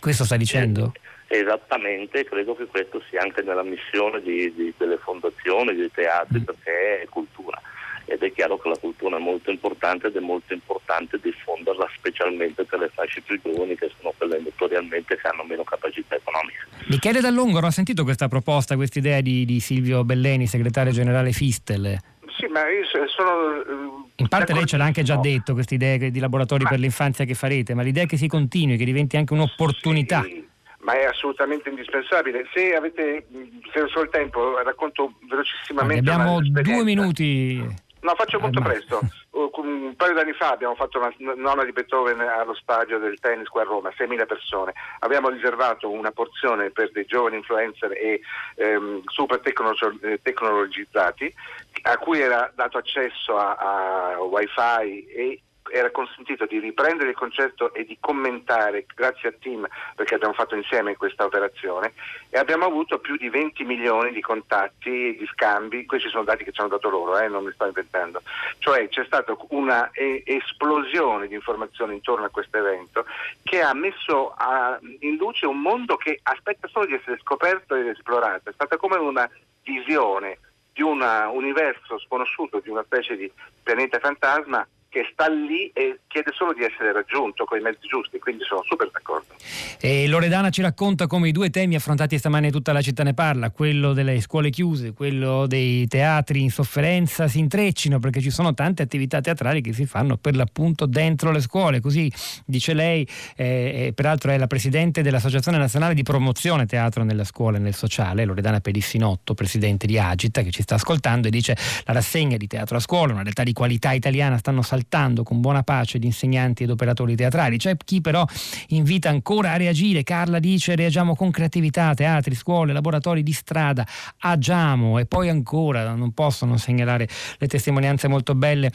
questo 0.04 0.24
sta 0.24 0.36
dicendo? 0.36 0.92
Eh, 1.28 1.38
Esattamente, 1.38 2.24
credo 2.24 2.54
che 2.54 2.66
questo 2.66 3.02
sia 3.08 3.22
anche 3.22 3.40
nella 3.40 3.62
missione 3.62 4.20
di, 4.20 4.52
di, 4.54 4.72
delle 4.76 4.98
fondazioni, 4.98 5.74
dei 5.74 5.90
teatri, 5.90 6.40
mm. 6.40 6.42
perché 6.42 7.00
è 7.00 7.06
cultura 7.08 7.60
ed 8.06 8.22
è 8.22 8.30
chiaro 8.32 8.58
che 8.58 8.68
la 8.68 8.76
cultura 8.76 9.16
è 9.16 9.20
molto 9.20 9.50
importante 9.50 10.08
ed 10.08 10.16
è 10.16 10.20
molto 10.20 10.52
importante 10.52 11.18
diffonderla 11.22 11.88
specialmente 11.96 12.64
per 12.64 12.78
le 12.78 12.90
fasce 12.92 13.22
più 13.22 13.40
giovani 13.42 13.74
che 13.76 13.90
sono 13.98 14.12
quelle 14.16 14.38
notoriamente 14.40 15.16
che 15.16 15.26
hanno 15.26 15.42
meno 15.44 15.64
capacità 15.64 16.14
economica. 16.14 16.66
Michele 16.88 17.20
Dall'Ongoro 17.20 17.66
ha 17.66 17.70
sentito 17.70 18.04
questa 18.04 18.28
proposta, 18.28 18.76
questa 18.76 18.98
idea 18.98 19.22
di, 19.22 19.46
di 19.46 19.58
Silvio 19.58 20.04
Belleni, 20.04 20.46
segretario 20.46 20.92
generale 20.92 21.32
Fistel? 21.32 21.98
Sì, 22.36 22.46
ma 22.46 22.60
io 22.68 22.84
sono... 23.08 23.60
Eh, 23.60 24.04
In 24.16 24.28
parte 24.28 24.52
lei 24.52 24.66
ce 24.66 24.76
l'ha 24.76 24.84
anche 24.84 25.02
già 25.02 25.16
detto, 25.16 25.54
queste 25.54 25.74
idee 25.74 26.10
di 26.10 26.18
laboratori 26.18 26.64
ma... 26.64 26.70
per 26.70 26.78
l'infanzia 26.78 27.24
che 27.24 27.34
farete, 27.34 27.74
ma 27.74 27.82
l'idea 27.82 28.04
è 28.04 28.06
che 28.06 28.16
si 28.16 28.26
continui, 28.26 28.76
che 28.76 28.84
diventi 28.84 29.16
anche 29.16 29.32
un'opportunità. 29.32 30.22
Sì 30.22 30.44
ma 30.84 30.92
è 30.92 31.04
assolutamente 31.04 31.70
indispensabile. 31.70 32.46
Se 32.52 32.74
avete 32.74 33.26
se 33.72 33.80
ho 33.80 34.02
il 34.02 34.10
tempo, 34.10 34.58
racconto 34.62 35.14
velocissimamente. 35.28 36.10
abbiamo 36.10 36.40
due 36.40 36.84
minuti. 36.84 37.82
No, 38.04 38.14
faccio 38.16 38.38
molto 38.38 38.60
presto. 38.60 39.00
Un 39.54 39.94
paio 39.96 40.12
d'anni 40.12 40.34
fa 40.34 40.50
abbiamo 40.50 40.74
fatto 40.74 40.98
una 40.98 41.12
nonna 41.36 41.64
di 41.64 41.72
Beethoven 41.72 42.20
allo 42.20 42.54
stadio 42.54 42.98
del 42.98 43.18
tennis 43.18 43.48
qua 43.48 43.62
a 43.62 43.64
Roma, 43.64 43.88
6.000 43.96 44.26
persone. 44.26 44.74
Abbiamo 44.98 45.30
riservato 45.30 45.90
una 45.90 46.10
porzione 46.10 46.70
per 46.70 46.90
dei 46.92 47.06
giovani 47.06 47.36
influencer 47.36 47.92
e 47.92 48.20
ehm, 48.56 49.02
super 49.06 49.40
tecnologizzati 49.40 51.34
a 51.82 51.96
cui 51.96 52.20
era 52.20 52.52
dato 52.54 52.76
accesso 52.76 53.38
a, 53.38 53.54
a 53.54 54.20
wifi 54.22 55.06
e 55.06 55.40
era 55.70 55.90
consentito 55.90 56.46
di 56.46 56.58
riprendere 56.58 57.10
il 57.10 57.16
concerto 57.16 57.72
e 57.72 57.84
di 57.84 57.96
commentare 58.00 58.86
grazie 58.94 59.30
a 59.30 59.34
Team 59.38 59.66
perché 59.94 60.14
abbiamo 60.14 60.34
fatto 60.34 60.54
insieme 60.54 60.96
questa 60.96 61.24
operazione 61.24 61.92
e 62.30 62.38
abbiamo 62.38 62.66
avuto 62.66 62.98
più 62.98 63.16
di 63.16 63.28
20 63.28 63.64
milioni 63.64 64.12
di 64.12 64.20
contatti, 64.20 65.16
di 65.16 65.26
scambi, 65.32 65.86
questi 65.86 66.08
sono 66.08 66.24
dati 66.24 66.44
che 66.44 66.52
ci 66.52 66.60
hanno 66.60 66.70
dato 66.70 66.88
loro, 66.88 67.18
eh, 67.18 67.28
non 67.28 67.44
mi 67.44 67.52
sto 67.52 67.66
inventando, 67.66 68.22
cioè 68.58 68.88
c'è 68.88 69.04
stata 69.04 69.36
una 69.50 69.90
e- 69.92 70.22
esplosione 70.24 71.28
di 71.28 71.34
informazioni 71.34 71.94
intorno 71.94 72.26
a 72.26 72.30
questo 72.30 72.58
evento 72.58 73.04
che 73.42 73.60
ha 73.60 73.74
messo 73.74 74.34
a- 74.36 74.78
in 75.00 75.16
luce 75.16 75.46
un 75.46 75.60
mondo 75.60 75.96
che 75.96 76.20
aspetta 76.22 76.68
solo 76.68 76.86
di 76.86 76.94
essere 76.94 77.18
scoperto 77.20 77.74
ed 77.74 77.86
esplorato, 77.86 78.50
è 78.50 78.52
stata 78.52 78.76
come 78.76 78.96
una 78.96 79.28
visione 79.62 80.38
di 80.72 80.82
un 80.82 81.00
universo 81.32 81.98
sconosciuto, 82.00 82.58
di 82.58 82.68
una 82.68 82.82
specie 82.82 83.16
di 83.16 83.30
pianeta 83.62 84.00
fantasma 84.00 84.66
che 84.94 85.10
sta 85.10 85.26
lì 85.28 85.72
e 85.74 85.98
chiede 86.06 86.30
solo 86.32 86.52
di 86.52 86.62
essere 86.62 86.92
raggiunto 86.92 87.44
con 87.44 87.58
i 87.58 87.60
mezzi 87.60 87.88
giusti, 87.88 88.20
quindi 88.20 88.44
sono 88.44 88.62
super 88.62 88.88
d'accordo. 88.92 89.34
E 89.80 90.06
Loredana 90.06 90.50
ci 90.50 90.62
racconta 90.62 91.08
come 91.08 91.26
i 91.26 91.32
due 91.32 91.50
temi 91.50 91.74
affrontati 91.74 92.16
stamane 92.16 92.52
tutta 92.52 92.72
la 92.72 92.80
città 92.80 93.02
ne 93.02 93.12
parla, 93.12 93.50
quello 93.50 93.92
delle 93.92 94.20
scuole 94.20 94.50
chiuse, 94.50 94.92
quello 94.92 95.48
dei 95.48 95.88
teatri 95.88 96.42
in 96.42 96.50
sofferenza, 96.50 97.26
si 97.26 97.40
intreccino 97.40 97.98
perché 97.98 98.20
ci 98.20 98.30
sono 98.30 98.54
tante 98.54 98.84
attività 98.84 99.20
teatrali 99.20 99.62
che 99.62 99.72
si 99.72 99.84
fanno 99.84 100.16
per 100.16 100.36
l'appunto 100.36 100.86
dentro 100.86 101.32
le 101.32 101.40
scuole, 101.40 101.80
così 101.80 102.08
dice 102.46 102.72
lei, 102.72 103.04
eh, 103.34 103.90
peraltro 103.96 104.30
è 104.30 104.38
la 104.38 104.46
presidente 104.46 105.02
dell'Associazione 105.02 105.58
Nazionale 105.58 105.94
di 105.94 106.04
Promozione 106.04 106.66
Teatro 106.66 107.02
nella 107.02 107.24
scuola 107.24 107.56
e 107.56 107.60
nel 107.60 107.74
sociale, 107.74 108.24
Loredana 108.24 108.60
Pedissinotto, 108.60 109.34
presidente 109.34 109.88
di 109.88 109.98
Agita, 109.98 110.42
che 110.42 110.52
ci 110.52 110.62
sta 110.62 110.76
ascoltando 110.76 111.26
e 111.26 111.32
dice 111.32 111.56
la 111.84 111.94
rassegna 111.94 112.36
di 112.36 112.46
teatro 112.46 112.76
a 112.76 112.80
scuola, 112.80 113.12
una 113.12 113.22
realtà 113.22 113.42
di 113.42 113.52
qualità 113.52 113.90
italiana, 113.90 114.38
stanno 114.38 114.62
saltando 114.62 114.82
saltando 114.84 115.22
con 115.22 115.40
buona 115.40 115.62
pace 115.62 115.98
di 115.98 116.06
insegnanti 116.06 116.62
ed 116.62 116.70
operatori 116.70 117.16
teatrali. 117.16 117.56
C'è 117.56 117.76
chi 117.82 118.00
però 118.00 118.24
invita 118.68 119.08
ancora 119.08 119.52
a 119.52 119.56
reagire. 119.56 120.02
Carla 120.02 120.38
dice 120.38 120.76
reagiamo 120.76 121.16
con 121.16 121.30
creatività, 121.30 121.94
teatri, 121.94 122.34
scuole, 122.34 122.72
laboratori 122.72 123.22
di 123.22 123.32
strada, 123.32 123.86
agiamo 124.18 124.98
e 124.98 125.06
poi 125.06 125.28
ancora 125.28 125.94
non 125.94 126.12
posso 126.12 126.44
non 126.44 126.58
segnalare 126.58 127.08
le 127.38 127.46
testimonianze 127.46 128.08
molto 128.08 128.34
belle 128.34 128.70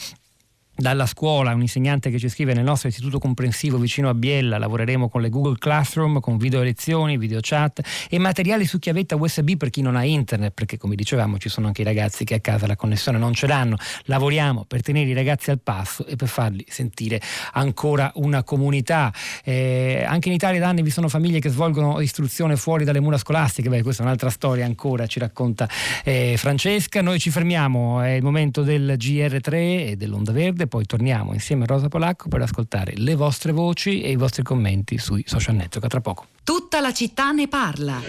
dalla 0.80 1.06
scuola, 1.06 1.54
un 1.54 1.62
insegnante 1.62 2.10
che 2.10 2.18
ci 2.18 2.30
scrive 2.30 2.54
nel 2.54 2.64
nostro 2.64 2.88
istituto 2.88 3.20
comprensivo 3.20 3.78
vicino 3.78 4.08
a 4.10 4.14
Biella, 4.14 4.58
lavoreremo 4.58 5.10
con 5.10 5.22
le 5.22 5.30
Google 5.30 5.58
Classroom, 5.60 6.20
con 6.22 6.38
video 6.38 6.64
lezioni, 6.64 7.18
video 7.18 7.40
chat 7.42 7.82
e 8.10 8.18
materiali 8.18 8.66
su 8.66 8.80
chiavetta 8.80 9.16
USB 9.16 9.58
per 9.58 9.70
chi 9.70 9.82
non 9.82 9.96
ha 9.98 10.06
internet, 10.06 10.54
perché 10.54 10.78
come 10.78 10.96
dicevamo 10.96 11.38
ci 11.38 11.50
sono 11.50 11.68
anche 11.68 11.82
i 11.82 11.86
ragazzi 11.86 12.24
che 12.24 12.36
a 12.36 12.40
casa 12.40 12.66
la 12.66 12.78
connessione 12.78 13.18
non 13.18 13.34
ce 13.34 13.48
l'hanno. 13.48 13.76
Lavoriamo 14.06 14.64
per 14.66 14.82
tenere 14.82 15.10
i 15.10 15.14
ragazzi 15.14 15.52
al 15.52 15.60
passo 15.60 16.06
e 16.06 16.16
per 16.16 16.30
farli 16.30 16.66
sentire 16.70 17.22
ancora 17.54 18.12
una 18.16 18.44
comunità. 18.44 19.14
Eh, 19.44 20.06
anche 20.08 20.30
in 20.30 20.36
Italia 20.36 20.60
da 20.62 20.70
anni 20.70 20.82
vi 20.82 20.92
sono 20.92 21.10
famiglie 21.10 21.40
che 21.40 21.50
svolgono 21.50 22.00
istruzione 22.00 22.56
fuori 22.56 22.86
dalle 22.86 23.02
mura 23.02 23.18
scolastiche, 23.18 23.68
beh 23.68 23.84
questa 23.84 24.04
è 24.04 24.06
un'altra 24.06 24.30
storia 24.30 24.66
ancora, 24.66 25.08
ci 25.08 25.20
racconta 25.20 25.68
eh, 26.06 26.36
Francesca. 26.38 27.02
Noi 27.02 27.20
ci 27.20 27.32
fermiamo, 27.32 28.02
è 28.02 28.12
il 28.12 28.24
momento 28.24 28.64
del 28.64 28.96
GR3 28.98 29.54
e 29.54 29.96
dell'Onda 29.98 30.32
Verde 30.32 30.68
poi 30.70 30.86
torniamo 30.86 31.34
insieme 31.34 31.63
a 31.63 31.67
Rosa 31.67 31.89
Polacco 31.89 32.30
per 32.30 32.41
ascoltare 32.41 32.93
le 32.95 33.15
vostre 33.15 33.51
voci 33.51 34.01
e 34.01 34.11
i 34.11 34.15
vostri 34.15 34.43
commenti 34.43 34.97
sui 34.97 35.26
social 35.28 35.55
network. 35.55 35.86
A 35.86 35.89
tra 35.89 35.99
poco. 35.99 36.28
Tutta 36.43 36.80
la 36.80 36.93
città 36.93 37.32
ne 37.32 37.49
parla. 37.49 38.01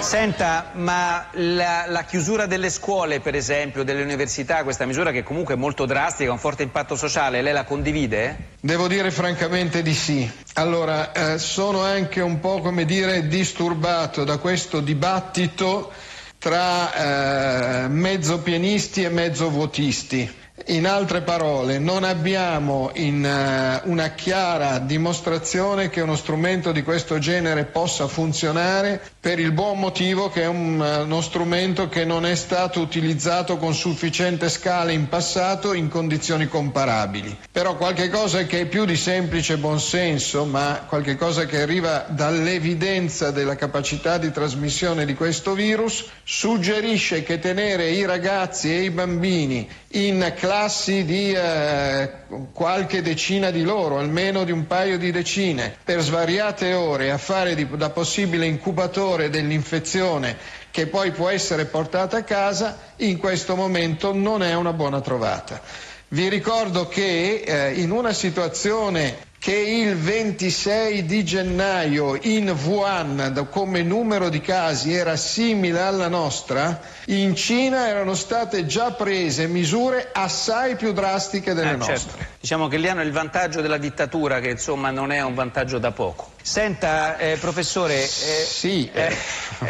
Senta, 0.00 0.70
ma 0.74 1.26
la, 1.32 1.84
la, 1.88 2.04
chiusura 2.04 2.46
delle 2.46 2.70
scuole, 2.70 3.20
per 3.20 3.34
esempio, 3.34 3.82
delle 3.82 4.02
università, 4.02 4.62
questa 4.62 4.86
misura 4.86 5.10
che 5.10 5.22
comunque 5.22 5.54
è 5.54 5.56
molto 5.56 5.84
drastica, 5.86 6.30
ha 6.30 6.32
un 6.32 6.38
forte 6.38 6.62
impatto 6.62 6.96
sociale, 6.96 7.42
lei 7.42 7.52
la 7.52 7.64
condivide? 7.64 8.54
Devo 8.60 8.86
dire 8.86 9.10
francamente 9.10 9.82
di 9.82 9.92
sì. 9.92 10.30
Allora, 10.54 11.12
eh, 11.12 11.38
sono 11.38 11.82
anche 11.82 12.20
un 12.20 12.38
po', 12.38 12.60
come 12.60 12.84
dire, 12.84 13.26
disturbato 13.26 14.24
da 14.24 14.38
questo 14.38 14.80
dibattito 14.80 15.92
tra 16.38 17.84
eh, 17.84 17.88
mezzo 17.88 18.38
pienisti 18.38 19.02
e 19.02 19.08
mezzo 19.10 19.50
vuotisti. 19.50 20.36
In 20.66 20.86
altre 20.86 21.22
parole, 21.22 21.78
non 21.78 22.04
abbiamo 22.04 22.90
in, 22.94 23.24
uh, 23.24 23.90
una 23.90 24.10
chiara 24.10 24.78
dimostrazione 24.78 25.88
che 25.88 26.02
uno 26.02 26.16
strumento 26.16 26.72
di 26.72 26.82
questo 26.82 27.18
genere 27.18 27.64
possa 27.64 28.06
funzionare 28.06 29.00
per 29.18 29.38
il 29.38 29.52
buon 29.52 29.78
motivo 29.78 30.28
che 30.28 30.42
è 30.42 30.46
un, 30.46 30.78
uh, 30.78 31.04
uno 31.04 31.20
strumento 31.22 31.88
che 31.88 32.04
non 32.04 32.26
è 32.26 32.34
stato 32.34 32.80
utilizzato 32.80 33.56
con 33.56 33.72
sufficiente 33.72 34.48
scala 34.48 34.90
in 34.90 35.08
passato 35.08 35.72
in 35.72 35.88
condizioni 35.88 36.48
comparabili. 36.48 37.36
Però 37.50 37.76
qualche 37.76 38.10
cosa 38.10 38.44
che 38.44 38.60
è 38.60 38.66
più 38.66 38.84
di 38.84 38.96
semplice 38.96 39.56
buonsenso, 39.56 40.44
ma 40.44 40.84
qualche 40.86 41.16
cosa 41.16 41.46
che 41.46 41.62
arriva 41.62 42.04
dall'evidenza 42.08 43.30
della 43.30 43.56
capacità 43.56 44.18
di 44.18 44.30
trasmissione 44.30 45.06
di 45.06 45.14
questo 45.14 45.54
virus, 45.54 46.04
suggerisce 46.24 47.22
che 47.22 47.38
tenere 47.38 47.90
i 47.90 48.04
ragazzi 48.04 48.70
e 48.70 48.82
i 48.82 48.90
bambini 48.90 49.68
in 49.92 50.34
classi 50.48 51.04
di 51.04 51.30
eh, 51.34 52.10
qualche 52.54 53.02
decina 53.02 53.50
di 53.50 53.62
loro, 53.64 53.98
almeno 53.98 54.44
di 54.44 54.50
un 54.50 54.66
paio 54.66 54.96
di 54.96 55.10
decine, 55.10 55.76
per 55.84 56.00
svariate 56.00 56.72
ore 56.72 57.10
a 57.10 57.18
fare 57.18 57.54
di, 57.54 57.68
da 57.76 57.90
possibile 57.90 58.46
incubatore 58.46 59.28
dell'infezione 59.28 60.38
che 60.70 60.86
poi 60.86 61.10
può 61.10 61.28
essere 61.28 61.66
portata 61.66 62.16
a 62.16 62.22
casa, 62.22 62.78
in 62.96 63.18
questo 63.18 63.56
momento 63.56 64.14
non 64.14 64.42
è 64.42 64.54
una 64.54 64.72
buona 64.72 65.02
trovata. 65.02 65.60
Vi 66.08 66.30
ricordo 66.30 66.88
che 66.88 67.42
eh, 67.44 67.72
in 67.74 67.90
una 67.90 68.14
situazione 68.14 69.27
che 69.38 69.54
il 69.54 69.96
26 69.96 71.04
di 71.04 71.24
gennaio 71.24 72.18
in 72.22 72.50
Wuhan 72.50 73.46
come 73.50 73.82
numero 73.82 74.28
di 74.28 74.40
casi 74.40 74.92
era 74.92 75.16
simile 75.16 75.80
alla 75.80 76.08
nostra, 76.08 76.80
in 77.06 77.36
Cina 77.36 77.88
erano 77.88 78.14
state 78.14 78.66
già 78.66 78.90
prese 78.90 79.46
misure 79.46 80.10
assai 80.12 80.74
più 80.74 80.92
drastiche 80.92 81.54
delle 81.54 81.72
eh, 81.72 81.76
nostre. 81.76 81.98
Certo. 81.98 82.26
Diciamo 82.40 82.66
che 82.66 82.78
lì 82.78 82.88
hanno 82.88 83.02
il 83.02 83.12
vantaggio 83.12 83.60
della 83.60 83.78
dittatura, 83.78 84.40
che 84.40 84.50
insomma 84.50 84.90
non 84.90 85.12
è 85.12 85.22
un 85.22 85.34
vantaggio 85.34 85.78
da 85.78 85.92
poco. 85.92 86.32
Senta, 86.42 87.16
eh, 87.18 87.36
professore, 87.36 88.02
eh, 88.02 88.06
sì, 88.06 88.90
eh, 88.92 89.16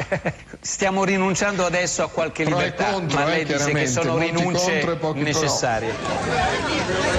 stiamo 0.61 1.05
rinunciando 1.05 1.67
adesso 1.67 2.03
a 2.03 2.09
qualche 2.09 2.45
Pro 2.45 2.57
libertà, 2.57 2.93
contro, 2.93 3.19
ma 3.19 3.27
lei 3.27 3.43
eh, 3.43 3.45
dice 3.45 3.73
che 3.73 3.87
sono 3.87 4.17
rinunce 4.17 4.99
necessarie. 5.15 7.18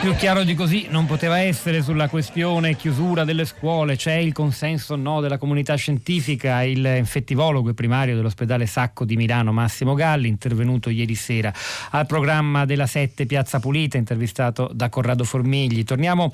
Più 0.00 0.14
chiaro 0.14 0.44
di 0.44 0.54
così 0.54 0.86
non 0.88 1.04
poteva 1.04 1.40
essere 1.40 1.82
sulla 1.82 2.08
questione 2.08 2.74
chiusura 2.74 3.24
delle 3.24 3.44
scuole, 3.44 3.96
c'è 3.96 4.14
il 4.14 4.32
consenso 4.32 4.96
no 4.96 5.20
della 5.20 5.36
comunità 5.36 5.74
scientifica, 5.74 6.62
il 6.62 6.82
infettivologo 6.96 7.68
e 7.68 7.74
primario 7.74 8.16
dell'ospedale 8.16 8.64
Sacco 8.64 9.04
di 9.04 9.16
Milano 9.16 9.52
Massimo 9.52 9.92
Galli, 9.92 10.28
intervenuto 10.28 10.88
ieri 10.88 11.14
sera 11.14 11.52
al 11.90 12.06
programma 12.06 12.64
della 12.64 12.86
7 12.86 13.26
Piazza 13.26 13.60
Pulita, 13.60 13.98
intervistato 13.98 14.70
da 14.72 14.88
Corrado 14.88 15.24
Formigli. 15.24 15.84
Torniamo 15.84 16.32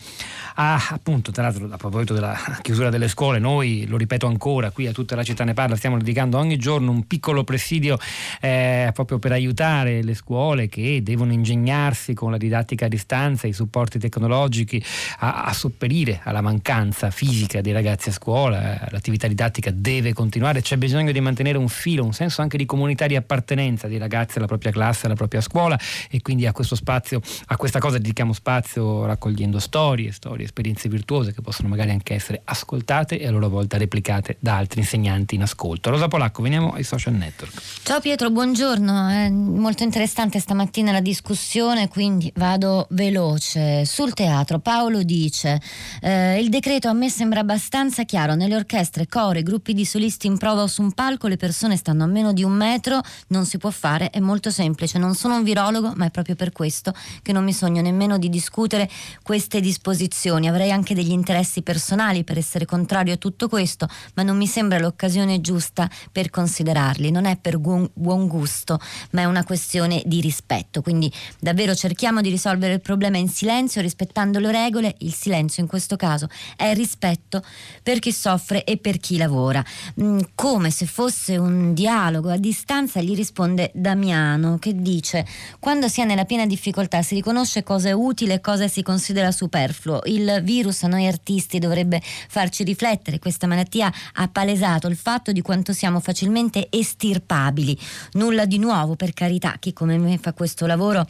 a, 0.54 0.80
appunto, 0.90 1.32
tra 1.32 1.42
l'altro 1.42 1.66
a 1.68 1.76
proposito 1.76 2.14
della 2.14 2.38
chiusura 2.62 2.88
delle 2.88 3.08
scuole, 3.08 3.40
noi, 3.40 3.84
lo 3.88 3.96
ripeto 3.96 4.28
ancora, 4.28 4.70
qui 4.70 4.86
a 4.86 4.92
tutta 4.92 5.16
la 5.16 5.24
città 5.24 5.42
ne 5.42 5.54
parla, 5.54 5.74
stiamo 5.74 5.98
dedicando 5.98 6.38
ogni 6.38 6.56
giorno 6.56 6.92
un 6.92 7.04
piccolo 7.08 7.42
presidio 7.42 7.98
eh, 8.40 8.90
proprio 8.94 9.18
per 9.18 9.32
aiutare 9.32 10.04
le 10.04 10.14
scuole 10.14 10.68
che 10.68 11.00
devono 11.02 11.32
ingegnarsi 11.32 12.14
con 12.14 12.30
la 12.30 12.36
didattica 12.36 12.84
a 12.84 12.88
distanza, 12.88 13.48
i 13.48 13.54
supporti 13.56 13.98
tecnologici 13.98 14.82
a, 15.18 15.44
a, 15.44 15.52
sopperire 15.52 16.20
alla 16.22 16.40
mancanza 16.40 17.10
fisica 17.10 17.60
dei 17.60 17.72
ragazzi 17.72 18.10
a 18.10 18.12
scuola, 18.12 18.86
l'attività 18.90 19.26
didattica 19.26 19.70
deve 19.72 20.12
continuare, 20.12 20.60
c'è 20.60 20.76
bisogno 20.76 21.10
di 21.10 21.20
mantenere 21.20 21.58
un 21.58 21.68
filo, 21.68 22.04
un 22.04 22.12
senso 22.12 22.42
anche 22.42 22.56
di 22.56 22.66
comunità 22.66 23.06
di 23.06 23.16
appartenenza 23.16 23.88
dei 23.88 23.98
ragazzi 23.98 24.38
alla 24.38 24.46
propria 24.46 24.70
classe, 24.70 25.06
alla 25.06 25.14
propria 25.14 25.40
scuola 25.40 25.78
e 26.10 26.20
quindi 26.22 26.46
a 26.46 26.52
questo 26.52 26.76
spazio, 26.76 27.20
a 27.46 27.56
questa 27.56 27.78
cosa 27.78 27.98
dedichiamo 27.98 28.32
spazio 28.32 29.06
raccogliendo 29.06 29.58
storie, 29.58 30.12
storie, 30.12 30.44
esperienze 30.44 30.88
virtuose 30.88 31.32
che 31.32 31.40
possono 31.40 31.68
magari 31.68 31.90
anche 31.90 32.14
essere 32.14 32.42
ascoltate 32.44 33.18
e 33.18 33.26
a 33.26 33.30
loro 33.30 33.48
volta 33.48 33.78
replicate 33.78 34.36
da 34.38 34.56
altri 34.56 34.80
insegnanti 34.80 35.34
in 35.34 35.42
ascolto. 35.42 35.90
Rosa 35.90 36.08
Polacco, 36.08 36.42
veniamo 36.42 36.72
ai 36.72 36.84
social 36.84 37.14
network. 37.14 37.54
Ciao 37.82 38.00
Pietro, 38.00 38.30
buongiorno, 38.30 39.08
è 39.08 39.30
molto 39.30 39.82
interessante 39.82 40.38
stamattina 40.38 40.92
la 40.92 41.00
discussione, 41.00 41.88
quindi 41.88 42.30
vado 42.34 42.86
veloce 42.90 43.45
veloce. 43.46 43.84
Sul 43.84 44.12
teatro. 44.14 44.58
Paolo 44.58 45.02
dice 45.02 45.60
eh, 46.00 46.40
il 46.40 46.48
decreto 46.48 46.88
a 46.88 46.92
me 46.92 47.08
sembra 47.08 47.40
abbastanza 47.40 48.04
chiaro, 48.04 48.34
nelle 48.34 48.56
orchestre, 48.56 49.06
cori, 49.06 49.42
gruppi 49.42 49.74
di 49.74 49.84
solisti 49.84 50.26
in 50.26 50.38
prova 50.38 50.62
o 50.62 50.66
su 50.66 50.82
un 50.82 50.92
palco 50.92 51.28
le 51.28 51.36
persone 51.36 51.76
stanno 51.76 52.04
a 52.04 52.06
meno 52.06 52.32
di 52.32 52.42
un 52.42 52.52
metro, 52.52 53.00
non 53.28 53.46
si 53.46 53.58
può 53.58 53.70
fare, 53.70 54.10
è 54.10 54.18
molto 54.18 54.50
semplice, 54.50 54.98
non 54.98 55.14
sono 55.14 55.36
un 55.36 55.42
virologo 55.44 55.92
ma 55.94 56.06
è 56.06 56.10
proprio 56.10 56.34
per 56.34 56.52
questo 56.52 56.92
che 57.22 57.32
non 57.32 57.44
mi 57.44 57.52
sogno 57.52 57.80
nemmeno 57.80 58.18
di 58.18 58.28
discutere 58.28 58.88
queste 59.22 59.60
disposizioni, 59.60 60.48
avrei 60.48 60.72
anche 60.72 60.94
degli 60.94 61.12
interessi 61.12 61.62
personali 61.62 62.24
per 62.24 62.38
essere 62.38 62.64
contrario 62.64 63.14
a 63.14 63.16
tutto 63.16 63.48
questo, 63.48 63.88
ma 64.14 64.22
non 64.22 64.36
mi 64.36 64.46
sembra 64.46 64.78
l'occasione 64.78 65.40
giusta 65.40 65.88
per 66.10 66.30
considerarli, 66.30 67.10
non 67.10 67.24
è 67.24 67.36
per 67.36 67.58
buon 67.58 68.26
gusto, 68.26 68.80
ma 69.12 69.22
è 69.22 69.24
una 69.24 69.44
questione 69.44 70.02
di 70.04 70.20
rispetto, 70.20 70.82
quindi 70.82 71.12
davvero 71.38 71.74
cerchiamo 71.74 72.20
di 72.20 72.30
risolvere 72.30 72.74
il 72.74 72.80
problema 72.80 73.18
in 73.18 73.28
silenzio, 73.36 73.82
rispettando 73.82 74.38
le 74.38 74.50
regole, 74.50 74.94
il 75.00 75.12
silenzio 75.12 75.62
in 75.62 75.68
questo 75.68 75.96
caso 75.96 76.26
è 76.56 76.72
rispetto 76.72 77.42
per 77.82 77.98
chi 77.98 78.10
soffre 78.10 78.64
e 78.64 78.78
per 78.78 78.96
chi 78.98 79.18
lavora. 79.18 79.62
Mm, 80.00 80.20
come 80.34 80.70
se 80.70 80.86
fosse 80.86 81.36
un 81.36 81.74
dialogo 81.74 82.30
a 82.30 82.38
distanza, 82.38 83.02
gli 83.02 83.14
risponde 83.14 83.70
Damiano 83.74 84.58
che 84.58 84.74
dice 84.74 85.26
quando 85.58 85.88
si 85.88 86.00
è 86.00 86.06
nella 86.06 86.24
piena 86.24 86.46
difficoltà 86.46 87.02
si 87.02 87.14
riconosce 87.14 87.62
cosa 87.62 87.90
è 87.90 87.92
utile 87.92 88.34
e 88.34 88.40
cosa 88.40 88.68
si 88.68 88.82
considera 88.82 89.30
superfluo. 89.30 90.00
Il 90.04 90.40
virus 90.42 90.84
a 90.84 90.88
noi 90.88 91.06
artisti 91.06 91.58
dovrebbe 91.58 92.00
farci 92.28 92.64
riflettere, 92.64 93.18
questa 93.18 93.46
malattia 93.46 93.92
ha 94.14 94.28
palesato 94.28 94.86
il 94.86 94.96
fatto 94.96 95.30
di 95.32 95.42
quanto 95.42 95.74
siamo 95.74 96.00
facilmente 96.00 96.68
estirpabili. 96.70 97.78
Nulla 98.12 98.46
di 98.46 98.58
nuovo 98.58 98.96
per 98.96 99.12
carità, 99.12 99.56
chi 99.58 99.74
come 99.74 99.98
me 99.98 100.16
fa 100.16 100.32
questo 100.32 100.64
lavoro 100.64 101.06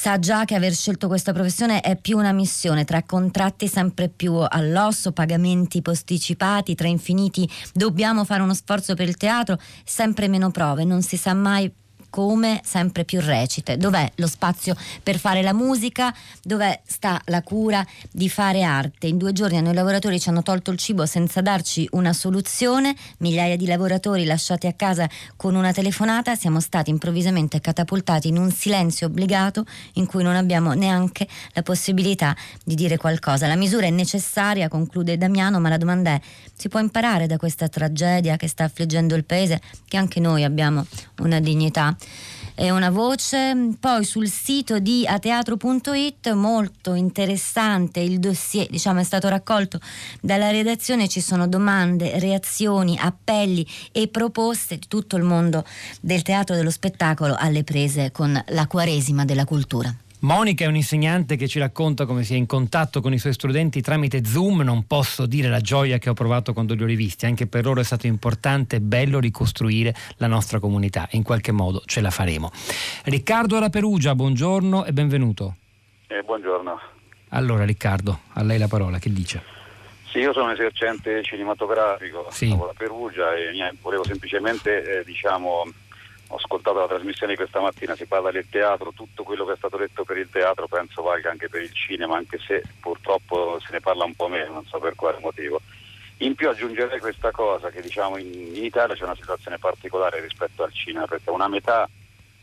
sa 0.00 0.20
già 0.20 0.44
che 0.44 0.54
aver 0.54 0.74
scelto 0.74 1.08
questa 1.08 1.32
professione 1.32 1.80
è 1.80 1.96
più 1.96 2.18
una 2.18 2.30
missione, 2.30 2.84
tra 2.84 3.02
contratti 3.02 3.66
sempre 3.66 4.08
più 4.08 4.32
all'osso, 4.48 5.10
pagamenti 5.10 5.82
posticipati, 5.82 6.76
tra 6.76 6.86
infiniti. 6.86 7.50
Dobbiamo 7.72 8.24
fare 8.24 8.42
uno 8.42 8.54
sforzo 8.54 8.94
per 8.94 9.08
il 9.08 9.16
teatro, 9.16 9.58
sempre 9.84 10.28
meno 10.28 10.52
prove, 10.52 10.84
non 10.84 11.02
si 11.02 11.16
sa 11.16 11.34
mai 11.34 11.68
come 12.10 12.60
sempre 12.64 13.04
più 13.04 13.20
recite. 13.20 13.76
Dov'è 13.76 14.10
lo 14.16 14.26
spazio 14.26 14.74
per 15.02 15.18
fare 15.18 15.42
la 15.42 15.52
musica? 15.52 16.14
Dove 16.42 16.80
sta 16.86 17.20
la 17.26 17.42
cura 17.42 17.84
di 18.10 18.28
fare 18.28 18.62
arte? 18.62 19.06
In 19.06 19.18
due 19.18 19.32
giorni 19.32 19.58
a 19.58 19.60
noi 19.60 19.74
lavoratori 19.74 20.18
ci 20.20 20.28
hanno 20.28 20.42
tolto 20.42 20.70
il 20.70 20.78
cibo 20.78 21.06
senza 21.06 21.40
darci 21.40 21.88
una 21.92 22.12
soluzione, 22.12 22.94
migliaia 23.18 23.56
di 23.56 23.66
lavoratori 23.66 24.24
lasciati 24.24 24.66
a 24.66 24.72
casa 24.72 25.08
con 25.36 25.54
una 25.54 25.72
telefonata, 25.72 26.34
siamo 26.34 26.60
stati 26.60 26.90
improvvisamente 26.90 27.60
catapultati 27.60 28.28
in 28.28 28.38
un 28.38 28.50
silenzio 28.50 29.06
obbligato 29.06 29.64
in 29.94 30.06
cui 30.06 30.22
non 30.22 30.36
abbiamo 30.36 30.72
neanche 30.72 31.26
la 31.52 31.62
possibilità 31.62 32.36
di 32.64 32.74
dire 32.74 32.96
qualcosa. 32.96 33.46
La 33.46 33.56
misura 33.56 33.86
è 33.86 33.90
necessaria, 33.90 34.68
conclude 34.68 35.16
Damiano, 35.16 35.60
ma 35.60 35.68
la 35.68 35.76
domanda 35.76 36.12
è 36.12 36.20
si 36.58 36.68
può 36.68 36.80
imparare 36.80 37.28
da 37.28 37.36
questa 37.36 37.68
tragedia 37.68 38.36
che 38.36 38.48
sta 38.48 38.64
affliggendo 38.64 39.14
il 39.14 39.24
paese 39.24 39.60
che 39.86 39.96
anche 39.96 40.18
noi 40.18 40.42
abbiamo 40.42 40.84
una 41.18 41.38
dignità 41.38 41.96
è 42.58 42.70
una 42.70 42.90
voce. 42.90 43.76
Poi 43.78 44.04
sul 44.04 44.28
sito 44.28 44.80
di 44.80 45.06
ateatro.it 45.06 46.32
molto 46.32 46.94
interessante 46.94 48.00
il 48.00 48.18
dossier, 48.18 48.66
diciamo 48.68 48.98
è 48.98 49.04
stato 49.04 49.28
raccolto 49.28 49.78
dalla 50.20 50.50
redazione, 50.50 51.08
ci 51.08 51.20
sono 51.20 51.46
domande, 51.46 52.18
reazioni, 52.18 52.98
appelli 52.98 53.64
e 53.92 54.08
proposte 54.08 54.76
di 54.76 54.88
tutto 54.88 55.16
il 55.16 55.22
mondo 55.22 55.64
del 56.00 56.22
teatro 56.22 56.56
dello 56.56 56.70
spettacolo 56.70 57.36
alle 57.38 57.62
prese 57.62 58.10
con 58.10 58.42
la 58.48 58.66
quaresima 58.66 59.24
della 59.24 59.44
cultura. 59.44 59.94
Monica 60.20 60.64
è 60.64 60.66
un'insegnante 60.66 61.36
che 61.36 61.46
ci 61.46 61.60
racconta 61.60 62.04
come 62.04 62.24
sia 62.24 62.36
in 62.36 62.46
contatto 62.46 63.00
con 63.00 63.12
i 63.12 63.18
suoi 63.18 63.32
studenti 63.32 63.80
tramite 63.80 64.24
Zoom. 64.24 64.62
Non 64.62 64.84
posso 64.84 65.26
dire 65.26 65.48
la 65.48 65.60
gioia 65.60 65.98
che 65.98 66.10
ho 66.10 66.12
provato 66.12 66.52
quando 66.52 66.74
li 66.74 66.82
ho 66.82 66.86
rivisti. 66.86 67.24
Anche 67.24 67.46
per 67.46 67.64
loro 67.64 67.80
è 67.80 67.84
stato 67.84 68.08
importante 68.08 68.76
e 68.76 68.80
bello 68.80 69.20
ricostruire 69.20 69.94
la 70.16 70.26
nostra 70.26 70.58
comunità. 70.58 71.06
In 71.12 71.22
qualche 71.22 71.52
modo 71.52 71.82
ce 71.86 72.00
la 72.00 72.10
faremo. 72.10 72.50
Riccardo 73.04 73.58
alla 73.58 73.68
Perugia, 73.68 74.16
buongiorno 74.16 74.86
e 74.86 74.92
benvenuto. 74.92 75.54
Eh, 76.08 76.22
buongiorno. 76.24 76.80
Allora, 77.28 77.64
Riccardo, 77.64 78.20
a 78.32 78.42
lei 78.42 78.58
la 78.58 78.68
parola, 78.68 78.98
che 78.98 79.12
dice? 79.12 79.40
Sì, 80.10 80.18
io 80.18 80.32
sono 80.32 80.46
un 80.46 80.52
esercente 80.52 81.22
cinematografico 81.22 82.26
sì. 82.30 82.50
a 82.50 82.72
Perugia 82.76 83.36
e 83.36 83.52
volevo 83.80 84.02
semplicemente 84.02 85.00
eh, 85.00 85.04
diciamo, 85.04 85.62
ho 86.28 86.36
ascoltato 86.36 86.78
la 86.78 86.86
trasmissione 86.86 87.32
di 87.32 87.38
questa 87.38 87.60
mattina, 87.60 87.96
si 87.96 88.06
parla 88.06 88.30
del 88.30 88.48
teatro, 88.48 88.92
tutto 88.92 89.22
quello 89.22 89.46
che 89.46 89.52
è 89.52 89.56
stato 89.56 89.76
detto 89.76 90.04
per 90.04 90.18
il 90.18 90.28
teatro 90.30 90.66
penso 90.68 91.02
valga 91.02 91.30
anche 91.30 91.48
per 91.48 91.62
il 91.62 91.72
cinema, 91.72 92.16
anche 92.16 92.38
se 92.38 92.62
purtroppo 92.80 93.58
se 93.60 93.72
ne 93.72 93.80
parla 93.80 94.04
un 94.04 94.14
po' 94.14 94.28
meno, 94.28 94.52
non 94.52 94.66
so 94.66 94.78
per 94.78 94.94
quale 94.94 95.18
motivo. 95.20 95.60
In 96.18 96.34
più 96.34 96.48
aggiungerei 96.48 96.98
questa 96.98 97.30
cosa, 97.30 97.70
che 97.70 97.80
diciamo 97.80 98.18
in, 98.18 98.56
in 98.56 98.64
Italia 98.64 98.94
c'è 98.94 99.04
una 99.04 99.14
situazione 99.14 99.58
particolare 99.58 100.20
rispetto 100.20 100.62
al 100.62 100.72
cinema, 100.72 101.06
perché 101.06 101.30
una 101.30 101.48
metà 101.48 101.88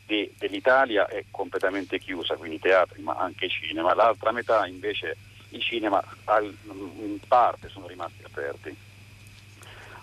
di, 0.05 0.33
dell'Italia 0.37 1.07
è 1.07 1.23
completamente 1.29 1.99
chiusa, 1.99 2.35
quindi 2.35 2.59
teatri, 2.59 3.01
ma 3.01 3.13
anche 3.13 3.49
cinema, 3.49 3.93
l'altra 3.93 4.31
metà 4.31 4.65
invece 4.65 5.15
i 5.49 5.59
cinema 5.59 6.03
al, 6.23 6.55
in 6.71 7.19
parte 7.27 7.69
sono 7.69 7.85
rimasti 7.85 8.23
aperti 8.23 8.84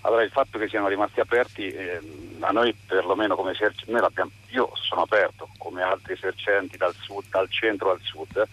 allora 0.02 0.22
il 0.22 0.30
fatto 0.30 0.58
che 0.58 0.68
siano 0.68 0.88
rimasti 0.88 1.20
aperti, 1.20 1.68
eh, 1.68 2.00
a 2.40 2.50
noi 2.50 2.74
perlomeno 2.74 3.36
come 3.36 3.52
esercenti, 3.52 3.92
io 4.50 4.70
sono 4.74 5.02
aperto 5.02 5.48
come 5.58 5.82
altri 5.82 6.14
esercenti 6.14 6.76
dal, 6.76 6.94
sud, 6.94 7.24
dal 7.30 7.48
centro 7.48 7.90
al 7.90 8.00
sud 8.02 8.46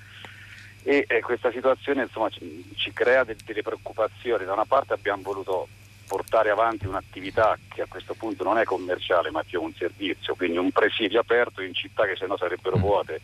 e 0.84 1.06
eh, 1.08 1.20
questa 1.22 1.52
situazione 1.52 2.04
insomma, 2.04 2.30
ci, 2.30 2.72
ci, 2.76 2.94
crea 2.94 3.24
de- 3.24 3.36
delle 3.44 3.64
preoccupazioni. 3.64 4.46
Da 4.46 4.54
una 4.54 4.66
parte 4.66 4.94
abbiamo 4.94 5.24
voluto 5.24 5.68
portare 6.08 6.50
avanti 6.50 6.88
un'attività 6.88 7.58
che 7.68 7.82
a 7.82 7.88
questo 7.88 8.14
punto 8.14 8.44
non 8.44 8.58
è 8.58 8.64
commerciale 8.64 9.32
ma 9.32 9.44
più 9.44 9.62
un 9.62 9.74
servizio, 9.74 10.36
quindi 10.36 10.58
un 10.58 10.72
presidio 10.72 11.20
aperto 11.20 11.62
in 11.62 11.74
città 11.74 12.06
che 12.06 12.16
sennò 12.16 12.38
sarebbero 12.38 12.78
mm. 12.78 12.82
vuote. 12.82 13.22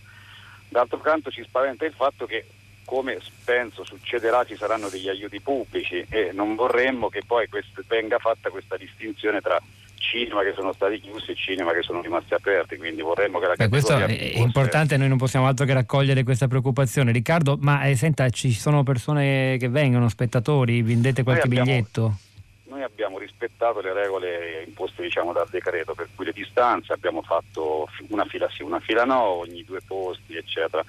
D'altro 0.68 1.00
canto 1.00 1.30
ci 1.30 1.44
spaventa 1.44 1.86
il 1.86 1.94
fatto 1.94 2.26
che 2.26 2.46
come 2.86 3.18
penso 3.44 3.84
succederà 3.84 4.46
ci 4.46 4.56
saranno 4.56 4.88
degli 4.88 5.10
aiuti 5.10 5.42
pubblici 5.42 6.06
e 6.08 6.32
non 6.32 6.56
vorremmo 6.56 7.10
che 7.10 7.24
poi 7.26 7.48
quest- 7.50 7.84
venga 7.88 8.20
fatta 8.20 8.50
questa 8.50 8.78
distinzione 8.78 9.42
tra 9.42 9.60
cinema 9.98 10.44
che 10.44 10.54
sono 10.54 10.72
stati 10.72 11.00
chiusi 11.00 11.32
e 11.32 11.36
cinema 11.36 11.74
che 11.74 11.82
sono 11.82 12.02
rimasti 12.02 12.34
aperti, 12.36 12.78
quindi 12.78 13.02
vorremmo 13.02 13.40
che 13.40 13.48
la 13.48 13.56
Beh, 13.56 13.70
Questo 13.70 13.98
è 13.98 14.02
fosse... 14.02 14.14
importante, 14.36 14.98
noi 14.98 15.08
non 15.08 15.18
possiamo 15.18 15.48
altro 15.48 15.66
che 15.66 15.74
raccogliere 15.74 16.24
questa 16.24 16.48
preoccupazione. 16.48 17.12
Riccardo, 17.12 17.58
ma 17.60 17.84
eh, 17.84 17.96
senta, 17.96 18.30
ci 18.30 18.54
sono 18.54 18.84
persone 18.84 19.58
che 19.58 19.68
vengono, 19.68 20.08
spettatori, 20.08 20.82
vendete 20.84 21.24
qualche 21.24 21.48
abbiamo, 21.48 21.66
biglietto? 21.66 22.18
Noi 22.66 22.84
abbiamo 22.84 23.18
rispettato 23.18 23.82
le 23.82 23.94
regole 23.94 24.64
imposte 24.68 25.02
diciamo, 25.02 25.34
dal 25.34 25.48
decreto, 25.50 25.96
per 25.96 26.08
cui 26.14 26.26
le 26.26 26.34
distanze 26.34 26.94
abbiamo 26.94 27.22
fatto 27.24 27.88
una 28.10 28.26
fila 28.26 28.48
sì, 28.50 28.62
una 28.62 28.80
fila 28.80 29.06
no, 29.06 29.22
ogni 29.22 29.64
due 29.64 29.82
posti, 29.86 30.36
eccetera 30.36 30.84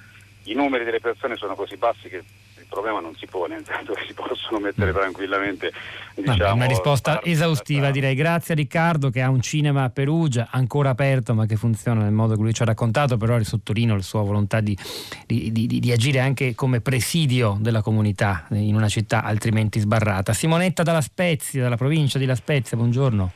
i 0.47 0.53
numeri 0.53 0.83
delle 0.83 0.99
persone 0.99 1.35
sono 1.35 1.55
così 1.55 1.77
bassi 1.77 2.09
che 2.09 2.17
il 2.17 2.65
problema 2.67 2.99
non 2.99 3.15
si 3.15 3.25
pone, 3.27 3.55
nel 3.55 3.65
senso 3.65 3.93
che 3.93 4.03
si 4.05 4.13
possono 4.13 4.59
mettere 4.59 4.91
mm. 4.91 4.95
tranquillamente. 4.95 5.71
Diciamo, 6.15 6.53
una 6.53 6.65
risposta 6.65 7.21
esaustiva 7.23 7.91
direi. 7.91 8.15
Grazie 8.15 8.53
a 8.53 8.57
Riccardo 8.57 9.09
che 9.09 9.21
ha 9.21 9.29
un 9.29 9.41
cinema 9.41 9.83
a 9.83 9.89
Perugia 9.89 10.49
ancora 10.51 10.89
aperto 10.89 11.33
ma 11.33 11.45
che 11.45 11.55
funziona 11.55 12.03
nel 12.03 12.11
modo 12.11 12.35
che 12.35 12.41
lui 12.41 12.53
ci 12.53 12.61
ha 12.61 12.65
raccontato, 12.65 13.17
però 13.17 13.41
sottolineo 13.41 13.95
la 13.95 14.01
sua 14.01 14.21
volontà 14.21 14.59
di, 14.59 14.77
di, 15.25 15.51
di, 15.51 15.67
di 15.67 15.91
agire 15.91 16.19
anche 16.19 16.55
come 16.55 16.81
presidio 16.81 17.57
della 17.59 17.81
comunità 17.81 18.45
in 18.49 18.75
una 18.75 18.89
città 18.89 19.23
altrimenti 19.23 19.79
sbarrata. 19.79 20.33
Simonetta 20.33 20.83
dalla 20.83 21.01
Spezia, 21.01 21.63
dalla 21.63 21.77
provincia 21.77 22.17
di 22.19 22.25
La 22.25 22.35
Spezia, 22.35 22.75
buongiorno. 22.75 23.31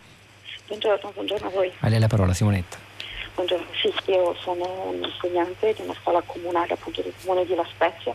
Buongiorno, 0.68 1.12
buongiorno 1.14 1.47
a 1.47 1.51
voi. 1.51 1.72
A 1.80 1.88
lei 1.88 1.99
la 1.99 2.07
parola 2.07 2.34
Simonetta. 2.34 2.90
Buongiorno, 3.41 3.73
sì, 3.73 4.11
io 4.11 4.35
sono 4.35 4.91
un 4.91 5.03
insegnante 5.03 5.73
di 5.73 5.81
una 5.81 5.95
scuola 5.99 6.21
comunale 6.23 6.73
appunto 6.73 7.01
del 7.01 7.11
comune 7.23 7.43
di 7.43 7.55
La 7.55 7.65
Spezia 7.67 8.13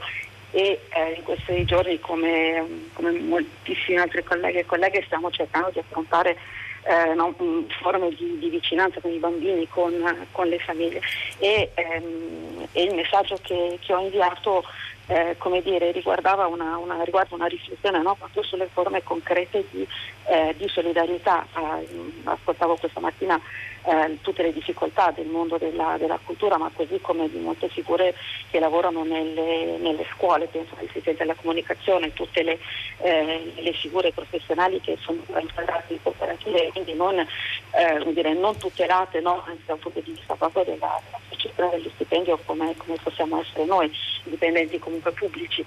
e 0.53 0.81
eh, 0.89 1.15
in 1.17 1.25
questi 1.25 1.65
giorni 1.65 1.99
come, 1.99 2.89
come, 2.93 3.11
moltissimi 3.11 3.99
altri 3.99 4.23
colleghi 4.23 4.59
e 4.59 4.67
colleghe 4.67 5.03
stiamo 5.05 5.29
cercando 5.33 5.71
di 5.73 5.81
affrontare 5.81 6.37
eh, 6.85 7.15
no, 7.15 7.35
forme 7.83 8.11
di, 8.11 8.39
di, 8.39 8.49
vicinanza 8.51 9.01
con 9.01 9.11
i 9.11 9.19
bambini, 9.19 9.67
con, 9.69 10.29
con 10.31 10.47
le 10.47 10.61
famiglie 10.61 11.01
e, 11.39 11.73
ehm, 11.75 12.69
e, 12.71 12.83
il 12.85 12.95
messaggio 12.95 13.37
che, 13.43 13.81
che 13.81 13.93
ho 13.93 13.99
inviato 13.99 14.63
eh, 15.09 15.35
come 15.39 15.61
dire, 15.61 15.91
riguardava 15.91 16.47
una, 16.47 16.77
una, 16.77 17.03
riguarda 17.03 17.35
una 17.35 17.47
riflessione 17.47 18.01
no? 18.01 18.15
proprio 18.15 18.45
sulle 18.45 18.69
forme 18.73 19.03
concrete 19.03 19.65
di, 19.71 19.87
eh, 20.27 20.55
di 20.57 20.69
solidarietà. 20.69 21.47
Eh, 21.53 21.89
ascoltavo 22.25 22.77
questa 22.77 23.01
mattina 23.01 23.41
eh, 23.87 24.19
tutte 24.21 24.43
le 24.43 24.53
difficoltà 24.53 25.13
del 25.13 25.27
mondo 25.27 25.59
della, 25.59 25.97
della, 25.99 26.19
cultura, 26.23 26.59
ma 26.59 26.71
così 26.75 26.99
come 27.01 27.31
di 27.31 27.39
molte 27.39 27.69
figure 27.69 28.15
che 28.51 28.59
lavorano 28.59 29.05
nelle, 29.05 29.77
nelle 29.79 30.05
scuole, 30.13 30.47
penso 30.47 30.75
agli 30.77 30.87
assistenti 30.89 31.23
alla 31.23 31.35
comunicazione, 31.35 32.13
tutte 32.13 32.43
le, 32.43 32.59
eh, 32.99 33.53
le, 33.55 33.73
figure 33.73 34.13
professionali 34.13 34.81
che 34.81 34.99
sono 35.01 35.23
inquadrate 35.39 35.93
in 35.93 36.03
cooperative, 36.03 36.71
quindi 36.73 36.95
non, 36.95 37.19
eh, 37.19 38.13
dire, 38.13 38.35
non 38.35 38.57
tutelate 38.57 39.21
no? 39.21 39.43
anche 39.47 39.63
dal 39.67 39.79
punto 39.79 40.01
di 40.01 40.13
vista 40.13 40.35
proprio 40.35 40.65
della, 40.65 41.01
della 41.05 41.21
percezione 41.29 41.71
degli 41.71 41.91
stipendio 41.95 42.39
come, 42.45 42.75
come 42.77 42.97
possiamo 43.01 43.41
essere 43.41 43.65
noi, 43.65 43.91
dipendenti 44.25 44.79
comunque 44.79 45.13
pubblici 45.13 45.65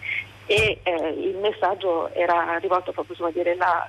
e 0.50 0.80
eh, 0.82 1.10
il 1.10 1.38
messaggio 1.38 2.12
era 2.12 2.58
rivolto 2.58 2.91
proprio 2.91 3.16
su 3.16 3.30
dire, 3.32 3.56
la, 3.56 3.88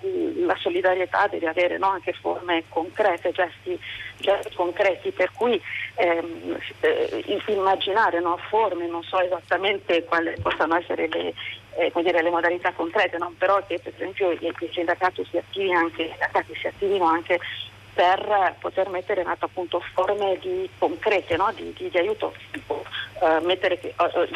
solidarietà 0.59 1.27
deve 1.27 1.49
avere 1.49 1.79
no? 1.79 1.87
anche 1.87 2.13
forme 2.13 2.65
concrete, 2.69 3.33
gesti, 3.33 3.81
gesti, 4.19 4.55
concreti, 4.55 5.11
per 5.11 5.31
cui 5.33 5.59
ehm, 5.95 6.59
eh, 6.81 7.41
immaginare 7.47 8.21
no? 8.21 8.37
forme, 8.51 8.87
non 8.89 9.03
so 9.03 9.19
esattamente 9.21 10.05
quali 10.05 10.35
possano 10.43 10.77
essere 10.77 11.09
le, 11.09 11.33
eh, 11.77 11.91
dire, 12.03 12.21
le 12.21 12.29
modalità 12.29 12.73
concrete, 12.73 13.17
no? 13.17 13.33
però 13.39 13.65
che 13.67 13.81
per 13.83 13.95
esempio 13.95 14.31
i, 14.31 14.39
i 14.47 14.71
sindacati 14.71 15.27
si, 15.31 15.39
attivino 15.39 17.07
anche 17.07 17.41
per 17.95 18.57
poter 18.59 18.91
mettere 18.91 19.23
in 19.23 19.29
atto 19.29 19.47
appunto 19.47 19.83
forme 19.95 20.37
di, 20.41 20.69
concrete 20.79 21.39
di, 21.55 21.73
di, 21.75 21.89
di, 21.89 21.99
aiuto, 21.99 22.35
tipo, 22.51 22.85
uh, 23.21 23.43
mettere, 23.45 23.81
uh, 23.97 24.29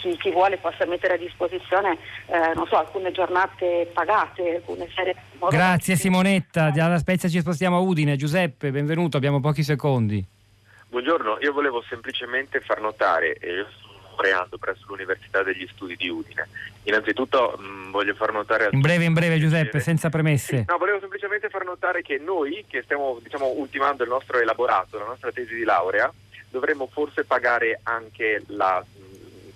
chi, 0.00 0.16
chi, 0.16 0.30
vuole 0.30 0.56
possa 0.58 0.86
mettere 0.86 1.14
a 1.14 1.16
disposizione 1.16 1.98
eh, 2.26 2.52
so, 2.68 2.76
alcune 2.76 3.12
giornate 3.12 3.90
pagate, 3.92 4.56
alcune 4.56 4.88
serie. 4.94 5.14
Grazie 5.50 5.96
Simonetta, 5.96 6.70
dalla 6.70 6.98
Spezia 6.98 7.28
ci 7.28 7.40
spostiamo 7.40 7.76
a 7.76 7.80
Udine. 7.80 8.16
Giuseppe, 8.16 8.70
benvenuto, 8.70 9.16
abbiamo 9.16 9.40
pochi 9.40 9.62
secondi. 9.62 10.24
Buongiorno, 10.88 11.38
io 11.40 11.52
volevo 11.52 11.82
semplicemente 11.88 12.60
far 12.60 12.80
notare, 12.80 13.34
e 13.34 13.52
io 13.52 13.66
sto 13.76 13.88
laureando 14.18 14.58
presso 14.58 14.84
l'Università 14.88 15.42
degli 15.42 15.66
Studi 15.72 15.96
di 15.96 16.08
Udine. 16.08 16.48
Innanzitutto 16.84 17.56
mh, 17.56 17.62
mm, 17.62 17.90
voglio 17.90 18.14
far 18.14 18.32
notare... 18.32 18.68
In 18.72 18.80
breve, 18.80 19.04
in 19.04 19.12
breve 19.12 19.38
Giuseppe, 19.38 19.80
senza 19.80 20.08
premesse. 20.08 20.64
No, 20.66 20.78
volevo 20.78 20.98
semplicemente 20.98 21.48
far 21.48 21.64
notare 21.64 22.02
che 22.02 22.18
noi, 22.18 22.64
che 22.66 22.82
stiamo 22.82 23.18
diciamo, 23.22 23.46
ultimando 23.46 24.02
il 24.02 24.08
nostro 24.08 24.40
elaborato, 24.40 24.98
la 24.98 25.04
nostra 25.04 25.30
tesi 25.30 25.54
di 25.54 25.64
laurea, 25.64 26.12
dovremmo 26.48 26.88
forse 26.90 27.24
pagare 27.24 27.80
anche 27.84 28.42
la 28.48 28.84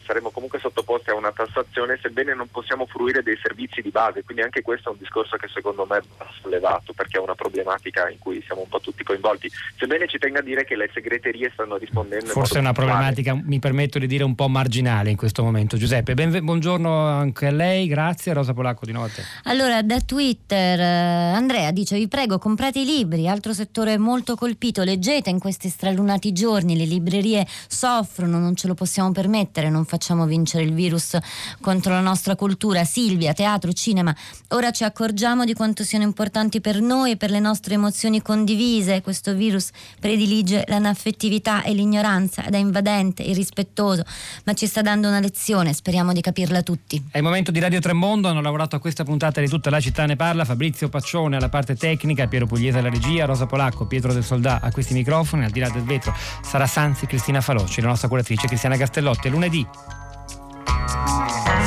saremo 0.05 0.31
comunque 0.31 0.59
sottoposti 0.59 1.11
a 1.11 1.15
una 1.15 1.33
tassazione 1.33 1.99
sebbene 2.01 2.35
non 2.35 2.49
possiamo 2.51 2.87
fruire 2.87 3.23
dei 3.23 3.39
servizi 3.43 3.81
di 3.81 3.91
base, 3.91 4.23
quindi 4.25 4.43
anche 4.43 4.63
questo 4.63 4.89
è 4.89 4.93
un 4.93 4.99
discorso 4.99 5.37
che 5.37 5.49
secondo 5.49 5.87
me 5.89 6.03
va 6.17 6.29
sollevato 6.41 6.93
perché 6.93 7.19
è 7.19 7.21
una 7.21 7.35
problematica 7.35 8.09
in 8.09 8.19
cui 8.19 8.43
siamo 8.45 8.63
un 8.63 8.69
po' 8.69 8.81
tutti 8.81 9.05
coinvolti, 9.05 9.51
sebbene 9.77 10.07
ci 10.09 10.19
tenga 10.19 10.41
a 10.41 10.43
dire 10.43 10.65
che 10.65 10.77
le 10.77 10.91
segreterie 10.93 11.51
stanno 11.53 11.77
rispondendo. 11.77 12.27
Forse 12.27 12.57
è 12.57 12.61
una 12.61 12.73
problematica, 12.73 13.35
mi 13.35 13.59
permetto 13.59 13.99
di 13.99 14.07
dire, 14.07 14.25
un 14.25 14.35
po' 14.35 14.49
marginale 14.49 15.11
in 15.11 15.17
questo 15.17 15.43
momento. 15.43 15.77
Giuseppe, 15.77 16.15
benve- 16.15 16.43
buongiorno 16.43 17.07
anche 17.07 17.47
a 17.47 17.51
lei, 17.51 17.87
grazie. 17.87 18.33
Rosa 18.33 18.53
Polacco 18.53 18.87
di 18.87 18.93
notte. 18.93 19.23
Allora, 19.45 19.83
da 19.83 20.01
Twitter 20.01 20.79
eh, 20.79 21.33
Andrea 21.35 21.71
dice 21.71 21.97
vi 21.97 22.09
prego 22.09 22.39
comprate 22.39 22.81
i 22.81 22.85
libri, 22.85 23.29
altro 23.29 23.53
settore 23.53 23.99
molto 23.99 24.37
colpito, 24.37 24.83
leggete 24.83 25.31
in 25.31 25.39
questi 25.39 25.69
stralunati 25.69 26.33
giorni, 26.33 26.77
le 26.77 26.85
librerie 26.85 27.47
soffrono, 27.67 28.39
non 28.39 28.55
ce 28.55 28.67
lo 28.67 28.75
possiamo 28.75 29.13
permettere, 29.13 29.69
non 29.69 29.85
facciamo 29.93 30.25
vincere 30.25 30.65
il 30.65 30.73
virus 30.73 31.19
contro 31.61 31.93
la 31.93 32.01
nostra 32.01 32.35
cultura. 32.35 32.83
Silvia, 32.85 33.35
teatro, 33.35 33.75
cinema, 33.75 34.15
ora 34.49 34.71
ci 34.71 34.85
accorgiamo 34.85 35.45
di 35.45 35.53
quanto 35.53 35.85
siano 35.85 36.05
importanti 36.05 36.63
per 36.63 36.81
noi 36.81 37.11
e 37.11 37.17
per 37.19 37.31
le 37.31 37.41
nostre 37.41 37.75
emozioni 37.75 38.23
condivise. 38.23 39.03
Questo 39.03 39.35
virus 39.35 39.69
predilige 40.01 40.65
l'anaffettività 40.67 41.63
e 41.63 41.75
l'ignoranza 41.75 42.47
ed 42.47 42.55
è 42.55 42.57
invadente, 42.57 43.23
irrispettoso, 43.23 44.03
ma 44.45 44.55
ci 44.55 44.67
sta 44.67 44.81
dando 44.81 45.09
una 45.09 45.21
lezione, 45.21 45.75
speriamo 45.75 46.15
di 46.15 46.23
capirla 46.23 46.63
tutti. 46.63 47.09
È 47.11 47.19
il 47.19 47.23
momento 47.23 47.51
di 47.51 47.61
Radio 47.61 47.81
Tremondo, 47.81 48.29
hanno 48.29 48.41
lavorato 48.41 48.77
a 48.77 48.79
questa 48.79 49.05
puntata 49.05 49.43
di 49.43 49.49
tutta 49.49 49.69
la 49.69 49.81
città 49.81 50.07
ne 50.07 50.17
parla, 50.17 50.47
Fabrizio 50.47 50.89
Paccione 50.89 51.37
alla 51.37 51.51
parte 51.51 51.77
tecnica, 51.77 52.27
Piero 52.29 52.47
Pugliese 52.47 52.79
alla 52.79 52.89
regia, 52.89 53.27
Rosa 53.27 53.45
Polacco, 53.45 53.87
Pietro 53.87 54.15
del 54.15 54.25
Soldà 54.25 54.61
a 54.63 54.71
questi 54.73 54.95
microfoni, 54.95 55.45
al 55.45 55.51
di 55.51 55.61
là 55.61 55.69
del 55.69 55.83
vetro 55.83 56.15
Sara 56.43 56.67
Sanzi, 56.67 57.05
Cristina 57.05 57.43
Falocci, 57.43 57.83
la 57.83 57.89
nostra 57.89 58.09
curatrice 58.09 58.47
Cristiana 58.47 58.79
Castellotti. 58.79 59.29
lunedì 59.29 59.67
Oh, 60.69 61.62